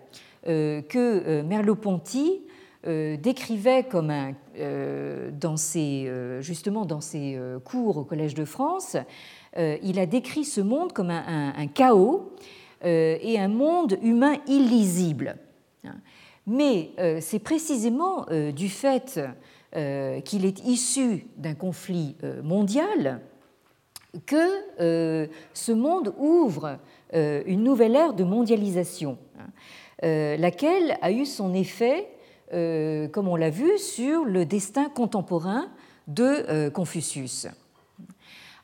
que 0.44 1.42
Merleau-Ponty 1.42 2.42
décrivait 2.84 3.84
comme 3.84 4.10
un, 4.10 4.34
dans 5.40 5.58
ses, 5.58 6.12
justement 6.40 6.86
dans 6.86 7.02
ses 7.02 7.40
cours 7.64 7.98
au 7.98 8.04
Collège 8.06 8.34
de 8.34 8.46
France 8.46 8.98
euh, 9.58 9.78
il 9.82 9.98
a 10.00 10.06
décrit 10.06 10.44
ce 10.44 10.62
monde 10.62 10.94
comme 10.94 11.10
un, 11.10 11.68
chaos 11.68 12.32
euh, 12.86 13.18
et 13.22 13.40
un 13.40 13.48
monde 13.48 13.98
humain 14.04 14.36
illisible. 14.48 15.38
Mais 16.46 16.92
euh, 17.00 17.20
c'est 17.22 17.40
précisément 17.40 18.26
du 18.56 18.70
fait 18.70 19.20
qu'il 19.74 20.46
est 20.46 20.66
issu 20.66 21.28
d'un 21.36 21.54
conflit 21.54 22.16
mondial 22.42 23.22
que 24.26 25.28
ce 25.54 25.72
monde 25.72 26.14
ouvre 26.18 26.78
une 27.14 27.64
nouvelle 27.64 27.96
ère 27.96 28.14
de 28.14 28.24
mondialisation, 28.24 29.18
laquelle 30.02 30.98
a 31.02 31.12
eu 31.12 31.26
son 31.26 31.54
effet, 31.54 32.08
comme 32.50 33.28
on 33.28 33.36
l'a 33.36 33.50
vu, 33.50 33.78
sur 33.78 34.24
le 34.24 34.46
destin 34.46 34.90
contemporain 34.90 35.68
de 36.08 36.70
Confucius. 36.70 37.48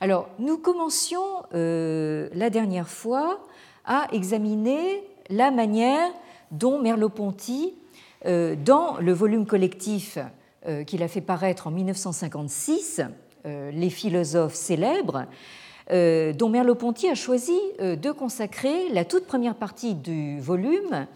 Alors, 0.04 0.28
nous 0.38 0.58
commencions 0.58 1.44
euh, 1.54 2.28
la 2.34 2.50
dernière 2.50 2.90
fois 2.90 3.40
à 3.86 4.10
examiner 4.12 5.02
la 5.30 5.50
manière 5.50 6.12
dont 6.52 6.78
Merleau-Ponty, 6.78 7.74
euh, 8.26 8.58
dans 8.58 8.98
le 8.98 9.14
volume 9.14 9.46
collectif 9.46 10.18
euh, 10.18 10.24
qu'il 10.88 11.04
a 11.04 11.08
fait 11.08 11.22
paraître 11.22 11.68
en 11.68 11.72
1956, 11.72 13.02
Les 13.46 13.90
philosophes 13.90 14.54
célèbres, 14.54 15.26
dont 15.90 16.50
Merleau-Ponty 16.50 17.10
a 17.10 17.16
choisi 17.16 17.60
de 17.80 18.12
consacrer 18.12 18.90
la 18.90 19.04
toute 19.04 19.26
première 19.26 19.56
partie 19.56 19.96
du 19.96 20.40
volume 20.40 21.08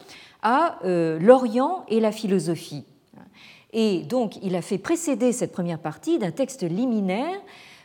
à 0.42 0.80
l'Orient 0.84 1.86
et 1.88 2.00
la 2.00 2.12
philosophie. 2.12 2.86
Et 3.74 4.04
donc, 4.04 4.38
il 4.42 4.56
a 4.56 4.62
fait 4.62 4.78
précéder 4.78 5.32
cette 5.32 5.52
première 5.52 5.80
partie 5.80 6.20
d'un 6.20 6.32
texte 6.32 6.64
liminaire 6.64 7.38
euh, 7.38 7.44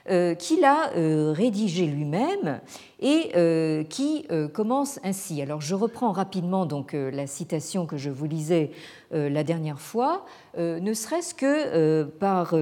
qu'il 0.08 0.64
a 0.64 0.90
euh, 0.94 1.32
rédigé 1.32 1.86
lui-même 1.86 2.60
et 3.00 3.30
euh, 3.36 3.84
qui 3.84 4.26
commence 4.52 4.98
ainsi. 5.04 5.40
Alors 5.42 5.60
je 5.60 5.74
reprends 5.74 6.12
rapidement 6.12 6.66
donc 6.66 6.92
la 6.92 7.26
citation 7.26 7.86
que 7.86 7.96
je 7.96 8.10
vous 8.10 8.26
lisais 8.26 8.70
la 9.10 9.44
dernière 9.44 9.80
fois, 9.80 10.24
ne 10.56 10.94
serait-ce 10.94 11.34
que 11.34 12.04
par 12.04 12.54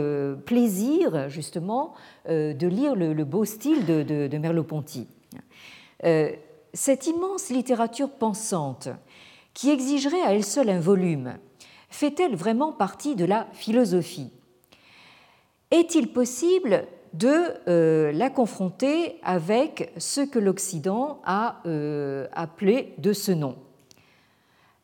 plaisir 0.44 1.28
justement 1.28 1.94
de 2.28 2.66
lire 2.66 2.96
le, 2.96 3.24
beau 3.24 3.44
style 3.44 3.86
de 3.86 4.38
Merleau-Ponty. 4.38 5.06
Cette 6.72 7.06
immense 7.06 7.50
littérature 7.50 8.10
pensante, 8.10 8.88
qui 9.54 9.70
exigerait 9.70 10.22
à 10.22 10.34
elle 10.34 10.44
seule 10.44 10.70
un 10.70 10.80
volume, 10.80 11.34
fait-elle 11.88 12.36
vraiment 12.36 12.72
partie 12.72 13.16
de 13.16 13.24
la 13.24 13.46
philosophie? 13.52 14.30
Est-il 15.70 16.12
possible 16.12 16.86
de 17.12 17.54
euh, 17.68 18.12
la 18.12 18.30
confronter 18.30 19.16
avec 19.22 19.92
ce 19.96 20.20
que 20.20 20.38
l'Occident 20.38 21.20
a 21.24 21.60
euh, 21.66 22.26
appelé 22.32 22.94
de 22.98 23.12
ce 23.12 23.32
nom. 23.32 23.56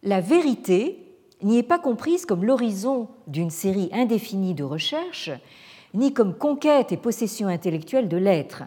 La 0.03 0.21
vérité 0.21 1.03
n'y 1.43 1.59
est 1.59 1.63
pas 1.63 1.79
comprise 1.79 2.27
comme 2.27 2.45
l'horizon 2.45 3.09
d'une 3.27 3.51
série 3.51 3.91
indéfinie 3.93 4.55
de 4.55 4.65
recherches, 4.65 5.31
ni 5.95 6.13
comme 6.13 6.35
conquête 6.35 6.93
et 6.93 6.97
possession 6.97 7.49
intellectuelle 7.49 8.09
de 8.09 8.17
l'être. 8.17 8.65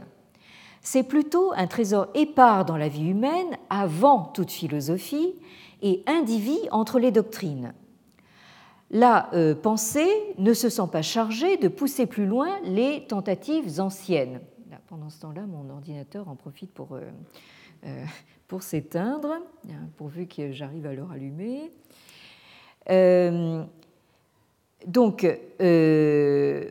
C'est 0.81 1.03
plutôt 1.03 1.51
un 1.55 1.67
trésor 1.67 2.07
épars 2.13 2.65
dans 2.65 2.77
la 2.77 2.87
vie 2.87 3.09
humaine 3.09 3.57
avant 3.69 4.23
toute 4.23 4.51
philosophie 4.51 5.35
et 5.81 6.03
indivis 6.07 6.61
entre 6.71 6.99
les 6.99 7.11
doctrines 7.11 7.73
la 8.91 9.29
euh, 9.33 9.53
pensée 9.55 10.09
ne 10.37 10.53
se 10.53 10.69
sent 10.69 10.87
pas 10.91 11.01
chargée 11.01 11.57
de 11.57 11.67
pousser 11.67 12.05
plus 12.05 12.25
loin 12.25 12.49
les 12.63 13.05
tentatives 13.05 13.79
anciennes. 13.79 14.39
pendant 14.87 15.09
ce 15.09 15.19
temps-là, 15.21 15.43
mon 15.45 15.69
ordinateur 15.69 16.27
en 16.27 16.35
profite 16.35 16.73
pour, 16.73 16.95
euh, 16.95 17.01
euh, 17.85 18.03
pour 18.47 18.63
s'éteindre, 18.63 19.33
hein, 19.69 19.87
pourvu 19.97 20.25
que 20.25 20.51
j'arrive 20.51 20.87
à 20.87 20.93
le 20.93 21.03
rallumer. 21.03 21.71
donc, 24.87 25.27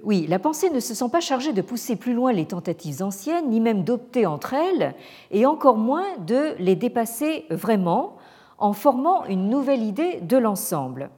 oui, 0.03 0.27
la 0.27 0.39
pensée 0.41 0.71
ne 0.71 0.81
se 0.81 0.95
sent 0.95 1.09
pas 1.13 1.21
chargée 1.21 1.53
de 1.53 1.63
pousser 1.63 1.95
plus 1.95 2.15
loin 2.15 2.33
les 2.33 2.47
tentatives 2.47 3.01
anciennes, 3.03 3.49
ni 3.49 3.61
même 3.61 3.85
d'opter 3.85 4.27
entre 4.27 4.55
elles, 4.55 4.97
et 5.31 5.47
encore 5.47 5.77
moins 5.77 6.17
de 6.27 6.57
les 6.59 6.75
dépasser 6.75 7.45
vraiment 7.51 8.17
en 8.59 8.73
formant 8.73 9.25
une 9.27 9.49
nouvelle 9.49 9.85
idée 9.85 10.21
de 10.21 10.37
l'ensemble. 10.37 11.11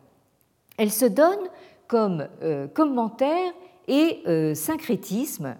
Elle 0.80 0.90
se 0.90 1.04
donne 1.04 1.50
comme 1.88 2.26
euh, 2.40 2.66
commentaire 2.66 3.52
et 3.86 4.22
euh, 4.26 4.54
syncrétisme, 4.54 5.58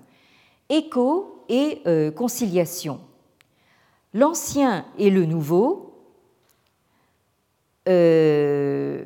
écho 0.70 1.44
et 1.50 1.82
euh, 1.86 2.10
conciliation. 2.10 3.00
L'ancien 4.14 4.86
et 4.96 5.10
le 5.10 5.26
nouveau, 5.26 5.88
les 7.86 9.04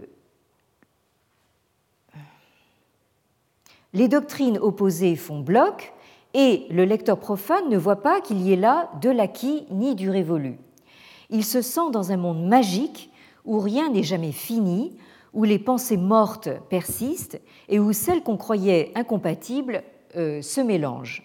doctrines 3.92 4.58
opposées 4.58 5.16
font 5.16 5.40
bloc 5.40 5.92
et 6.32 6.66
le 6.70 6.84
lecteur 6.84 7.18
profane 7.18 7.68
ne 7.68 7.76
voit 7.76 8.02
pas 8.02 8.20
qu'il 8.20 8.40
y 8.40 8.52
ait 8.52 8.56
là 8.56 8.88
de 9.00 9.10
l'acquis 9.10 9.66
ni 9.70 9.96
du 9.96 10.10
révolu. 10.10 10.58
Il 11.30 11.44
se 11.44 11.60
sent 11.60 11.90
dans 11.92 12.12
un 12.12 12.16
monde 12.18 12.46
magique 12.46 13.10
où 13.44 13.58
rien 13.58 13.90
n'est 13.90 14.04
jamais 14.04 14.32
fini, 14.32 14.92
où 15.34 15.44
les 15.44 15.58
pensées 15.58 15.96
mortes 15.96 16.48
persistent 16.70 17.40
et 17.68 17.78
où 17.78 17.92
celles 17.92 18.22
qu'on 18.22 18.36
croyait 18.36 18.92
incompatibles 18.94 19.82
euh, 20.16 20.40
se 20.42 20.60
mélangent. 20.60 21.22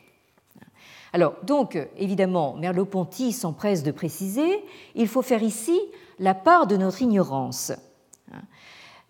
Alors, 1.14 1.34
donc, 1.44 1.78
évidemment, 1.98 2.56
Merleau-Ponty 2.56 3.32
s'empresse 3.32 3.84
de 3.84 3.92
préciser 3.92 4.64
il 4.96 5.08
faut 5.08 5.22
faire 5.22 5.44
ici 5.44 5.80
la 6.20 6.34
part 6.34 6.68
de 6.68 6.76
notre 6.76 7.02
ignorance. 7.02 7.72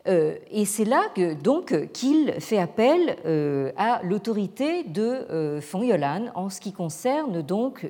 Euh, 0.08 0.36
et 0.50 0.64
c'est 0.64 0.86
là 0.86 1.04
que, 1.14 1.34
donc 1.34 1.92
qu'il 1.92 2.34
fait 2.40 2.58
appel 2.58 3.18
euh, 3.26 3.72
à 3.76 4.02
l'autorité 4.04 4.84
de 4.84 5.60
von 5.60 5.84
Yolan 5.84 6.28
en 6.36 6.50
ce 6.50 6.62
qui 6.62 6.72
concerne 6.72 7.42
donc 7.42 7.86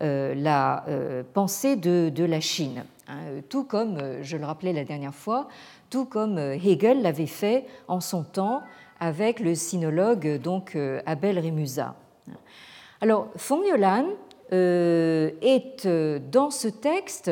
la 0.00 0.84
pensée 1.32 1.76
de, 1.76 2.24
la 2.24 2.40
Chine. 2.40 2.84
Hein, 3.08 3.40
tout 3.48 3.64
comme, 3.64 3.98
je 4.22 4.36
le 4.36 4.46
rappelais 4.46 4.72
la 4.72 4.84
dernière 4.84 5.14
fois, 5.14 5.48
tout 5.92 6.06
comme 6.06 6.38
euh, 6.38 6.54
Hegel 6.54 7.02
l'avait 7.02 7.26
fait 7.26 7.66
en 7.86 8.00
son 8.00 8.24
temps 8.24 8.62
avec 8.98 9.40
le 9.40 9.54
sinologue 9.54 10.40
donc 10.40 10.74
euh, 10.74 11.02
Abel 11.04 11.38
Remusa. 11.38 11.94
Alors, 13.02 13.28
Yolan 13.50 14.06
euh, 14.54 15.30
est 15.42 15.86
dans 16.30 16.50
ce 16.50 16.68
texte 16.68 17.30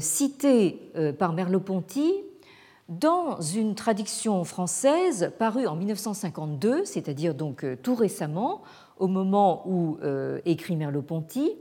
cité 0.00 0.92
par 1.18 1.32
Merleau-Ponty 1.32 2.12
dans 2.90 3.40
une 3.40 3.74
traduction 3.74 4.44
française 4.44 5.32
parue 5.38 5.66
en 5.66 5.76
1952, 5.76 6.84
c'est-à-dire 6.84 7.34
donc 7.34 7.64
tout 7.82 7.94
récemment, 7.94 8.60
au 8.98 9.06
moment 9.06 9.62
où 9.66 9.96
écrit 10.44 10.76
Merleau-Ponty. 10.76 11.56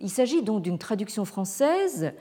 Il 0.00 0.10
s'agit 0.10 0.42
donc 0.42 0.60
d'une 0.60 0.76
traduction 0.76 1.24
française 1.24 2.12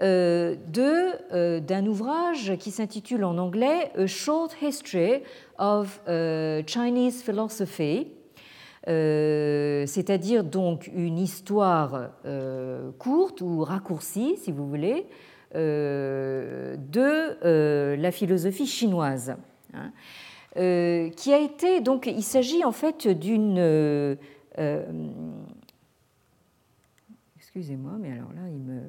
d'un 0.00 1.86
ouvrage 1.86 2.56
qui 2.58 2.70
s'intitule 2.70 3.24
en 3.24 3.38
anglais 3.38 3.92
A 3.96 4.06
Short 4.06 4.56
History 4.60 5.22
of 5.58 6.00
euh, 6.08 6.62
Chinese 6.66 7.22
Philosophy, 7.22 8.08
c'est-à-dire 8.86 10.44
donc 10.44 10.90
une 10.94 11.18
histoire 11.18 12.10
courte 12.98 13.40
ou 13.40 13.62
raccourcie, 13.62 14.36
si 14.36 14.52
vous 14.52 14.66
voulez, 14.68 15.06
de 15.54 16.36
la 17.96 18.10
philosophie 18.10 18.66
chinoise. 18.66 19.36
Hein, 19.74 19.92
qui 21.16 21.32
a 21.32 21.38
été 21.38 21.80
donc 21.80 22.06
il 22.06 22.22
s'agit 22.22 22.64
en 22.64 22.70
fait 22.70 23.08
d'une 23.08 23.58
excusez-moi 27.56 27.92
mais 28.00 28.10
alors 28.10 28.32
là 28.32 28.48
il 28.48 28.58
me, 28.58 28.80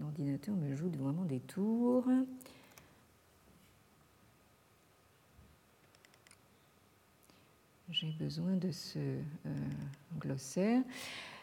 l'ordinateur 0.00 0.56
me 0.56 0.74
joue 0.74 0.90
vraiment 0.98 1.26
des 1.26 1.40
tours. 1.40 2.08
J'ai 7.90 8.14
besoin 8.18 8.56
de 8.56 8.70
ce 8.70 8.98
euh, 8.98 9.50
glossaire. 10.18 10.80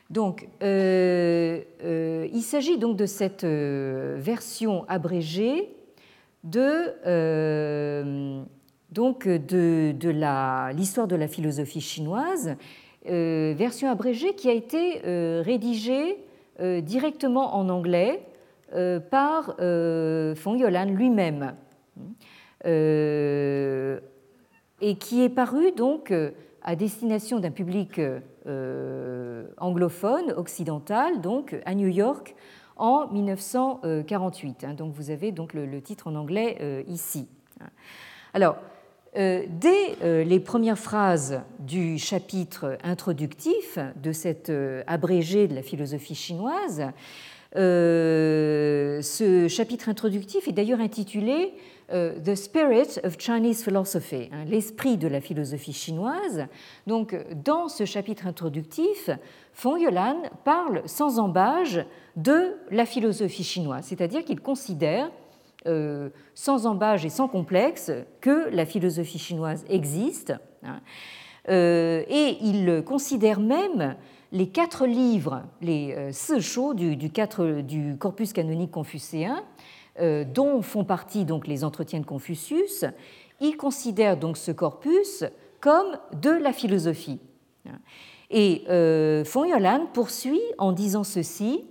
Donc, 0.09 0.47
euh, 0.63 1.61
euh, 1.83 2.27
il 2.33 2.41
s'agit 2.41 2.79
donc 2.79 2.97
de 2.97 3.05
cette 3.05 3.45
version 3.45 4.85
abrégée 4.87 5.69
de 6.43 6.93
l'histoire 10.75 11.07
de 11.07 11.15
la 11.15 11.27
philosophie 11.27 11.81
chinoise, 11.81 12.55
version 13.05 13.89
abrégée 13.89 14.33
qui 14.33 14.49
a 14.49 14.53
été 14.53 14.99
rédigée 15.41 16.17
directement 16.59 17.55
en 17.55 17.69
anglais 17.69 18.25
euh, 18.73 18.99
par 18.99 19.55
euh, 19.59 20.33
von 20.43 20.55
Yolan 20.55 20.85
lui-même 20.85 21.55
euh, 22.65 23.99
et 24.81 24.95
qui 24.95 25.23
est 25.23 25.29
paru 25.29 25.71
donc 25.71 26.11
à 26.63 26.75
destination 26.75 27.39
d'un 27.39 27.51
public 27.51 28.01
anglophone, 29.57 30.33
occidental, 30.35 31.21
donc 31.21 31.55
à 31.65 31.75
New 31.75 31.87
York 31.87 32.35
en 32.75 33.07
1948. 33.07 34.63
Hein. 34.63 34.73
Donc 34.73 34.93
vous 34.93 35.11
avez 35.11 35.31
donc 35.31 35.53
le, 35.53 35.81
titre 35.81 36.07
en 36.07 36.15
anglais 36.15 36.83
ici. 36.87 37.29
Alors, 38.33 38.57
dès 39.15 40.23
les 40.23 40.39
premières 40.39 40.77
phrases 40.77 41.41
du 41.59 41.97
chapitre 41.97 42.77
introductif 42.83 43.79
de 44.01 44.11
cet 44.11 44.51
abrégé 44.87 45.47
de 45.47 45.55
la 45.55 45.61
philosophie 45.61 46.15
chinoise, 46.15 46.91
euh, 47.55 49.01
ce 49.01 49.47
chapitre 49.47 49.87
introductif 49.87 50.47
est 50.47 50.51
d'ailleurs 50.51 50.81
intitulé 50.81 51.53
euh, 51.93 52.19
The 52.19 52.35
Spirit 52.35 52.99
of 53.03 53.15
Chinese 53.17 53.63
Philosophy, 53.63 54.29
hein, 54.33 54.43
l'esprit 54.45 54.97
de 54.97 55.07
la 55.07 55.21
philosophie 55.21 55.71
chinoise. 55.71 56.47
Donc, 56.85 57.15
dans 57.45 57.69
ce 57.69 57.85
chapitre 57.85 58.27
introductif, 58.27 59.09
Feng 59.53 59.77
Yolan 59.77 60.23
parle 60.43 60.81
sans 60.85 61.19
embâge 61.19 61.85
de 62.17 62.55
la 62.71 62.85
philosophie 62.85 63.43
chinoise, 63.43 63.85
c'est-à-dire 63.85 64.25
qu'il 64.25 64.41
considère 64.41 65.05
euh, 65.05 65.24
sans 66.33 66.65
embâge 66.65 67.05
et 67.05 67.09
sans 67.09 67.27
complexe 67.27 67.91
que 68.21 68.49
la 68.51 68.65
philosophie 68.65 69.19
chinoise 69.19 69.65
existe. 69.69 70.33
Hein, 70.63 70.81
et 71.47 72.37
il 72.41 72.83
considère 72.85 73.39
même 73.39 73.95
les 74.35 74.47
quatre 74.47 74.85
livres, 74.85 75.43
les 75.61 75.93
euh, 75.93 76.11
Ce 76.11 77.61
du, 77.61 77.97
corpus 77.97 78.33
canonique 78.33 78.71
confucéen, 78.71 79.43
euh, 79.99 80.25
dont 80.25 80.61
font 80.61 80.83
partie 80.83 81.23
donc 81.23 81.47
les 81.47 81.63
entretiens 81.63 82.01
de 82.01 82.05
Confucius, 82.05 82.83
il 83.39 83.55
considère 83.55 84.17
donc 84.17 84.35
ce 84.35 84.51
corpus 84.51 85.23
comme 85.61 85.97
de 86.21 86.31
la 86.31 86.51
philosophie. 86.51 87.19
Et 88.29 88.63
euh, 88.69 89.23
Fong 89.23 89.45
Yolan 89.45 89.87
poursuit 89.93 90.41
en 90.57 90.73
disant 90.73 91.05
ceci 91.05 91.63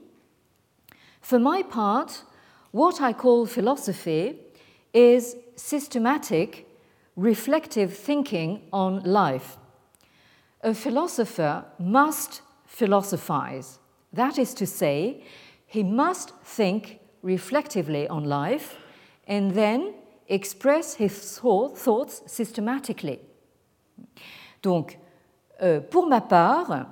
For 1.20 1.38
my 1.38 1.64
part, 1.64 2.26
what 2.74 3.00
I 3.00 3.12
call 3.12 3.46
philosophy 3.46 4.36
is 4.92 5.36
systematic, 5.54 6.66
reflective 7.14 7.96
thinking 7.96 8.62
on 8.72 9.00
life. 9.04 9.56
A 10.60 10.74
philosopher 10.74 11.64
must 11.78 12.42
philosophize. 12.66 13.78
That 14.12 14.38
is 14.38 14.54
to 14.54 14.66
say, 14.66 15.22
he 15.68 15.84
must 15.84 16.34
think 16.42 16.98
reflectively 17.22 18.08
on 18.08 18.24
life 18.24 18.76
and 19.28 19.52
then 19.52 19.94
express 20.28 20.94
his 20.94 21.38
thoughts 21.38 22.22
systematically. 22.26 23.20
Donc, 24.62 24.98
euh, 25.62 25.78
pour 25.78 26.08
ma 26.08 26.20
part, 26.20 26.86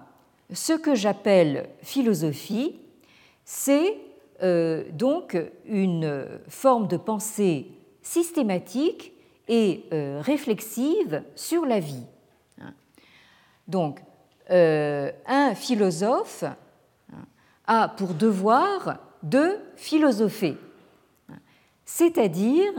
ce 0.53 0.75
que 0.75 0.95
j'appelle 0.95 1.71
philosophie, 1.83 2.79
c'est 3.45 4.12
euh, 4.43 4.85
donc 4.93 5.37
une 5.65 6.29
forme 6.49 6.89
de 6.89 6.97
pensée 6.97 7.67
systématique 8.03 9.13
et 9.49 9.85
euh, 9.93 10.21
réflexive 10.23 11.23
sur 11.35 11.67
la 11.67 11.81
vie. 11.81 12.07
Donc, 13.69 14.01
un 14.51 15.55
philosophe 15.55 16.45
a 17.67 17.89
pour 17.89 18.13
devoir 18.13 18.99
de 19.23 19.57
philosopher, 19.77 20.57
c'est-à-dire 21.87 22.73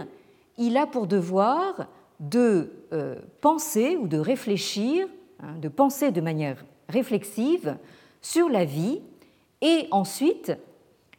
il 0.58 0.78
a 0.78 0.86
pour 0.86 1.08
devoir 1.08 1.88
de 2.20 2.70
penser 3.42 3.98
ou 3.98 4.08
de 4.08 4.20
réfléchir 4.20 5.08
Hein, 5.44 5.58
de 5.60 5.68
penser 5.68 6.12
de 6.12 6.22
manière 6.22 6.64
réflexive 6.88 7.76
sur 8.22 8.48
la 8.48 8.64
vie 8.64 9.02
et 9.62 9.88
ensuite 9.92 10.54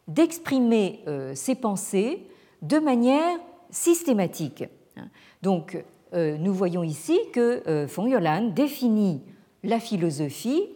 d'exprimer 0.08 1.02
euh, 1.06 1.34
ses 1.34 1.54
pensées 1.54 2.26
de 2.62 2.78
manière 2.78 3.38
systématique. 3.70 4.64
Donc, 5.42 5.82
euh, 6.12 6.36
nous 6.38 6.54
voyons 6.54 6.82
ici 6.82 7.18
que 7.32 7.62
euh, 7.68 7.88
Fong 7.88 8.08
Yolan 8.08 8.50
définit 8.50 9.22
la 9.62 9.80
philosophie 9.80 10.68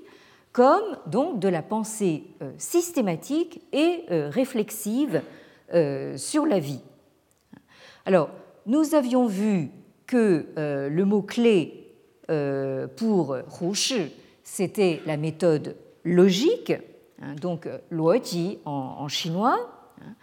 comme 0.52 0.96
donc 1.06 1.38
de 1.38 1.48
la 1.48 1.62
pensée 1.62 2.24
systématique 2.56 3.60
et 3.72 4.06
réflexive 4.08 5.22
sur 6.16 6.46
la 6.46 6.58
vie. 6.58 6.80
Alors, 8.06 8.30
nous 8.66 8.94
avions 8.94 9.26
vu 9.26 9.68
que 10.06 10.46
le 10.56 11.04
mot-clé 11.04 11.92
pour 12.96 13.36
Hu 13.36 14.10
c'était 14.42 15.00
la 15.04 15.18
méthode 15.18 15.76
logique, 16.04 16.72
donc 17.40 17.68
luoji 17.90 18.58
en, 18.64 18.96
en 18.98 19.08
chinois. 19.08 19.58
Hein. 20.00 20.14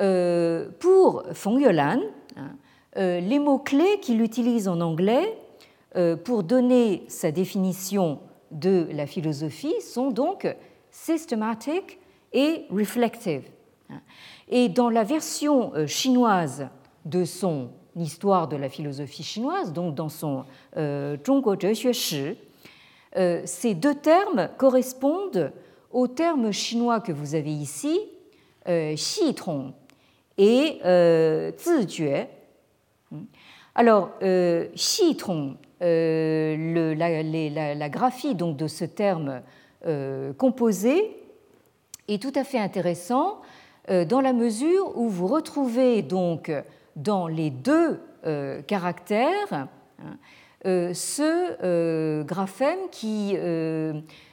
Euh, 0.00 0.68
pour 0.78 1.24
Feng 1.32 1.58
Yolan, 1.58 2.00
hein, 2.36 2.52
euh, 2.96 3.20
les 3.20 3.38
mots-clés 3.38 4.00
qu'il 4.00 4.20
utilise 4.22 4.68
en 4.68 4.80
anglais 4.80 5.36
pour 6.24 6.44
donner 6.44 7.02
sa 7.08 7.32
définition 7.32 8.20
de 8.52 8.86
la 8.92 9.08
philosophie 9.08 9.74
sont 9.80 10.12
donc 10.12 10.46
systematic 10.92 11.98
et 12.32 12.64
reflective. 12.70 13.42
Et 14.48 14.68
dans 14.68 14.88
la 14.88 15.02
version 15.02 15.72
chinoise 15.88 16.68
de 17.06 17.24
son 17.24 17.70
histoire 17.96 18.48
de 18.48 18.56
la 18.56 18.68
philosophie 18.68 19.22
chinoise, 19.22 19.72
donc 19.72 19.94
dans 19.94 20.08
son 20.08 20.44
euh, 20.76 21.16
Zhongguo 21.24 21.58
Zhexue 21.58 21.92
Shi, 21.92 22.36
euh, 23.16 23.42
ces 23.44 23.74
deux 23.74 23.94
termes 23.94 24.48
correspondent 24.56 25.52
aux 25.90 26.08
termes 26.08 26.52
chinois 26.52 27.00
que 27.00 27.12
vous 27.12 27.34
avez 27.34 27.52
ici, 27.52 28.00
euh, 28.68 28.94
et 30.38 30.80
euh. 30.84 31.52
Alors, 33.74 34.10
Tong, 35.18 35.56
le, 35.80 36.94
la, 36.94 37.74
la, 37.74 37.88
graphie 37.88 38.34
donc, 38.34 38.56
de 38.56 38.66
ce 38.66 38.84
terme 38.84 39.42
composé 40.38 41.16
est 42.08 42.20
tout 42.20 42.32
à 42.34 42.44
fait 42.44 42.58
intéressant 42.58 43.40
dans 43.88 44.20
la 44.20 44.32
mesure 44.32 44.96
où 44.96 45.08
vous 45.08 45.26
retrouvez 45.26 46.02
donc 46.02 46.52
dans 46.96 47.28
les 47.28 47.50
deux 47.50 48.00
euh, 48.26 48.60
caractères 48.62 49.52
hein, 49.52 49.68
euh, 50.66 50.92
ce 50.92 51.56
euh, 51.62 52.22
graphème 52.22 52.78
qui, 52.92 53.34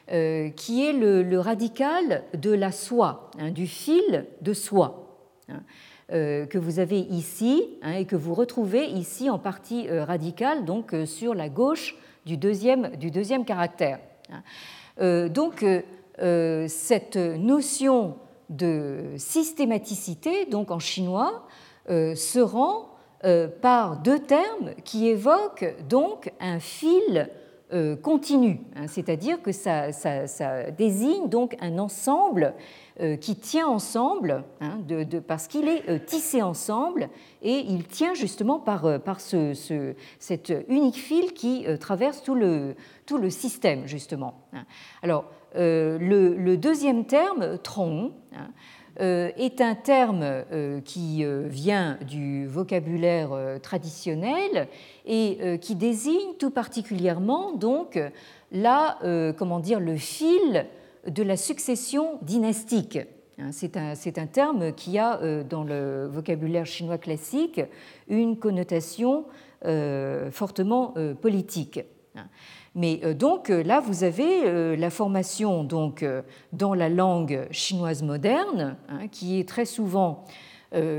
qui 0.07 0.87
est 0.87 0.93
le, 0.93 1.39
radical 1.39 2.23
de 2.33 2.51
la 2.51 2.71
soie, 2.71 3.31
hein, 3.39 3.51
du 3.51 3.67
fil 3.67 4.25
de 4.41 4.53
soie. 4.53 5.03
Hein, 5.49 5.63
que 6.09 6.57
vous 6.57 6.79
avez 6.79 6.99
ici 6.99 7.77
et 7.85 8.05
que 8.05 8.15
vous 8.15 8.33
retrouvez 8.33 8.85
ici 8.85 9.29
en 9.29 9.39
partie 9.39 9.89
radicale, 9.89 10.63
donc 10.63 10.95
sur 11.05 11.33
la 11.33 11.49
gauche 11.49 11.97
du 12.25 12.37
deuxième, 12.37 12.95
du 12.95 13.11
deuxième 13.11 13.43
caractère. 13.43 13.99
donc, 14.99 15.65
cette 16.17 17.17
notion 17.17 18.15
de 18.49 19.13
systématicité, 19.17 20.45
donc 20.45 20.71
en 20.71 20.79
chinois, 20.79 21.45
euh, 21.89 22.15
se 22.15 22.39
rend 22.39 22.89
euh, 23.23 23.47
par 23.47 23.97
deux 23.97 24.19
termes 24.19 24.73
qui 24.83 25.07
évoquent 25.07 25.75
donc 25.87 26.31
un 26.39 26.59
fil 26.59 27.29
euh, 27.73 27.95
continu, 27.95 28.61
hein, 28.75 28.87
c'est-à-dire 28.87 29.41
que 29.41 29.51
ça, 29.51 29.91
désigne 30.77 31.29
donc 31.29 31.55
un 31.59 31.77
ensemble 31.79 32.53
qui 33.21 33.35
tient 33.35 33.67
ensemble, 33.67 34.43
hein, 34.59 34.79
parce 35.27 35.47
qu'il 35.47 35.67
est 35.67 36.03
tissé 36.07 36.41
ensemble 36.41 37.09
et 37.43 37.59
il 37.59 37.85
tient 37.85 38.15
justement 38.15 38.57
par, 38.57 38.99
par 39.01 39.21
ce, 39.21 39.53
cet 40.17 40.51
unique 40.67 40.95
fil 40.95 41.33
qui 41.33 41.67
traverse 41.79 42.23
tout 42.23 42.33
le, 42.33 42.75
système, 43.29 43.85
justement. 43.85 44.41
Hein. 44.51 44.65
Alors, 45.03 45.25
le, 45.53 46.55
deuxième 46.55 47.05
terme, 47.05 47.59
tronc, 47.59 48.13
euh, 48.33 48.37
est 48.99 49.61
un 49.61 49.75
terme 49.75 50.21
euh, 50.23 50.81
qui 50.81 51.23
euh, 51.23 51.43
vient 51.47 51.97
du 52.07 52.47
vocabulaire 52.47 53.29
traditionnel 53.61 54.67
et 55.05 55.59
qui 55.61 55.75
désigne 55.75 56.33
tout 56.37 56.49
particulièrement 56.49 57.53
donc 57.53 57.99
la, 58.51 58.97
comment 59.37 59.59
dire, 59.59 59.79
le 59.79 59.95
fil 59.95 60.65
de 61.07 61.23
la 61.23 61.37
succession 61.37 62.19
dynastique. 62.21 62.99
Hein, 63.39 63.51
c'est 63.51 63.77
un, 63.77 63.93
un, 63.93 64.25
terme 64.25 64.73
qui 64.73 64.97
a 64.99 65.43
dans 65.43 65.63
le 65.63 66.07
vocabulaire 66.07 66.65
chinois 66.65 66.97
classique 66.97 67.61
une 68.09 68.37
connotation 68.37 69.25
fortement 70.31 70.93
politique. 71.21 71.79
Mais 72.77 73.01
euh, 73.03 73.15
donc 73.15 73.49
euh, 73.49 73.63
là, 73.63 73.79
vous 73.81 74.03
avez 74.03 74.45
euh, 74.45 74.75
la 74.77 74.91
formation 74.91 75.63
donc, 75.63 76.05
dans 76.53 76.73
la 76.75 76.87
langue 76.87 77.47
chinoise 77.51 78.03
moderne, 78.03 78.77
hein, 78.87 79.07
qui 79.11 79.39
est 79.39 79.49
très 79.49 79.65
souvent 79.65 80.23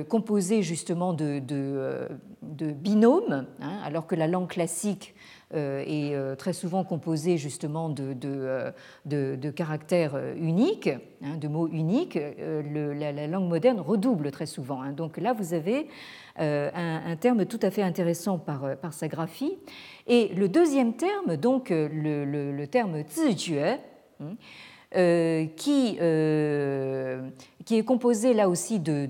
composée 0.08 0.62
justement 0.62 1.12
de, 1.12 1.40
de, 1.40 2.72
binômes, 2.72 3.46
hein, 3.60 3.78
alors 3.84 4.06
que 4.06 4.14
la 4.14 4.26
langue 4.26 4.48
classique 4.48 5.14
est 5.54 6.36
très 6.36 6.52
souvent 6.52 6.84
composée 6.84 7.38
justement 7.38 7.88
de, 7.88 8.14
de 9.06 9.50
caractères 9.50 10.16
uniques, 10.36 10.90
hein, 11.22 11.36
de 11.36 11.48
mots 11.48 11.68
uniques. 11.68 12.18
la, 12.18 13.26
langue 13.26 13.48
moderne 13.48 13.80
redouble 13.80 14.30
très 14.30 14.46
souvent. 14.46 14.84
Donc 14.92 15.16
là, 15.16 15.32
vous 15.32 15.54
avez 15.54 15.88
un, 16.36 17.16
terme 17.16 17.46
tout 17.46 17.60
à 17.62 17.70
fait 17.70 17.82
intéressant 17.82 18.38
par, 18.38 18.92
sa 18.92 19.08
graphie. 19.08 19.58
Et 20.08 20.28
le 20.28 20.48
deuxième 20.48 20.94
terme, 20.94 21.36
donc 21.36 21.70
euh, 21.70 21.88
le, 21.92 22.66
terme 22.66 23.02
zijue, 23.06 23.60
hein, 23.60 23.78
euh, 24.96 25.44
qui, 25.54 25.98
euh, 26.00 27.28
qui, 27.66 27.76
est 27.76 27.84
composé 27.84 28.32
là 28.32 28.48
aussi 28.48 28.80
de, 28.80 29.06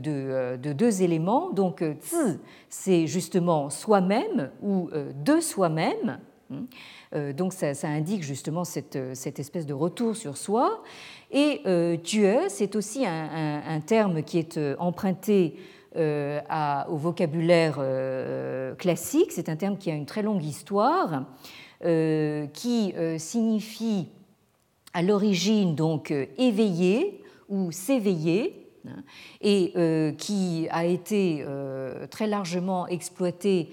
deux 0.57 1.03
éléments. 1.03 1.51
Donc, 1.51 1.84
zi, 2.03 2.39
c'est 2.68 3.07
justement 3.07 3.70
soi-même 3.70 4.51
ou 4.61 4.91
de 5.24 5.41
soi-même. 5.41 6.18
Hein. 6.51 7.32
donc, 7.32 7.53
ça, 7.53 7.72
indique 7.84 8.22
justement 8.22 8.64
cette, 8.64 8.99
cette, 9.14 9.38
espèce 9.38 9.66
de 9.66 9.74
retour 9.74 10.16
sur 10.16 10.36
soi. 10.36 10.82
Et 11.30 11.61
Dieu, 12.03 12.38
c'est 12.49 12.74
aussi 12.76 13.05
un, 13.07 13.80
terme 13.80 14.22
qui 14.22 14.38
est 14.38 14.59
emprunté 14.78 15.57
euh, 15.96 16.40
au 16.88 16.96
vocabulaire 16.96 17.76
euh, 17.78 18.74
classique. 18.74 19.32
C'est 19.32 19.49
un 19.49 19.57
terme 19.57 19.78
qui 19.78 19.90
a 19.90 19.94
une 19.94 20.05
très 20.05 20.22
longue 20.22 20.44
histoire, 20.44 21.24
euh, 21.84 22.46
qui 22.49 22.92
signifie 23.16 24.09
à 24.92 25.03
l'origine 25.03 25.74
donc 25.74 26.12
éveillé 26.36 27.22
ou 27.49 27.72
s'éveiller, 27.72 28.70
hein, 28.86 29.03
et 29.40 29.72
qui 30.18 30.68
a 30.70 30.84
été 30.84 31.44
très 32.11 32.26
largement 32.26 32.86
exploité 32.86 33.70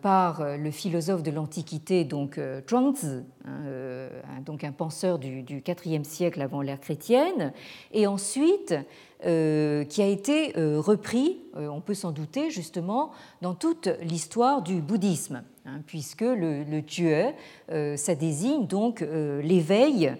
par 0.00 0.56
le 0.56 0.70
philosophe 0.70 1.22
de 1.22 1.30
l'Antiquité, 1.30 2.04
donc 2.04 2.40
Zhuangzi, 2.68 3.24
hein, 3.44 4.40
donc 4.44 4.64
un 4.64 4.72
penseur 4.72 5.18
du, 5.18 5.44
IVe 5.84 6.04
siècle 6.04 6.40
avant 6.40 6.62
l'ère 6.62 6.80
chrétienne, 6.80 7.52
et 7.92 8.06
ensuite 8.06 8.72
euh, 8.72 8.82
qui 9.22 10.02
a 10.02 10.06
été 10.06 10.56
euh, 10.56 10.80
repris, 10.80 11.38
euh, 11.56 11.68
on 11.68 11.80
peut 11.80 11.94
s'en 11.94 12.10
douter, 12.10 12.50
justement, 12.50 13.10
dans 13.42 13.54
toute 13.54 13.88
l'histoire 14.02 14.62
du 14.62 14.80
bouddhisme, 14.80 15.42
hein, 15.66 15.80
puisque 15.86 16.22
le, 16.22 16.64
le 16.64 17.96
ça 17.96 18.14
désigne 18.14 18.66
donc 18.66 19.04
l'éveil 19.42 20.14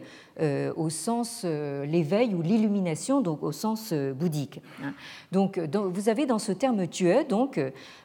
au 0.76 0.88
sens 0.88 1.44
l'éveil 1.44 2.34
ou 2.34 2.40
l'illumination 2.40 3.20
donc 3.20 3.42
au 3.42 3.52
sens 3.52 3.92
bouddhique. 3.92 4.62
Hein. 4.82 4.94
Donc 5.32 5.58
vous 5.58 6.08
avez 6.08 6.26
dans 6.26 6.38
ce 6.38 6.52
terme 6.52 6.86
tue 6.86 7.24
donc 7.28 7.60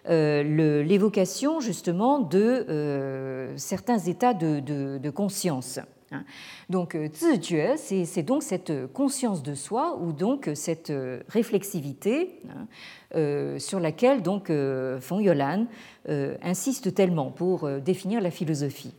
l'évocation 0.08 1.60
justement 1.60 2.20
de 2.20 3.54
certains 3.56 4.00
états 4.00 4.34
de 4.34 5.10
conscience. 5.12 5.80
Hein. 6.12 6.24
Donc, 6.70 6.96
euh, 6.96 7.08
zijue, 7.12 7.78
c'est 7.78 8.24
donc 8.24 8.44
cette 8.44 8.92
conscience 8.94 9.44
de 9.44 9.56
soi 9.56 9.98
ou 10.00 10.12
donc 10.12 10.50
cette 10.54 10.90
euh, 10.90 11.22
réflexivité 11.30 12.42
hein, 12.50 12.68
euh, 13.16 13.60
sur 13.60 13.80
laquelle 13.80 14.22
donc 14.22 14.52
Feng 15.00 15.20
Yolan 15.20 15.66
insiste 16.08 16.94
tellement 16.94 17.32
pour 17.32 17.70
définir 17.80 18.22
la 18.22 18.32
philosophie. 18.32 18.94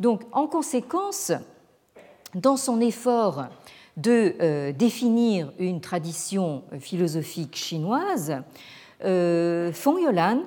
Donc, 0.00 0.22
en 0.32 0.46
conséquence, 0.48 1.32
dans 2.34 2.56
son 2.56 2.80
effort 2.80 3.46
de 3.96 4.72
définir 4.72 5.52
une 5.58 5.80
tradition 5.80 6.64
philosophique 6.80 7.54
chinoise, 7.54 8.42
Feng 9.00 9.98
Yolan 10.02 10.42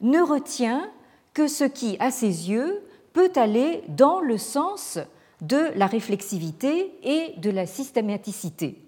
ne 0.00 0.20
retient 0.20 0.90
que 1.34 1.46
ce 1.46 1.64
qui, 1.64 1.96
à 2.00 2.10
ses 2.10 2.50
yeux, 2.50 2.82
peut 3.12 3.32
aller 3.36 3.82
dans 3.88 4.20
le 4.20 4.38
sens 4.38 4.98
de 5.40 5.70
la 5.74 5.86
réflexivité 5.86 6.92
et 7.02 7.34
de 7.38 7.50
la 7.50 7.66
systématicité. 7.66 8.78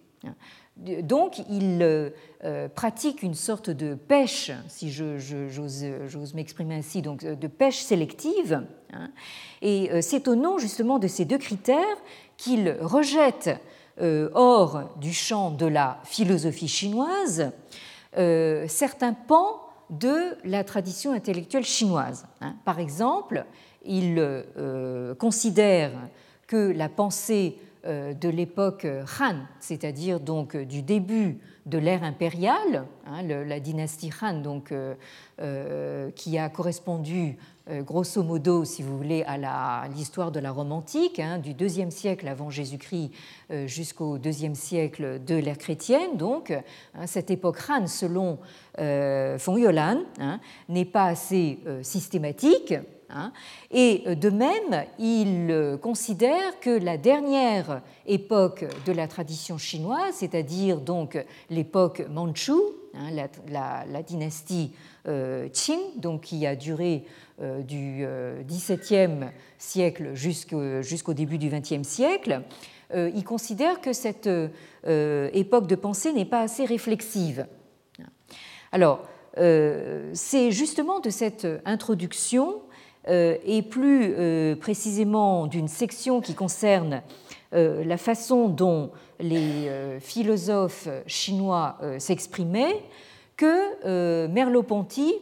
Donc, 0.77 1.39
il 1.51 1.79
euh, 1.83 2.68
pratique 2.68 3.22
une 3.22 3.35
sorte 3.35 3.70
de 3.70 3.95
pêche, 3.95 4.51
si 4.68 4.91
j'ose 4.91 6.35
m'exprimer 6.35 6.75
ainsi, 6.75 7.01
donc 7.01 7.22
euh, 7.22 7.37
de 7.37 7.47
pêche 7.47 7.79
sélective. 7.79 8.64
Hein. 8.93 9.11
et 9.62 9.91
euh, 9.91 10.01
c'est 10.03 10.29
au 10.29 10.35
nom 10.35 10.59
justement 10.59 10.99
de 10.99 11.09
ces 11.09 11.25
deux 11.25 11.39
critères 11.39 11.97
qu'il 12.37 12.77
rejette 12.81 13.51
hors 14.35 14.91
du 15.01 15.12
champ 15.12 15.53
de 15.53 15.66
la 15.66 16.01
philosophie 16.03 16.66
chinoise 16.66 17.53
certains 18.12 19.12
pans 19.12 19.61
de 19.89 20.37
la 20.43 20.64
tradition 20.64 21.12
intellectuelle 21.12 21.64
chinoise. 21.64 22.27
Hein. 22.41 22.57
Par 22.64 22.81
exemple, 22.81 23.47
il 23.87 24.16
euh, 24.18 25.14
considère 25.14 25.93
que 26.47 26.72
la 26.72 26.89
pensée 26.89 27.57
euh, 27.87 28.14
de 28.14 28.28
l'époque 28.28 28.87
Han, 29.20 29.37
c'est-à-dire 29.61 30.20
donc 30.20 30.57
du 30.57 30.82
début 30.82 31.39
de 31.66 31.78
l'ère 31.78 32.03
impériale, 32.05 32.85
hein, 33.07 33.22
la 33.22 33.61
dynastie 33.61 34.11
Han, 34.20 34.41
donc, 34.41 34.70
euh, 34.72 36.11
qui 36.11 36.37
a 36.39 36.51
correspondu 36.51 37.39
grosso 37.80 38.22
modo, 38.22 38.66
si 38.66 38.82
vous 38.82 38.99
voulez, 38.99 39.22
à 39.22 39.89
l'histoire 39.89 40.30
de 40.30 40.39
la 40.39 40.53
Rome 40.53 40.72
antique, 40.72 41.18
hein, 41.18 41.39
du 41.39 41.55
deuxième 41.55 41.91
siècle 41.91 42.28
avant 42.28 42.51
Jésus-Christ 42.51 43.11
jusqu'au 43.64 44.18
deuxième 44.18 44.55
siècle 44.55 45.24
de 45.24 45.37
l'ère 45.37 45.57
chrétienne. 45.57 46.18
Donc, 46.18 46.51
hein, 46.51 47.07
cette 47.07 47.30
époque 47.30 47.57
Han, 47.70 47.87
selon 47.87 48.39
Fong 48.76 49.57
Yolan, 49.57 50.03
n'est 50.68 50.85
pas 50.85 51.07
assez 51.07 51.59
systématique. 51.80 52.74
Et 53.70 54.02
euh, 54.07 54.14
de 54.14 54.30
même, 54.30 54.84
il 54.98 55.50
euh, 55.50 55.76
considère 55.76 56.61
que 56.61 56.70
la 56.70 56.96
dernière 56.96 57.82
époque 58.07 58.64
de 58.86 58.92
la 58.92 59.09
tradition 59.09 59.59
chinoise, 59.59 60.14
c'est-à-dire 60.14 60.80
donc 60.80 61.22
l'époque 61.50 62.02
manchoue, 62.11 62.62
hein, 62.94 63.11
la, 63.48 64.02
dynastie 64.02 64.72
euh, 65.07 65.48
Qing, 65.48 65.80
donc 65.96 66.22
qui 66.22 66.46
a 66.46 66.57
duré 66.57 67.05
du 67.66 68.07
XVIIe 68.46 69.26
siècle 69.59 70.14
jusqu'au 70.14 71.14
début 71.14 71.36
du 71.36 71.48
XXe 71.48 71.82
siècle, 71.82 72.42
il 72.94 73.24
considère 73.24 73.80
que 73.80 73.92
cette 73.92 74.30
époque 74.86 75.66
de 75.66 75.74
pensée 75.74 76.12
n'est 76.12 76.26
pas 76.26 76.42
assez 76.42 76.64
réflexive. 76.64 77.48
Alors, 78.70 79.02
c'est 79.34 80.52
justement 80.52 81.00
de 81.00 81.11
cette 81.11 81.48
introduction 81.64 82.62
et 83.07 83.62
plus 83.62 84.14
euh, 84.16 84.57
précisément 84.57 85.46
d'une 85.46 85.68
section 85.68 86.20
qui 86.20 86.34
concerne 86.34 87.02
euh, 87.52 87.84
la 87.84 87.96
façon 87.96 88.48
dont 88.48 88.90
les 89.20 89.70
philosophes 90.00 90.88
chinois 91.07 91.78
s'exprimaient, 91.98 92.82
que 93.36 94.26
Merleau-Ponty 94.26 95.14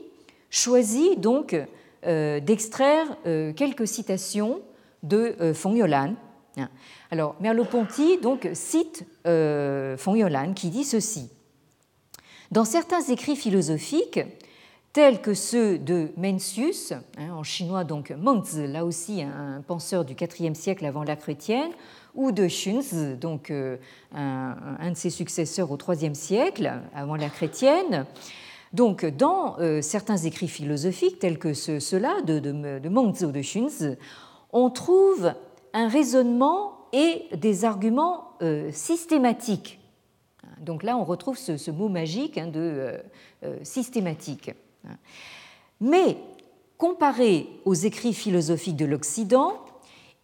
choisit 0.48 1.20
donc 1.20 1.54
d'extraire 2.02 3.06
quelques 3.54 3.86
citations 3.86 4.62
de 5.02 5.52
Fong 5.52 5.76
Yolan. 5.76 6.14
Alors 7.10 7.36
Merleau-Ponty 7.40 8.16
donc 8.22 8.48
cite 8.54 9.04
Fong 9.24 10.16
Yolan 10.16 10.54
qui 10.54 10.70
dit 10.70 10.84
ceci 10.84 11.28
Dans 12.50 12.64
certains 12.64 13.02
écrits 13.02 13.36
philosophiques, 13.36 14.20
tels 14.92 15.22
que 15.22 15.34
ceux 15.34 15.78
de 15.78 16.10
Mencius, 16.16 16.92
hein, 16.92 17.32
en 17.32 17.42
chinois 17.42 17.84
donc 17.84 18.10
Mengzi, 18.10 18.66
là 18.66 18.84
aussi 18.84 19.22
un 19.22 19.62
penseur 19.66 20.04
du 20.04 20.14
IVe 20.14 20.54
siècle 20.54 20.84
avant 20.84 21.02
l'ère 21.02 21.18
chrétienne, 21.18 21.70
ou 22.14 22.32
de 22.32 22.46
Xunzi, 22.46 23.16
donc 23.16 23.50
euh, 23.50 23.76
un, 24.14 24.90
de 24.90 24.96
ses 24.96 25.10
successeurs 25.10 25.70
au 25.70 25.78
IIIe 25.78 26.14
siècle 26.14 26.72
avant 26.94 27.14
l'ère 27.14 27.32
chrétienne. 27.32 28.04
Donc, 28.72 29.04
dans 29.04 29.58
euh, 29.60 29.82
certains 29.82 30.16
écrits 30.16 30.48
philosophiques, 30.48 31.18
tels 31.18 31.38
que 31.38 31.52
ceux-là 31.54 32.22
de, 32.22 32.38
de, 32.38 32.88
Mengzi 32.88 33.24
ou 33.24 33.32
de 33.32 33.40
Xunzi, 33.40 33.96
on 34.52 34.70
trouve 34.70 35.32
un 35.72 35.88
raisonnement 35.88 36.86
et 36.92 37.26
des 37.36 37.64
arguments 37.64 38.32
euh, 38.42 38.70
systématiques. 38.72 39.78
Donc 40.60 40.82
là, 40.82 40.96
on 40.96 41.04
retrouve 41.04 41.38
ce, 41.38 41.70
mot 41.70 41.88
magique 41.88 42.38
hein, 42.38 42.46
de 42.46 42.94
systématique. 43.62 44.52
Mais 45.80 46.16
comparés 46.78 47.48
aux 47.64 47.74
écrits 47.74 48.14
philosophiques 48.14 48.76
de 48.76 48.84
l'Occident, 48.84 49.64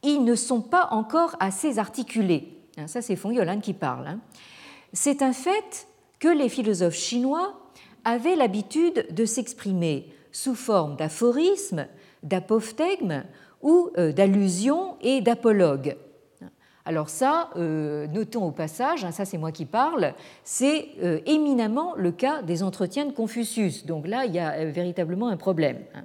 ils 0.03 0.25
ne 0.25 0.35
sont 0.35 0.61
pas 0.61 0.89
encore 0.91 1.37
assez 1.41 1.79
articulés. 1.79 2.57
Hein, 2.77 2.87
ça, 2.87 3.03
c'est 3.03 3.17
Fong 3.17 3.33
Yolan 3.33 3.61
qui 3.61 3.75
parle. 3.75 4.07
Hein. 4.07 4.21
C'est 4.93 5.23
un 5.23 5.33
fait 5.33 5.89
que 6.19 6.29
les 6.29 6.49
philosophes 6.49 6.95
chinois 6.95 7.61
avaient 8.05 8.37
l'habitude 8.37 9.07
de 9.11 9.25
s'exprimer 9.25 10.13
sous 10.33 10.55
forme 10.55 10.97
d'aphorismes, 10.97 11.87
d'apophthegmes 12.23 13.25
ou 13.63 13.91
euh, 13.99 14.13
d'allusions 14.13 14.97
et 15.01 15.21
d'apologues. 15.21 15.97
Alors 16.89 17.11
ça, 17.11 17.51
euh, 17.57 18.07
notons 18.07 18.47
au 18.47 18.51
passage, 18.51 19.05
hein, 19.05 19.13
ça 19.13 19.27
c'est 19.27 19.37
moi 19.37 19.53
qui 19.53 19.67
parle, 19.67 20.15
c'est 20.43 20.89
euh, 21.03 21.21
éminemment 21.27 21.93
le 21.97 22.13
cas 22.13 22.41
des 22.41 22.63
entretiens 22.63 23.05
de 23.05 23.13
Confucius. 23.13 23.85
Donc 23.85 24.07
là, 24.07 24.25
il 24.25 24.35
y 24.35 24.39
a 24.39 24.53
euh, 24.53 24.71
véritablement 24.71 25.29
un 25.29 25.37
problème. 25.37 25.77
Hein. 25.95 26.05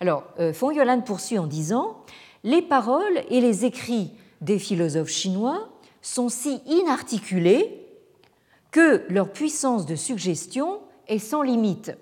Alors, 0.00 0.24
Fong 0.52 0.72
Yolan 0.72 1.00
poursuit 1.02 1.38
en 1.38 1.46
disant 1.46 1.98
Les 2.42 2.60
paroles 2.60 3.20
et 3.30 3.40
les 3.40 3.64
écrits 3.64 4.10
des 4.40 4.58
philosophes 4.58 5.10
chinois 5.10 5.68
sont 6.02 6.28
si 6.28 6.60
inarticulés 6.66 7.86
que 8.72 9.04
leur 9.08 9.30
puissance 9.30 9.86
de 9.86 9.94
suggestion 9.94 10.80
est 11.06 11.20
sans 11.20 11.42
limite. 11.42 11.92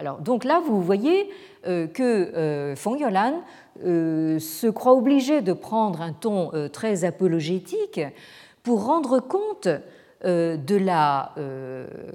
Alors 0.00 0.18
donc 0.18 0.44
là, 0.44 0.60
vous 0.66 0.80
voyez 0.82 1.28
que 1.64 2.74
Fong 2.74 2.98
Yolan 2.98 3.42
euh, 3.84 4.38
se 4.38 4.66
croit 4.66 4.92
obligé 4.92 5.40
de 5.40 5.54
prendre 5.54 6.02
un 6.02 6.12
ton 6.12 6.50
euh, 6.52 6.68
très 6.68 7.04
apologétique 7.04 8.00
pour 8.62 8.84
rendre 8.84 9.20
compte 9.20 9.68
euh, 10.24 10.56
de 10.56 10.76
la 10.76 11.34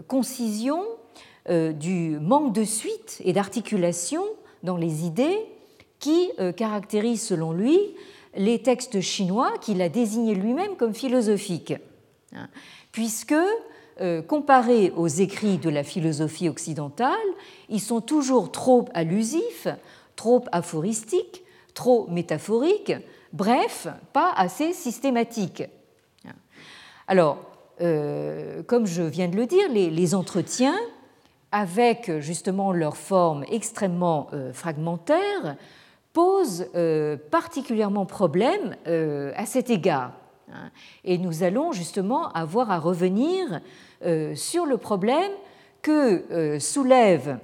concision, 0.08 0.84
du 1.48 2.18
manque 2.20 2.54
de 2.54 2.64
suite 2.64 3.22
et 3.24 3.32
d'articulation 3.32 4.24
dans 4.64 4.78
les 4.78 5.06
idées 5.06 5.38
qui 6.00 6.32
caractérisent 6.58 7.22
selon 7.22 7.52
lui 7.52 7.80
les 8.36 8.64
textes 8.64 9.00
chinois 9.00 9.54
qu'il 9.62 9.80
a 9.84 9.90
désignés 9.90 10.34
lui-même 10.34 10.76
comme 10.76 10.96
philosophiques. 10.96 11.76
Hein, 12.36 12.48
puisque, 12.92 13.36
comparés 14.28 14.92
aux 14.96 15.08
écrits 15.08 15.58
de 15.58 15.70
la 15.70 15.84
philosophie 15.84 16.50
occidentale, 16.50 17.14
ils 17.70 17.80
sont 17.80 18.02
toujours 18.02 18.52
trop 18.52 18.90
allusifs, 18.94 19.68
trop 20.16 20.44
aphoristiques, 20.52 21.44
trop 21.74 22.08
métaphorique, 22.10 22.94
bref, 23.32 23.88
pas 24.14 24.34
assez 24.36 24.74
systématique. 24.74 25.64
Alors, 27.08 27.38
euh, 27.82 28.64
comme 28.64 28.86
je 28.88 29.04
viens 29.04 29.28
de 29.28 29.36
le 29.36 29.46
dire, 29.46 29.70
les, 29.70 30.16
entretiens 30.16 30.80
avec 31.52 32.12
justement 32.20 32.74
leur 32.74 32.98
forme 32.98 33.46
extrêmement 33.50 34.30
fragmentaire, 34.54 35.56
posent 36.12 36.68
particulièrement 37.32 38.06
problème 38.06 38.76
à 38.86 39.46
cet 39.46 39.70
égard. 39.70 40.14
Hein. 40.52 40.70
Et 41.04 41.18
nous 41.18 41.44
allons 41.44 41.72
justement 41.72 42.30
avoir 42.30 42.72
à 42.72 42.80
revenir 42.80 43.62
sur 44.36 44.66
le 44.66 44.78
problème 44.78 45.32
que 45.82 46.58
soulève 46.60 47.40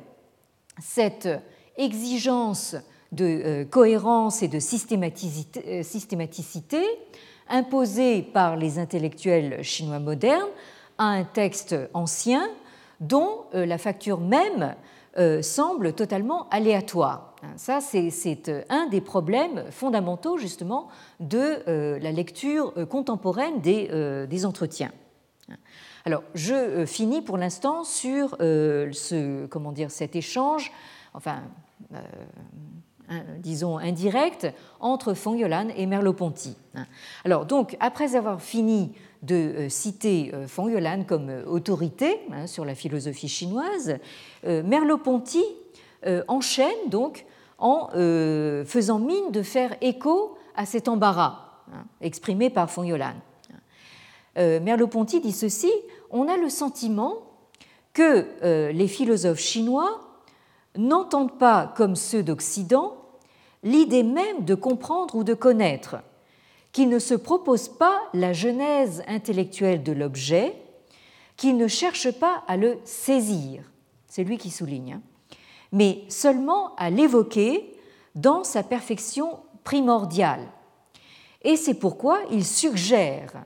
cette 0.82 1.30
exigence 1.78 2.76
de 3.12 3.64
cohérence 3.64 4.44
et 4.44 4.48
de 4.48 4.60
systématicité 4.60 6.86
imposée 7.50 8.22
par 8.22 8.56
les 8.56 8.80
intellectuels 8.80 9.64
chinois 9.64 10.00
modernes 10.00 10.50
à 10.98 11.06
un 11.06 11.24
texte 11.24 11.76
ancien 11.94 12.48
dont 13.02 13.46
euh, 13.54 13.66
la 13.66 13.78
facture 13.78 14.20
même 14.20 14.76
euh, 15.18 15.42
semble 15.42 15.94
totalement 15.94 16.48
aléatoire. 16.50 17.36
Hein, 17.44 17.54
ça, 17.58 17.82
c'est 17.82 18.48
euh, 18.48 18.62
un 18.70 18.88
des 18.88 19.02
problèmes 19.02 19.66
fondamentaux 19.72 20.38
justement 20.38 20.88
de 21.20 22.00
la 22.00 22.12
lecture 22.12 22.74
contemporaine 22.88 23.60
des, 23.60 24.46
entretiens. 24.46 24.92
Alors, 26.06 26.24
je 26.34 26.86
finis 26.86 27.22
pour 27.22 27.38
l'instant 27.38 27.84
sur 27.84 28.38
ce, 28.40 29.46
comment 29.48 29.72
dire, 29.72 29.92
cet 29.92 30.16
échange, 30.16 30.72
enfin, 31.14 31.44
disons 33.40 33.78
indirect, 33.78 34.48
entre 34.80 35.14
Fong-Yolan 35.14 35.70
et 35.76 35.86
Merleau-Ponty. 35.86 36.56
Hein. 36.76 36.86
Alors, 37.26 37.46
donc, 37.46 37.78
après 37.80 38.16
avoir 38.16 38.42
fini 38.42 38.92
de 39.22 39.36
euh, 39.36 39.70
citer 39.70 40.32
euh, 40.34 40.48
Fong 40.48 40.70
Yolan 40.70 41.04
comme 41.04 41.30
euh, 41.30 41.46
autorité 41.46 42.22
hein, 42.32 42.48
sur 42.48 42.66
la 42.66 42.76
philosophie 42.76 43.30
chinoise, 43.30 43.98
Merleau-Ponty 44.44 45.44
enchaîne 46.28 46.90
donc 46.90 47.26
en 47.60 47.90
faisant 48.66 48.98
mine 48.98 49.32
de 49.32 49.44
faire 49.44 49.76
écho 49.82 50.36
à 50.56 50.66
cet 50.66 50.88
embarras 50.88 51.62
hein, 51.72 51.84
exprimé 52.02 52.50
par 52.50 52.72
Fong 52.72 52.88
Yolan. 52.88 53.14
Merleau-Ponty 54.36 55.20
dit 55.20 55.32
ceci 55.32 55.72
on 56.10 56.28
a 56.28 56.38
le 56.38 56.50
sentiment 56.50 57.16
que 57.94 58.72
les 58.72 58.88
philosophes 58.88 59.40
chinois 59.40 60.02
n'entendent 60.78 61.38
pas, 61.38 61.74
comme 61.76 61.96
ceux 61.96 62.24
d'Occident, 62.24 62.98
l'idée 63.64 64.04
même 64.04 64.46
de 64.46 64.56
comprendre 64.56 65.16
ou 65.16 65.24
de 65.24 65.34
connaître 65.34 65.98
qu'il 66.72 66.90
ne 66.90 67.00
se 67.00 67.14
propose 67.14 67.68
pas 67.68 68.00
la 68.14 68.32
genèse 68.32 69.04
intellectuelle 69.08 69.84
de 69.84 69.92
l'objet, 69.92 70.56
qu'il 71.36 71.58
ne 71.58 71.68
cherche 71.68 72.12
pas 72.12 72.44
à 72.48 72.56
le 72.56 72.78
saisir, 72.86 73.70
c'est 74.08 74.24
lui 74.24 74.38
qui 74.38 74.52
souligne, 74.52 74.94
hein, 74.94 75.02
mais 75.74 76.04
seulement 76.08 76.74
à 76.76 76.90
l'évoquer 76.90 77.76
dans 78.16 78.44
sa 78.44 78.64
perfection 78.64 79.40
primordiale. 79.64 80.48
Et 81.42 81.58
c'est 81.58 81.74
pourquoi 81.74 82.20
il 82.32 82.46
suggère, 82.46 83.44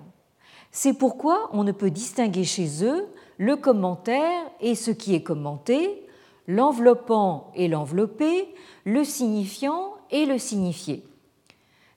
c'est 0.75 0.91
pourquoi 0.91 1.49
on 1.53 1.63
ne 1.63 1.71
peut 1.71 1.89
distinguer 1.89 2.43
chez 2.43 2.83
eux 2.83 3.07
le 3.37 3.55
commentaire 3.55 4.41
et 4.59 4.75
ce 4.75 4.91
qui 4.91 5.15
est 5.15 5.23
commenté, 5.23 6.05
l'enveloppant 6.47 7.49
et 7.55 7.69
l'enveloppé, 7.69 8.53
le 8.83 9.05
signifiant 9.05 9.93
et 10.11 10.25
le 10.25 10.37
signifié. 10.37 11.05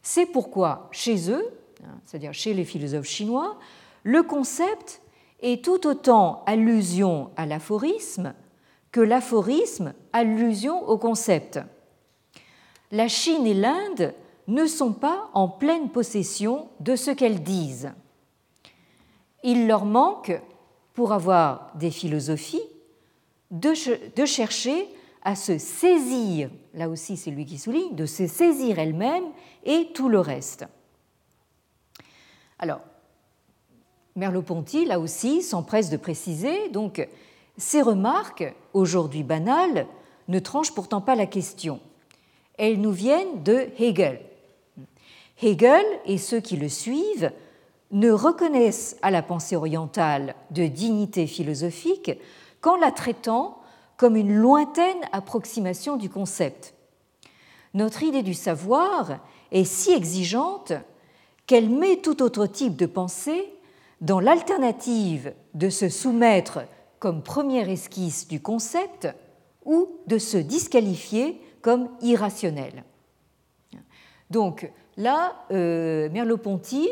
C'est 0.01 0.27
pourquoi 0.27 0.89
chez 0.93 1.29
eux, 1.29 1.45
c'est-à-dire 2.05 2.33
chez 2.33 2.55
les 2.55 2.65
philosophes 2.65 3.09
chinois, 3.09 3.59
le 4.05 4.23
concept 4.23 5.03
est 5.43 5.65
tout 5.65 5.85
autant 5.85 6.45
allusion 6.47 7.31
à 7.37 7.47
l'aphorisme 7.47 8.33
que 8.93 9.01
l'aphorisme 9.01 9.93
allusion 10.13 10.89
au 10.89 10.99
concept. 10.99 11.59
La 12.93 13.09
Chine 13.09 13.45
et 13.45 13.55
l'Inde 13.55 14.15
ne 14.47 14.67
sont 14.67 14.93
pas 14.93 15.31
en 15.35 15.49
pleine 15.49 15.91
possession 15.91 16.69
de 16.79 16.95
ce 16.95 17.11
qu'elles 17.11 17.43
disent. 17.43 17.91
Il 19.43 19.67
leur 19.67 19.85
manque, 19.85 20.33
pour 20.95 21.13
avoir 21.13 21.71
des 21.77 21.91
philosophies, 21.91 22.63
de, 23.51 23.73
chercher 24.27 24.89
à 25.23 25.37
se 25.37 25.59
saisir, 25.59 26.51
là 26.75 26.89
aussi 26.89 27.17
c'est 27.17 27.31
lui 27.31 27.47
qui 27.47 27.59
souligne, 27.59 27.95
de 27.95 28.07
se 28.07 28.27
saisir 28.27 28.79
elle-même 28.79 29.25
et 29.65 29.89
tout 29.95 30.09
le 30.09 30.21
reste. 30.21 30.67
Alors, 32.59 32.81
Merleau-Ponty, 34.17 34.85
là 34.85 34.99
aussi, 34.99 35.43
s'empresse 35.43 35.91
de 35.91 35.97
préciser, 35.97 36.69
donc, 36.71 37.07
ces 37.57 37.83
remarques, 37.83 38.55
aujourd'hui 38.73 39.23
banales, 39.23 39.87
ne 40.27 40.39
tranchent 40.39 40.75
pourtant 40.75 41.01
pas 41.01 41.15
la 41.15 41.27
question. 41.27 41.81
Elles 42.57 42.81
nous 42.81 42.93
viennent 42.93 43.43
de 43.45 43.69
Hegel. 43.79 44.21
Hegel 45.41 45.85
et 46.05 46.19
ceux 46.19 46.41
qui 46.41 46.57
le 46.57 46.69
suivent 46.69 47.33
ne 47.91 48.11
reconnaissent 48.11 48.97
à 49.03 49.11
la 49.11 49.23
pensée 49.23 49.57
orientale 49.57 50.35
de 50.51 50.67
dignité 50.67 51.27
philosophique 51.27 52.13
qu'en 52.61 52.77
la 52.77 52.93
traitant 52.93 53.61
comme 53.97 54.17
une 54.17 54.35
lointaine 54.35 55.01
approximation 55.13 55.97
du 55.97 56.09
concept. 56.11 56.75
Notre 57.75 58.03
idée 58.03 58.23
du 58.23 58.35
savoir 58.35 59.19
est 59.51 59.65
si 59.65 59.93
exigeante 59.93 60.73
qu'elle 61.47 61.71
met 61.71 61.97
tout 61.97 62.23
autre 62.23 62.47
type 62.47 62.77
de 62.77 62.87
pensée 62.87 63.53
dans 64.01 64.21
l'alternative 64.21 65.35
de 65.55 65.71
se 65.71 65.89
soumettre 65.89 66.61
comme 66.99 67.23
première 67.23 67.69
esquisse 67.69 68.29
du 68.29 68.41
concept 68.41 69.09
ou 69.65 69.89
de 70.07 70.19
se 70.19 70.37
disqualifier 70.37 71.41
comme 71.63 71.89
irrationnel. 72.01 72.85
Donc 74.31 74.71
là, 74.97 75.37
euh, 75.51 76.09
Merleau-Ponty, 76.11 76.89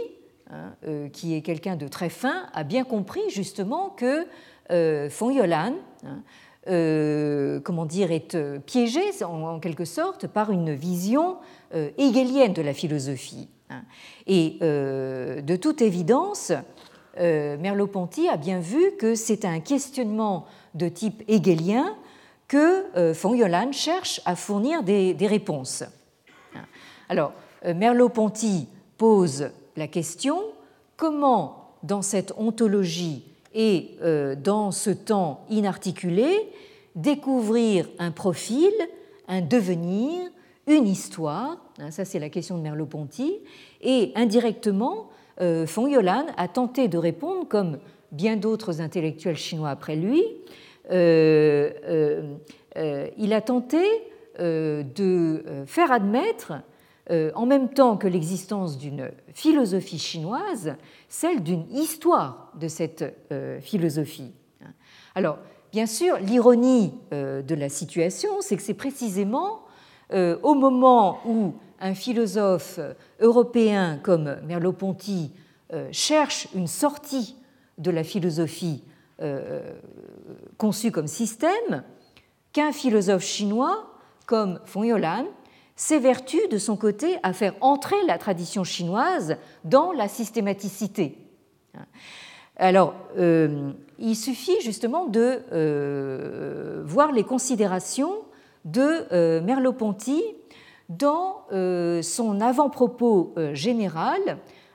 hein, 0.51 0.74
euh, 0.86 1.09
qui 1.09 1.34
est 1.34 1.42
quelqu'un 1.42 1.76
de 1.76 1.88
très 1.88 2.09
fin, 2.09 2.47
a 2.53 2.64
bien 2.64 2.84
compris 2.84 3.22
justement 3.30 3.90
que 3.90 4.26
euh, 4.72 5.09
Fong-Yolan 5.09 5.74
hein, 6.05 6.22
euh, 6.68 7.61
comment 7.61 7.86
dire, 7.86 8.11
est 8.11 8.34
euh, 8.34 8.59
piégé 8.59 9.01
en, 9.22 9.61
quelque 9.61 9.84
sorte 9.84 10.26
par 10.26 10.51
une 10.51 10.74
vision 10.74 11.36
hegelienne 11.99 12.53
de 12.53 12.62
la 12.62 12.72
philosophie. 12.72 13.49
Hein. 13.70 13.82
Et 14.26 14.59
de 14.61 15.57
toute 15.57 15.82
évidence, 15.82 16.53
Merleau-Ponty 17.18 18.28
a 18.28 18.36
bien 18.36 18.61
vu 18.61 18.92
que 18.99 19.14
c'est 19.16 19.44
un 19.44 19.59
questionnement 19.59 20.47
de 20.74 20.88
type 20.88 21.24
hegelien 21.28 21.97
que 22.47 23.12
Fong-Yolan 23.12 23.72
cherche 23.72 24.20
à 24.24 24.36
fournir 24.36 24.84
des, 24.84 25.12
des 25.12 25.26
réponses. 25.26 25.82
Alors, 27.09 27.32
Merleau-Ponty 27.64 28.68
pose 28.97 29.51
la 29.77 29.87
question 29.87 30.43
comment, 30.97 31.74
dans 31.83 32.03
cette 32.03 32.33
ontologie 32.37 33.24
et 33.55 33.97
euh, 34.03 34.35
dans 34.35 34.70
ce 34.70 34.91
temps 34.91 35.45
inarticulé, 35.51 36.29
découvrir 36.95 37.89
un 37.99 38.11
profil, 38.11 38.72
un 39.29 39.41
devenir, 39.41 40.31
une 40.66 40.87
histoire, 40.89 41.59
hein, 41.79 41.91
ça 41.91 42.05
c'est 42.05 42.18
la 42.18 42.29
question 42.29 42.59
de 42.59 42.62
Merleau-Ponty, 42.62 43.35
et 43.83 44.12
indirectement, 44.14 45.11
euh, 45.41 45.66
Fong 45.66 45.89
Yolan 45.89 46.27
a 46.37 46.49
tenté 46.49 46.89
de 46.89 46.99
répondre, 46.99 47.47
comme 47.49 47.79
bien 48.12 48.37
d'autres 48.37 48.81
intellectuels 48.81 49.37
chinois 49.37 49.70
après 49.70 49.97
lui, 49.97 50.24
euh, 50.91 52.37
il 53.18 53.33
a 53.33 53.41
tenté 53.41 53.83
de 54.39 55.64
faire 55.66 55.91
admettre, 55.91 56.53
en 57.11 57.47
même 57.47 57.69
temps 57.69 57.97
que 57.97 58.09
l'existence 58.09 58.79
d'une 58.79 59.11
philosophie 59.33 59.99
chinoise, 59.99 60.75
celle 61.09 61.43
d'une 61.43 61.67
histoire 61.73 62.53
de 62.59 62.69
cette 62.69 63.05
euh, 63.33 63.61
philosophie. 63.61 64.33
Alors, 65.15 65.39
bien 65.73 65.87
sûr, 65.87 66.19
l'ironie 66.19 66.93
euh, 67.13 67.43
de 67.43 67.55
la 67.55 67.69
situation, 67.69 68.41
c'est 68.41 68.57
que 68.57 68.63
c'est 68.63 68.75
précisément 68.75 69.63
euh, 70.13 70.39
au 70.43 70.55
moment 70.55 71.21
où 71.27 71.55
un 71.81 71.95
philosophe 71.95 72.81
européen 73.21 73.99
comme 74.03 74.37
Merleau-Ponty 74.47 75.33
cherche 75.91 76.49
une 76.55 76.69
sortie 76.69 77.37
de 77.77 77.91
la 77.91 78.03
philosophie 78.03 78.83
conçue 80.57 80.91
comme 80.91 81.07
système, 81.07 81.83
qu'un 82.55 82.73
philosophe 82.73 83.25
chinois 83.25 83.91
comme 84.25 84.59
Fong 84.65 84.85
Yolan 84.85 85.27
s'évertue 85.77 86.49
de 86.51 86.59
son 86.59 86.77
côté 86.77 87.18
à 87.22 87.33
faire 87.33 87.55
entrer 87.61 87.97
la 88.07 88.18
tradition 88.18 88.64
chinoise 88.64 89.37
dans 89.64 89.93
la 89.93 90.09
systématicité. 90.09 91.18
Alors, 92.57 92.95
euh, 93.18 93.72
il 93.99 94.16
suffit 94.16 94.59
justement 94.62 95.07
de 95.07 95.41
euh, 95.53 96.83
voir 96.87 97.12
les 97.12 97.22
considérations 97.22 98.14
de 98.64 99.05
euh, 99.12 99.43
Merleau-Ponty 99.43 100.22
dans 100.89 101.43
son 102.03 102.41
avant-propos 102.41 103.35
général 103.55 104.20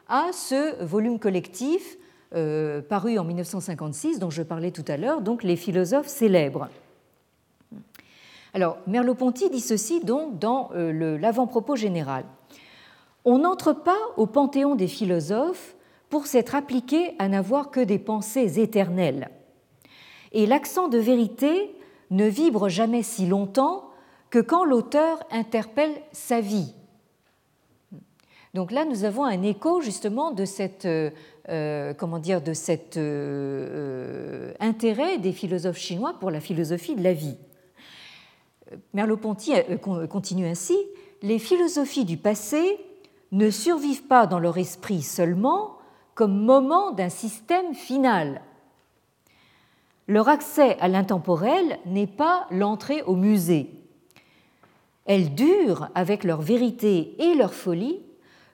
à 0.09 0.31
ce 0.33 0.83
volume 0.83 1.19
collectif 1.19 1.97
paru 2.89 3.17
en 3.17 3.23
1956 3.23 4.19
dont 4.19 4.29
je 4.29 4.43
parlais 4.43 4.71
tout 4.71 4.83
à 4.89 4.97
l'heure, 4.97 5.21
donc 5.21 5.41
les 5.41 5.55
philosophes 5.55 6.07
célèbres. 6.07 6.67
Alors, 8.53 8.77
Merleau-Ponty 8.87 9.49
dit 9.49 9.61
ceci 9.61 10.01
donc 10.01 10.39
dans 10.39 10.69
l'avant-propos 10.73 11.75
général. 11.75 12.25
On 13.23 13.39
n'entre 13.39 13.73
pas 13.73 13.99
au 14.17 14.25
panthéon 14.25 14.75
des 14.75 14.87
philosophes 14.87 15.75
pour 16.09 16.27
s'être 16.27 16.55
appliqué 16.55 17.15
à 17.19 17.27
n'avoir 17.29 17.71
que 17.71 17.79
des 17.79 17.99
pensées 17.99 18.59
éternelles. 18.59 19.29
Et 20.33 20.45
l'accent 20.45 20.87
de 20.87 20.97
vérité 20.97 21.75
ne 22.09 22.25
vibre 22.25 22.67
jamais 22.67 23.03
si 23.03 23.25
longtemps 23.25 23.89
que 24.29 24.39
quand 24.39 24.65
l'auteur 24.65 25.19
interpelle 25.31 25.93
sa 26.11 26.41
vie. 26.41 26.73
Donc 28.53 28.71
là, 28.71 28.83
nous 28.83 29.05
avons 29.05 29.23
un 29.23 29.43
écho 29.43 29.81
justement 29.81 30.31
de 30.31 30.43
euh, 30.85 31.09
euh, 31.49 32.53
cet 32.53 32.97
euh, 32.97 34.53
intérêt 34.59 35.19
des 35.19 35.31
philosophes 35.31 35.77
chinois 35.77 36.15
pour 36.19 36.31
la 36.31 36.41
philosophie 36.41 36.95
de 36.95 37.03
la 37.03 37.13
vie. 37.13 37.37
Merleau-Ponty 38.93 39.53
continue 40.09 40.47
ainsi 40.47 40.77
les 41.21 41.39
philosophies 41.39 42.05
du 42.05 42.17
passé 42.17 42.79
ne 43.31 43.49
survivent 43.49 44.07
pas 44.07 44.27
dans 44.27 44.39
leur 44.39 44.57
esprit 44.57 45.01
seulement 45.01 45.77
comme 46.15 46.43
moment 46.43 46.91
d'un 46.91 47.09
système 47.09 47.73
final. 47.73 48.41
Leur 50.07 50.27
accès 50.27 50.77
à 50.79 50.87
l'intemporel 50.87 51.79
n'est 51.85 52.07
pas 52.07 52.47
l'entrée 52.51 53.01
au 53.03 53.15
musée. 53.15 53.69
Elles 55.05 55.33
durent 55.33 55.89
avec 55.95 56.23
leur 56.23 56.41
vérité 56.41 57.15
et 57.19 57.35
leur 57.35 57.53
folie 57.53 58.01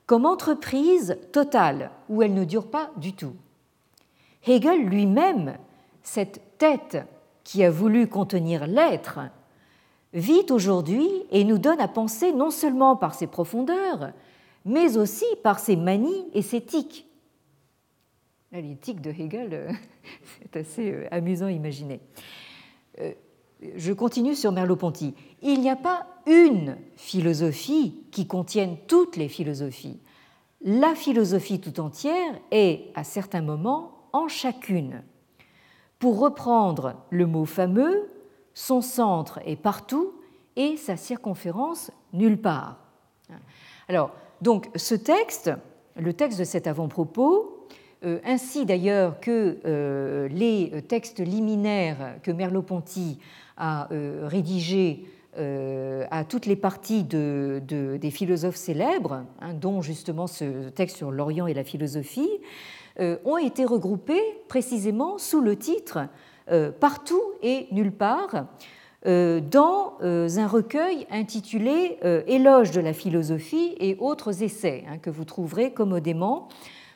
comme 0.06 0.26
entreprise 0.26 1.18
totale 1.32 1.92
où 2.10 2.22
elles 2.22 2.34
ne 2.34 2.46
durent 2.46 2.70
pas 2.70 2.92
du 2.98 3.14
tout. 3.14 3.34
Hegel 4.46 4.86
lui-même, 4.86 5.58
cette 6.04 6.58
tête 6.58 6.98
qui 7.44 7.64
a 7.64 7.72
voulu 7.72 8.08
contenir 8.08 8.68
l'être, 8.68 9.20
vit 10.18 10.46
aujourd'hui 10.50 11.08
et 11.32 11.44
nous 11.44 11.60
donne 11.60 11.80
à 11.80 11.88
penser 11.88 12.34
non 12.34 12.50
seulement 12.50 12.96
par 12.96 13.14
ses 13.14 13.28
profondeurs, 13.28 14.12
mais 14.66 14.98
aussi 14.98 15.26
par 15.44 15.60
ses 15.60 15.76
manies 15.76 16.26
et 16.34 16.42
ses 16.42 16.62
tics. 16.62 17.06
L'éthique 18.52 19.02
de 19.02 19.12
Hegel, 19.12 19.50
euh, 19.54 19.72
c'est 20.42 20.58
assez 20.58 20.92
euh, 20.92 21.08
amusant 21.12 21.46
à 21.46 21.52
imaginer. 21.52 22.00
Euh, 23.00 23.12
je 23.76 23.94
continue 23.94 24.34
sur 24.34 24.52
Merleau-Ponty. 24.52 25.14
Il 25.44 25.62
n'y 25.62 25.70
a 25.70 25.76
pas 25.76 26.08
une 26.26 26.78
philosophie 26.96 28.04
qui 28.12 28.26
contienne 28.26 28.78
toutes 28.88 29.18
les 29.18 29.28
philosophies. 29.28 30.00
La 30.62 30.96
philosophie 30.96 31.60
tout 31.60 31.80
entière 31.80 32.40
est, 32.50 32.86
à 32.96 33.04
certains 33.04 33.42
moments, 33.42 34.10
en 34.14 34.28
chacune. 34.28 35.04
Pour 36.00 36.20
reprendre 36.20 36.96
le 37.12 37.28
mot 37.28 37.46
fameux, 37.46 38.08
son 38.58 38.82
centre 38.82 39.40
est 39.46 39.56
partout 39.56 40.14
et 40.56 40.78
sa 40.78 40.98
circonférence 40.98 41.92
nulle 42.12 42.42
part. 42.42 42.80
Alors, 43.88 44.10
donc 44.42 44.70
ce 44.76 44.96
texte, 44.96 45.52
le 45.96 46.12
texte 46.14 46.40
de 46.40 46.44
cet 46.44 46.66
avant-propos, 46.66 47.68
euh, 48.04 48.20
ainsi 48.26 48.66
d'ailleurs 48.66 49.20
que 49.20 49.60
euh, 49.64 50.28
les 50.30 50.82
textes 50.88 51.20
liminaires 51.20 52.16
que 52.24 52.32
Merleau-Ponty 52.32 53.20
a 53.58 53.94
euh, 53.94 54.24
rédigés 54.28 55.06
à 56.10 56.24
toutes 56.24 56.48
les 56.48 56.56
parties 56.56 57.04
des 57.04 58.12
philosophes 58.12 58.56
célèbres, 58.56 59.24
hein, 59.40 59.54
dont 59.54 59.84
justement 59.84 60.26
ce 60.26 60.70
texte 60.70 60.98
sur 60.98 61.12
l'Orient 61.12 61.46
et 61.46 61.54
la 61.54 61.64
philosophie, 61.64 62.32
ont 63.00 63.38
été 63.38 63.64
regroupés 63.64 64.24
précisément 64.48 65.20
sous 65.20 65.40
le 65.40 65.56
titre 65.56 66.00
Partout 66.80 67.22
et 67.42 67.68
nulle 67.72 67.92
part, 67.92 68.48
euh, 69.06 69.40
dans 69.40 69.94
euh, 70.02 70.28
un 70.38 70.48
recueil 70.48 71.06
intitulé 71.12 71.98
euh, 72.04 72.24
Éloge 72.26 72.72
de 72.72 72.82
la 72.82 72.94
philosophie 72.94 73.76
et 73.80 73.96
autres 74.00 74.42
essais, 74.42 74.84
hein, 74.90 74.98
que 74.98 75.12
vous 75.12 75.24
trouverez 75.24 75.72
commodément 75.72 76.50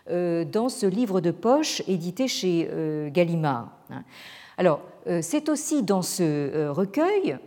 dans 0.09 0.67
ce 0.67 0.87
livre 0.87 1.21
de 1.21 1.31
poche 1.31 1.83
édité 1.87 2.27
chez 2.27 2.67
Gallimard. 3.13 3.69
Hein. 3.91 4.03
Alors, 4.57 4.81
c'est 5.21 5.47
aussi 5.47 5.83
dans 5.83 6.01
ce 6.01 6.67
recueil 6.67 7.37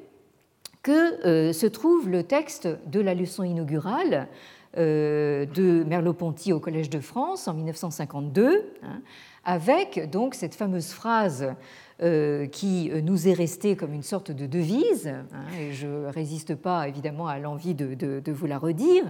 que 0.82 1.52
se 1.52 1.66
trouve 1.66 2.08
le 2.08 2.22
texte 2.22 2.68
de 2.86 3.00
la 3.00 3.12
leçon 3.12 3.42
inaugurale 3.42 4.28
de 4.76 5.84
Merleau-Ponty 5.84 6.54
au 6.54 6.60
Collège 6.60 6.88
de 6.88 7.00
France 7.00 7.48
en 7.48 7.54
1952, 7.54 8.64
hein, 8.82 9.02
avec 9.44 10.08
donc 10.10 10.34
cette 10.34 10.54
fameuse 10.54 10.92
phrase 10.92 11.42
euh, 11.42 11.52
qui 12.00 12.90
nous 13.02 13.28
est 13.28 13.32
resté 13.32 13.76
comme 13.76 13.94
une 13.94 14.02
sorte 14.02 14.30
de 14.30 14.46
devise, 14.46 15.06
hein, 15.06 15.46
et 15.58 15.72
je 15.72 15.86
ne 15.86 16.06
résiste 16.06 16.54
pas 16.54 16.88
évidemment 16.88 17.28
à 17.28 17.38
l'envie 17.38 17.74
de, 17.74 18.30
vous 18.32 18.46
la 18.46 18.58
redire, 18.58 19.04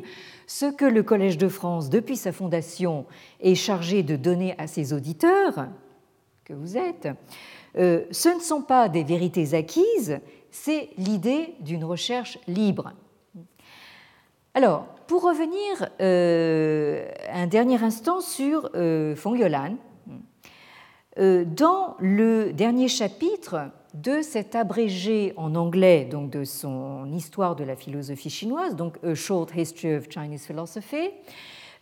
ce 0.46 0.66
que 0.66 0.84
le 0.84 1.02
Collège 1.02 1.38
de 1.38 1.48
France, 1.48 1.88
depuis 1.88 2.16
sa 2.16 2.30
fondation, 2.30 3.06
est 3.40 3.54
chargé 3.54 4.02
de 4.02 4.16
donner 4.16 4.54
à 4.58 4.66
ses 4.66 4.92
auditeurs, 4.92 5.68
que 6.44 6.52
vous 6.52 6.76
êtes, 6.76 7.08
euh, 7.76 8.04
ce 8.10 8.28
ne 8.28 8.40
sont 8.40 8.62
pas 8.62 8.88
des 8.88 9.02
vérités 9.02 9.54
acquises, 9.54 10.20
c'est 10.50 10.90
l'idée 10.98 11.54
d'une 11.60 11.84
recherche 11.84 12.38
libre. 12.46 12.92
Alors, 14.54 14.86
pour 15.08 15.22
revenir 15.22 15.88
euh, 16.00 17.10
un 17.32 17.48
dernier 17.48 17.82
instant 17.82 18.20
sur 18.20 18.70
euh, 18.76 19.16
euh, 19.16 19.70
dans 21.16 21.96
le 22.00 22.52
dernier 22.52 22.88
chapitre 22.88 23.70
de 23.94 24.20
cet 24.22 24.56
abrégé 24.56 25.32
en 25.36 25.54
anglais 25.54 26.04
donc 26.04 26.30
de 26.30 26.42
son 26.44 27.10
histoire 27.12 27.54
de 27.54 27.62
la 27.62 27.76
philosophie 27.76 28.30
chinoise, 28.30 28.74
donc 28.74 28.96
A 29.04 29.14
Short 29.14 29.50
History 29.54 29.94
of 29.94 30.08
Chinese 30.10 30.44
Philosophy, 30.44 31.10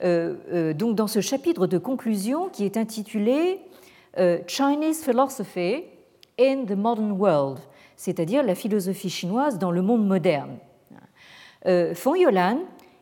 euh, 0.04 0.34
euh, 0.52 0.74
donc 0.74 0.94
dans 0.94 1.06
ce 1.06 1.20
chapitre 1.20 1.66
de 1.66 1.78
conclusion 1.78 2.50
qui 2.50 2.64
est 2.64 2.76
intitulé 2.76 3.60
Chinese 4.46 5.02
Philosophy 5.02 5.84
in 6.38 6.66
the 6.66 6.76
Modern 6.76 7.12
World, 7.12 7.60
c'est-à-dire 7.96 8.42
la 8.42 8.54
philosophie 8.54 9.08
chinoise 9.08 9.58
dans 9.58 9.70
le 9.70 9.80
monde 9.80 10.06
moderne. 10.06 10.58
Feng 11.64 12.16
Yolan 12.16 12.58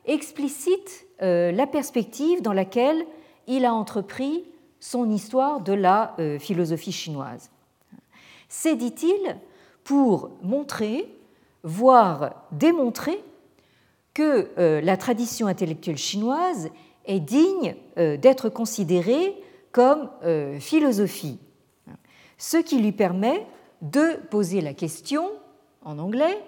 explicite 0.07 1.09
la 1.19 1.67
perspective 1.67 2.43
dans 2.43 2.53
laquelle 2.53 3.05
il 3.49 3.65
a 3.65 3.75
entrepris 3.75 4.45
son 4.81 5.11
histoire 5.11 5.61
de 5.61 5.75
la 5.75 6.15
euh, 6.19 6.39
philosophie 6.39 6.93
chinoise. 6.93 7.51
C'est, 8.49 8.77
dit-il, 8.77 9.37
pour 9.85 10.31
montrer, 10.43 11.15
voire 11.63 12.47
démontrer 12.51 13.23
que 14.15 14.51
euh, 14.59 14.81
la 14.81 14.97
tradition 14.97 15.47
intellectuelle 15.47 15.99
chinoise 15.99 16.71
est 17.05 17.21
digne 17.21 17.77
euh, 17.99 18.17
d'être 18.17 18.49
considérée 18.49 19.37
comme 19.71 20.11
philosophie, 20.59 21.39
ce 22.39 22.57
qui 22.57 22.81
lui 22.81 22.91
permet 22.91 23.47
de 23.83 24.17
poser 24.29 24.61
la 24.61 24.75
question 24.75 25.31
en 25.85 26.01
anglais 26.01 26.43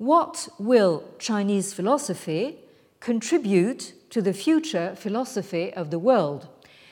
What 0.00 0.48
will 0.58 1.02
Chinese 1.20 1.72
philosophy 1.72 2.56
contribute 3.00 3.94
to 4.10 4.20
the 4.20 4.32
future 4.32 4.96
philosophy 4.96 5.72
of 5.76 5.90
the 5.90 5.98
world? 5.98 6.48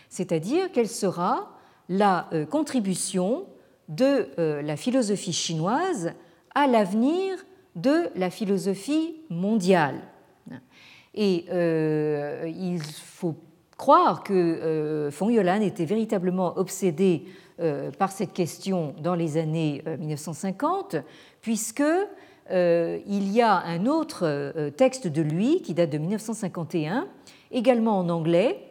C'est-à-dire 0.08 0.70
quelle 0.72 0.88
sera 0.88 1.50
la 1.88 2.28
euh, 2.32 2.46
contribution 2.46 3.46
de 3.88 4.28
euh, 4.38 4.62
la 4.62 4.76
philosophie 4.76 5.32
chinoise 5.32 6.12
à 6.54 6.66
l'avenir 6.66 7.44
de 7.76 8.08
la 8.16 8.30
philosophie 8.30 9.16
mondiale. 9.28 10.00
Et 11.14 11.44
euh, 11.50 12.50
il 12.54 12.82
faut 12.82 13.36
croire 13.76 14.22
que 14.22 15.08
Feng 15.12 15.30
Yolan 15.30 15.60
était 15.60 15.84
véritablement 15.84 16.56
obsédé 16.56 17.24
par 17.98 18.12
cette 18.12 18.32
question 18.32 18.94
dans 19.02 19.14
les 19.14 19.36
années 19.38 19.82
1950, 19.98 20.96
puisque 21.40 21.82
il 22.50 23.32
y 23.32 23.42
a 23.42 23.56
un 23.56 23.86
autre 23.86 24.70
texte 24.76 25.06
de 25.06 25.22
lui 25.22 25.60
qui 25.60 25.74
date 25.74 25.90
de 25.90 25.98
1951, 25.98 27.06
également 27.50 27.98
en 27.98 28.08
anglais, 28.08 28.65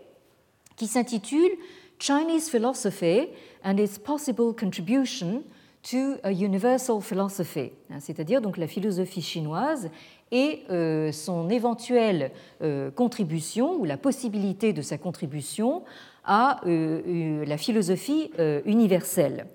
qui 0.75 0.87
s'intitule 0.87 1.51
Chinese 1.99 2.49
Philosophy 2.49 3.27
and 3.63 3.77
its 3.77 3.97
Possible 3.97 4.53
Contribution 4.53 5.43
to 5.83 6.17
a 6.23 6.31
Universal 6.31 7.01
Philosophy, 7.01 7.71
hein, 7.91 7.99
c'est-à-dire 7.99 8.41
donc 8.41 8.57
la 8.57 8.67
philosophie 8.67 9.21
chinoise 9.21 9.89
et 10.31 10.63
euh, 10.71 11.11
son 11.11 11.49
éventuelle 11.49 12.31
euh, 12.61 12.89
contribution 12.89 13.75
ou 13.75 13.85
la 13.85 13.97
possibilité 13.97 14.73
de 14.73 14.81
sa 14.81 14.97
contribution 14.97 15.83
à 16.23 16.59
euh, 16.65 17.45
la 17.45 17.57
philosophie 17.57 18.31
universelle. 18.65 19.45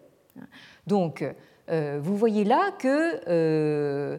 Donc, 0.87 1.25
vous 1.69 2.17
voyez 2.17 2.45
là 2.45 2.71
que 2.79 4.19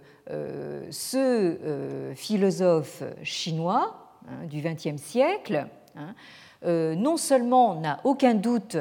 ce 0.92 2.12
philosophe 2.16 3.04
chinois 3.24 4.18
hein, 4.28 4.46
du 4.48 4.62
XXe 4.62 5.02
siècle 5.02 5.66
hein, 5.96 6.14
non 6.64 7.18
seulement 7.18 7.80
n'a 7.80 8.00
aucun 8.04 8.36
doute 8.36 8.78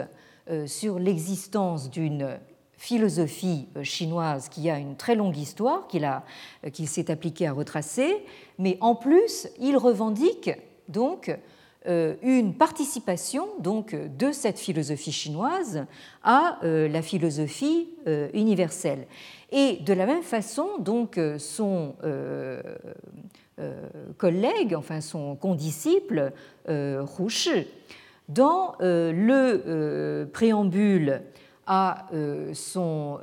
euh, 0.50 0.66
sur 0.66 0.98
l'existence 0.98 1.90
d'une 1.90 2.38
philosophie 2.76 3.68
chinoise 3.82 4.48
qui 4.48 4.68
a 4.70 4.78
une 4.78 4.96
très 4.96 5.14
longue 5.14 5.36
histoire 5.36 5.86
qu'il 5.86 6.88
s'est 6.88 7.10
appliqué 7.10 7.46
à 7.46 7.52
retracer, 7.52 8.24
mais 8.58 8.78
en 8.80 8.94
plus, 8.94 9.48
il 9.60 9.76
revendique 9.76 10.50
donc 10.88 11.36
une 11.86 12.54
participation 12.54 13.48
donc 13.58 13.94
de 13.94 14.32
cette 14.32 14.58
philosophie 14.58 15.12
chinoise 15.12 15.84
à 16.22 16.58
la 16.62 17.02
philosophie 17.02 17.90
universelle. 18.32 19.06
Et 19.52 19.76
de 19.76 19.92
la 19.92 20.06
même 20.06 20.22
façon, 20.22 20.78
donc, 20.78 21.20
son 21.36 21.94
collègue, 24.16 24.74
enfin 24.74 25.00
son 25.00 25.36
condisciple, 25.36 26.32
Hu 26.68 27.28
Shi, 27.28 27.66
dans 28.28 28.74
le 28.80 30.24
préambule 30.32 31.22
à 31.66 32.06
son 32.52 33.18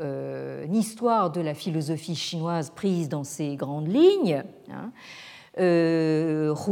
histoire 0.71 1.31
de 1.31 1.41
la 1.41 1.53
philosophie 1.53 2.15
chinoise 2.15 2.69
prise 2.69 3.09
dans 3.09 3.23
ses 3.23 3.55
grandes 3.55 3.87
lignes, 3.87 4.43
hein, 4.69 4.91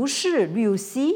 Shi, 0.05 0.45
lui 0.47 0.67
aussi, 0.67 1.13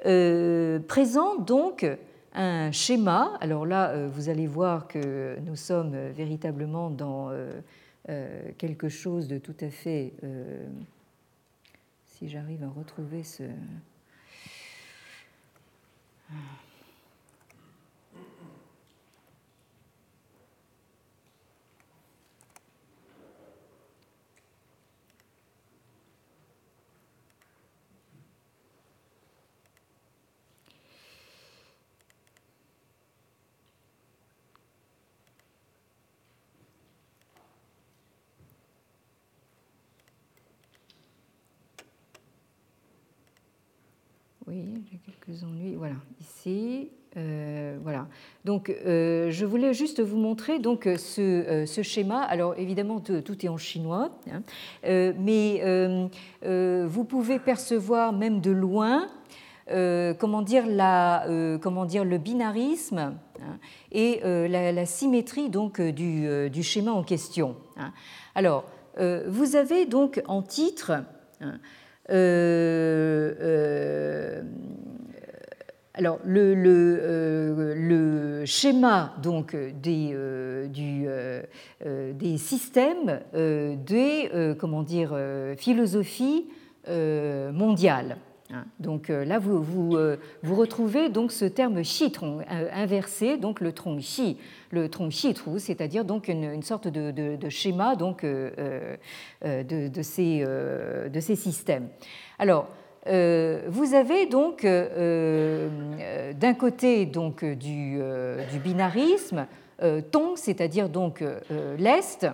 présente 0.00 1.46
donc 1.46 1.86
un 2.34 2.70
schéma. 2.72 3.32
Alors 3.40 3.66
là, 3.66 3.90
euh, 3.90 4.08
vous 4.10 4.28
allez 4.28 4.46
voir 4.46 4.86
que 4.86 5.38
nous 5.40 5.56
sommes 5.56 5.96
véritablement 6.10 6.90
dans 6.90 7.30
euh, 7.30 7.60
euh, 8.08 8.50
quelque 8.58 8.88
chose 8.88 9.28
de 9.28 9.38
tout 9.38 9.56
à 9.60 9.70
fait... 9.70 10.12
Si 12.20 12.28
j'arrive 12.28 12.62
à 12.64 12.68
retrouver 12.68 13.22
ce... 13.22 13.44
Quelques 44.90 45.44
ennuis. 45.44 45.76
Voilà, 45.76 45.94
ici. 46.20 46.90
Euh, 47.16 47.78
voilà. 47.82 48.08
Donc, 48.44 48.70
euh, 48.70 49.30
je 49.30 49.46
voulais 49.46 49.72
juste 49.72 50.00
vous 50.00 50.16
montrer 50.16 50.58
donc 50.58 50.88
ce, 50.96 51.20
euh, 51.20 51.66
ce 51.66 51.82
schéma. 51.82 52.22
Alors, 52.22 52.54
évidemment, 52.58 52.98
tout, 52.98 53.46
est 53.46 53.48
en 53.48 53.56
chinois, 53.56 54.10
hein. 54.32 54.42
mais 54.82 55.62
vous 56.42 57.04
pouvez 57.04 57.38
percevoir 57.38 58.12
même 58.12 58.40
de 58.40 58.50
loin, 58.50 59.06
comment 59.68 60.42
dire, 60.42 60.64
la, 60.66 61.24
comment 61.62 61.84
dire, 61.84 62.04
le 62.04 62.18
binarisme 62.18 62.98
hein, 62.98 63.58
et 63.92 64.20
la, 64.24 64.86
symétrie 64.86 65.50
donc 65.50 65.80
du, 65.80 66.50
du, 66.50 66.62
schéma 66.64 66.90
en 66.90 67.04
question. 67.04 67.56
Hein. 67.76 67.92
Alors, 68.34 68.64
vous 68.98 69.54
avez 69.54 69.86
donc 69.86 70.20
en 70.26 70.42
titre 70.42 70.92
alors, 75.94 76.18
le, 76.24 76.54
le, 76.54 76.98
euh, 77.02 77.74
le, 77.76 78.46
schéma 78.46 79.14
donc, 79.22 79.54
des, 79.54 80.16
du, 80.68 81.06
des 82.14 82.38
systèmes 82.38 83.20
des 83.32 84.54
comment 84.58 84.82
dire, 84.82 85.16
philosophies 85.56 86.48
mondiales. 86.88 88.16
Donc 88.78 89.08
là, 89.08 89.38
vous, 89.38 89.62
vous, 89.62 89.96
vous, 90.42 90.54
retrouvez 90.54 91.08
donc 91.08 91.30
ce 91.32 91.44
terme 91.44 91.84
chi-tron 91.84 92.40
inversé, 92.72 93.36
donc 93.36 93.60
le 93.60 93.72
tronc 93.72 94.00
chi, 94.00 94.38
le 94.70 94.88
tronc 94.88 95.10
chi-trou, 95.10 95.58
c'est-à-dire 95.58 96.04
donc 96.04 96.28
une, 96.28 96.62
sorte 96.62 96.88
de, 96.88 97.48
schéma 97.48 97.94
donc, 97.96 98.24
de, 98.24 100.02
ces, 100.02 100.40
de 100.40 101.20
ces 101.20 101.36
systèmes. 101.36 101.88
Alors, 102.38 102.68
euh, 103.06 103.62
vous 103.68 103.94
avez 103.94 104.26
donc 104.26 104.64
euh, 104.64 105.68
euh, 105.98 106.32
d'un 106.34 106.52
côté 106.54 107.06
donc 107.06 107.44
du, 107.44 107.98
binarisme 108.62 109.46
ton, 110.10 110.36
c'est-à-dire 110.36 110.90
donc 110.90 111.24
l'est, 111.78 112.26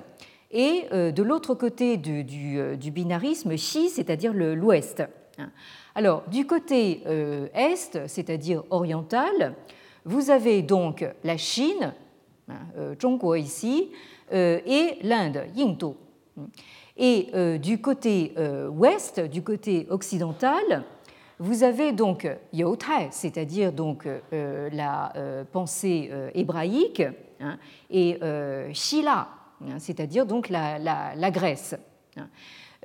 et 0.50 0.82
de 0.90 1.22
l'autre 1.22 1.54
côté 1.54 1.96
du, 1.96 2.90
binarisme 2.90 3.56
chi, 3.56 3.88
c'est-à-dire 3.88 4.32
l'ouest. 4.32 5.04
Alors, 5.94 6.22
du 6.28 6.46
côté 6.46 7.02
est, 7.54 8.06
c'est-à-dire 8.06 8.62
oriental, 8.70 9.54
vous 10.04 10.30
avez 10.30 10.62
donc 10.62 11.04
la 11.24 11.36
Chine, 11.36 11.92
hein, 12.48 12.94
Zhongguo 13.00 13.34
ici, 13.34 13.90
et 14.32 14.98
l'Inde, 15.02 15.44
Yingdo. 15.54 15.96
Et 16.96 17.28
euh, 17.34 17.58
du 17.58 17.80
côté 17.80 18.32
euh, 18.38 18.68
ouest, 18.68 19.20
du 19.20 19.42
côté 19.42 19.86
occidental, 19.90 20.84
vous 21.38 21.62
avez 21.62 21.92
donc 21.92 22.26
Yautai, 22.54 23.08
c'est-à-dire 23.10 23.70
donc 23.70 24.06
euh, 24.06 24.70
la 24.72 25.12
pensée 25.52 26.10
hébraïque, 26.34 27.02
hein, 27.40 27.58
et 27.90 28.18
Shila, 28.72 29.28
hein, 29.60 29.78
c'est-à-dire 29.78 30.24
donc 30.24 30.48
la, 30.48 31.30
Grèce. 31.30 31.76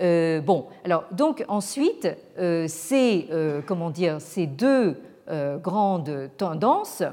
Hein. 0.01 0.41
bon, 0.45 0.65
alors 0.83 1.05
donc 1.11 1.45
ensuite, 1.47 2.07
ces, 2.67 3.27
comment 3.65 3.89
dire, 3.89 4.19
ces 4.19 4.47
deux 4.47 4.97
grandes 5.61 6.29
tendances 6.37 7.03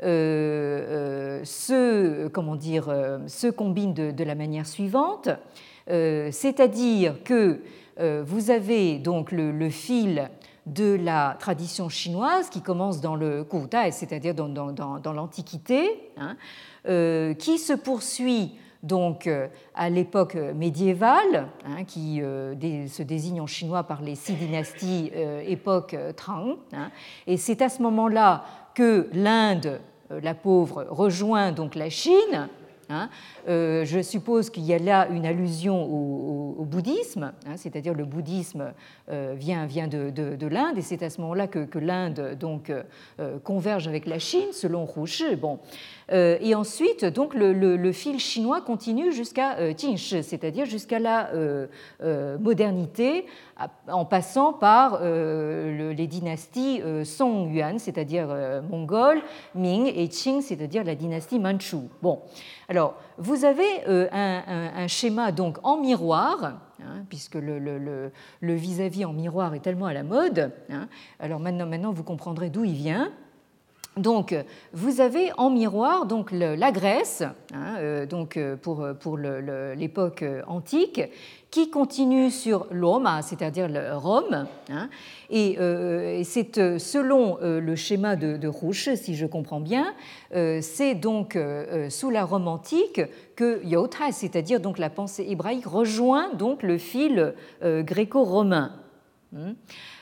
se, 0.00 1.42
comment 2.28 2.56
dire, 2.56 2.94
se 3.26 3.48
combinent 3.48 3.94
de 3.94 4.24
la 4.24 4.34
manière 4.34 4.66
suivante. 4.66 5.30
Euh, 5.90 6.30
c'est-à-dire 6.32 7.22
que 7.22 7.60
euh, 8.00 8.22
vous 8.26 8.50
avez 8.50 8.98
donc 8.98 9.30
le, 9.32 9.70
fil 9.70 10.28
de 10.66 10.96
la 11.00 11.36
tradition 11.38 11.88
chinoise 11.88 12.50
qui 12.50 12.60
commence 12.60 13.00
dans 13.00 13.14
le 13.14 13.44
Kutai, 13.44 13.92
c'est-à-dire 13.92 14.34
dans, 14.34 15.12
l'Antiquité, 15.12 16.10
hein, 16.16 16.36
euh, 16.88 17.34
qui 17.34 17.58
se 17.58 17.72
poursuit 17.72 18.52
donc 18.86 19.28
à 19.74 19.90
l'époque 19.90 20.34
médiévale, 20.34 21.48
hein, 21.64 21.84
qui 21.84 22.20
se 22.20 23.02
désigne 23.02 23.40
en 23.40 23.46
chinois 23.46 23.84
par 23.84 24.02
les 24.02 24.14
six 24.14 24.34
dynasties 24.34 25.10
époque 25.46 25.96
Tang. 26.16 26.56
Hein. 26.72 26.90
et 27.26 27.36
c'est 27.36 27.62
à 27.62 27.68
ce 27.68 27.82
moment-là 27.82 28.44
que 28.74 29.08
l'Inde, 29.12 29.80
la 30.10 30.34
pauvre, 30.34 30.86
rejoint 30.88 31.52
donc 31.52 31.74
la 31.74 31.90
Chine 31.90 32.48
Hein. 32.88 33.08
Euh, 33.48 33.84
je 33.84 34.00
suppose 34.00 34.50
qu'il 34.50 34.64
y 34.64 34.72
a 34.72 34.78
là 34.78 35.08
une 35.10 35.26
allusion 35.26 35.82
au, 35.82 36.64
bouddhisme, 36.64 37.32
hein, 37.46 37.56
c'est-à-dire 37.56 37.94
le 37.94 38.04
bouddhisme 38.04 38.72
euh, 39.10 39.34
vient, 39.36 39.66
de, 39.88 40.10
de, 40.10 40.46
l'Inde, 40.46 40.78
et 40.78 40.82
c'est 40.82 41.02
à 41.02 41.10
ce 41.10 41.20
moment-là 41.20 41.46
que, 41.46 41.78
l'Inde 41.78 42.36
donc 42.38 42.70
euh, 42.70 43.38
converge 43.40 43.86
avec 43.88 44.06
la 44.06 44.18
Chine, 44.18 44.52
selon 44.52 44.86
Shi. 45.04 45.36
Bon. 45.36 45.58
et 46.10 46.54
ensuite, 46.54 47.04
donc 47.04 47.34
le, 47.34 47.92
fil 47.92 48.18
chinois 48.18 48.60
continue 48.60 49.12
jusqu'à 49.12 49.72
Qingshi, 49.74 50.22
c'est-à-dire 50.22 50.66
jusqu'à 50.66 50.98
la 50.98 51.30
modernité, 52.38 53.26
en 53.88 54.04
passant 54.04 54.52
par 54.52 55.00
les 55.02 56.06
dynasties 56.06 56.82
Song 57.04 57.52
Yuan, 57.52 57.78
c'est-à-dire 57.78 58.28
mongole, 58.68 59.20
Ming, 59.54 59.92
et 59.94 60.08
Qing, 60.08 60.40
c'est-à-dire 60.40 60.84
la 60.84 60.94
dynastie 60.94 61.38
Manchu. 61.38 61.76
Bon. 62.02 62.20
Alors, 62.68 62.94
vous 63.18 63.44
avez 63.44 63.86
euh, 63.88 64.08
un, 64.12 64.88
schéma 64.88 65.30
donc 65.32 65.58
en 65.62 65.76
miroir, 65.76 66.58
hein, 66.80 67.04
puisque 67.08 67.36
le 67.36 68.10
vis-à-vis 68.40 69.04
en 69.04 69.12
miroir 69.12 69.54
est 69.54 69.60
tellement 69.60 69.86
à 69.86 69.92
la 69.92 70.02
mode. 70.02 70.52
Hein. 70.70 70.88
alors 71.20 71.40
maintenant, 71.40 71.66
maintenant, 71.66 71.92
vous 71.92 72.02
comprendrez 72.02 72.50
d'où 72.50 72.64
il 72.64 72.74
vient. 72.74 73.12
Donc, 73.96 74.34
vous 74.74 75.00
avez 75.00 75.30
en 75.38 75.48
miroir 75.48 76.04
donc 76.04 76.30
la 76.30 76.70
Grèce, 76.70 77.22
hein, 77.54 77.76
euh, 77.78 78.04
donc 78.04 78.36
euh, 78.36 78.54
pour, 78.54 78.86
pour 79.00 79.16
l'époque 79.16 80.22
antique, 80.46 81.00
qui 81.50 81.70
continue 81.70 82.30
sur 82.30 82.66
l'Oma, 82.70 83.22
c'est-à-dire 83.22 83.70
Rome. 83.94 84.46
Hein, 84.68 84.90
et, 85.30 85.56
euh, 85.58 86.20
c'est 86.24 86.58
euh, 86.58 86.78
selon 86.78 87.38
euh, 87.40 87.60
le 87.60 87.76
schéma 87.76 88.14
de, 88.16 88.36
de 88.36 88.46
Rouche, 88.46 88.90
si 88.94 89.16
je 89.16 89.24
comprends 89.24 89.60
bien, 89.60 89.94
c'est 90.60 90.94
donc 90.94 91.38
sous 91.88 92.10
la 92.10 92.24
Rome 92.24 92.48
antique 92.48 93.00
que 93.36 93.64
Yotra, 93.64 94.12
c'est-à-dire 94.12 94.60
donc 94.60 94.76
la 94.76 94.90
pensée 94.90 95.24
hébraïque, 95.26 95.64
rejoint 95.64 96.34
donc 96.34 96.62
le 96.62 96.76
fil 96.76 97.32
gréco-romain. 97.62 98.72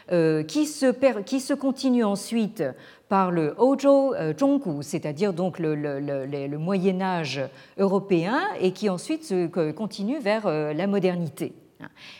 Qui, 0.08 0.66
se, 0.66 1.20
qui 1.22 1.40
se 1.40 1.54
continue 1.54 2.04
ensuite 2.04 2.62
par 3.08 3.30
le 3.30 3.54
Hojo 3.58 4.14
Zhonggu, 4.38 4.82
c'est-à-dire 4.82 5.32
donc 5.32 5.58
le, 5.58 6.58
Moyen 6.58 7.00
Âge 7.00 7.40
européen, 7.78 8.40
et 8.60 8.72
qui 8.72 8.88
ensuite 8.88 9.24
se 9.24 9.46
continue 9.72 10.18
vers 10.18 10.48
la 10.48 10.86
modernité. 10.86 11.54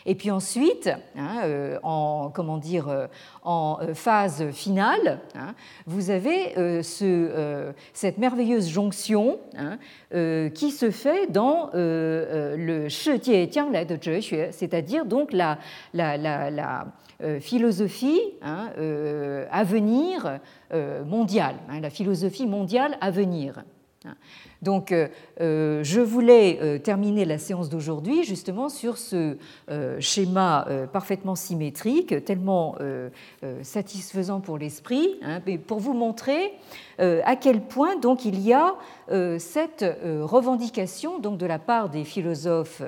Et 0.05 0.15
puis 0.15 0.31
ensuite, 0.31 0.89
hein, 1.15 1.41
euh, 1.43 1.79
en, 1.83 2.31
comment 2.33 2.57
dire, 2.57 2.87
euh, 2.89 3.07
en 3.43 3.79
euh, 3.81 3.93
phase 3.93 4.51
finale, 4.51 5.19
hein, 5.35 5.53
vous 5.85 6.09
avez 6.09 6.53
ce, 6.83 7.73
cette 7.93 8.17
merveilleuse 8.17 8.67
jonction 8.67 9.39
hein, 9.57 9.77
qui 10.53 10.71
se 10.71 10.91
fait 10.91 11.31
dans 11.31 11.69
le 11.73 12.87
de 13.85 13.95
c'est-à-dire 14.51 15.05
donc 15.05 15.31
la, 15.33 15.57
la, 15.93 16.17
la 16.17 16.85
philosophie 17.39 18.21
à 18.41 19.63
venir 19.63 20.39
mondiale, 21.05 21.55
la 21.81 21.89
philosophie 21.89 22.47
mondiale 22.47 22.97
à 23.01 23.11
venir. 23.11 23.63
Donc, 24.65 24.91
euh, 24.91 25.07
euh, 25.41 25.83
je 25.83 26.01
voulais 26.01 26.57
euh, 26.59 26.79
terminer 26.79 27.23
la 27.23 27.37
séance 27.37 27.69
d'aujourd'hui 27.69 28.23
justement 28.23 28.67
sur 28.67 28.97
ce 28.97 29.37
schéma 29.99 30.67
parfaitement 30.91 31.35
symétrique, 31.35 32.25
tellement 32.25 32.75
satisfaisant 33.61 34.39
pour 34.39 34.57
l'esprit, 34.57 35.15
hein, 35.21 35.41
pour 35.67 35.79
vous 35.79 35.93
montrer 35.93 36.53
à 36.97 37.35
quel 37.35 37.61
point 37.61 37.97
donc 37.97 38.25
il 38.25 38.39
y 38.39 38.53
a 38.53 38.75
cette 39.37 39.85
revendication 40.03 41.19
donc 41.19 41.37
de 41.37 41.45
la 41.45 41.59
part 41.59 41.89
des 41.89 42.03
philosophes 42.03 42.81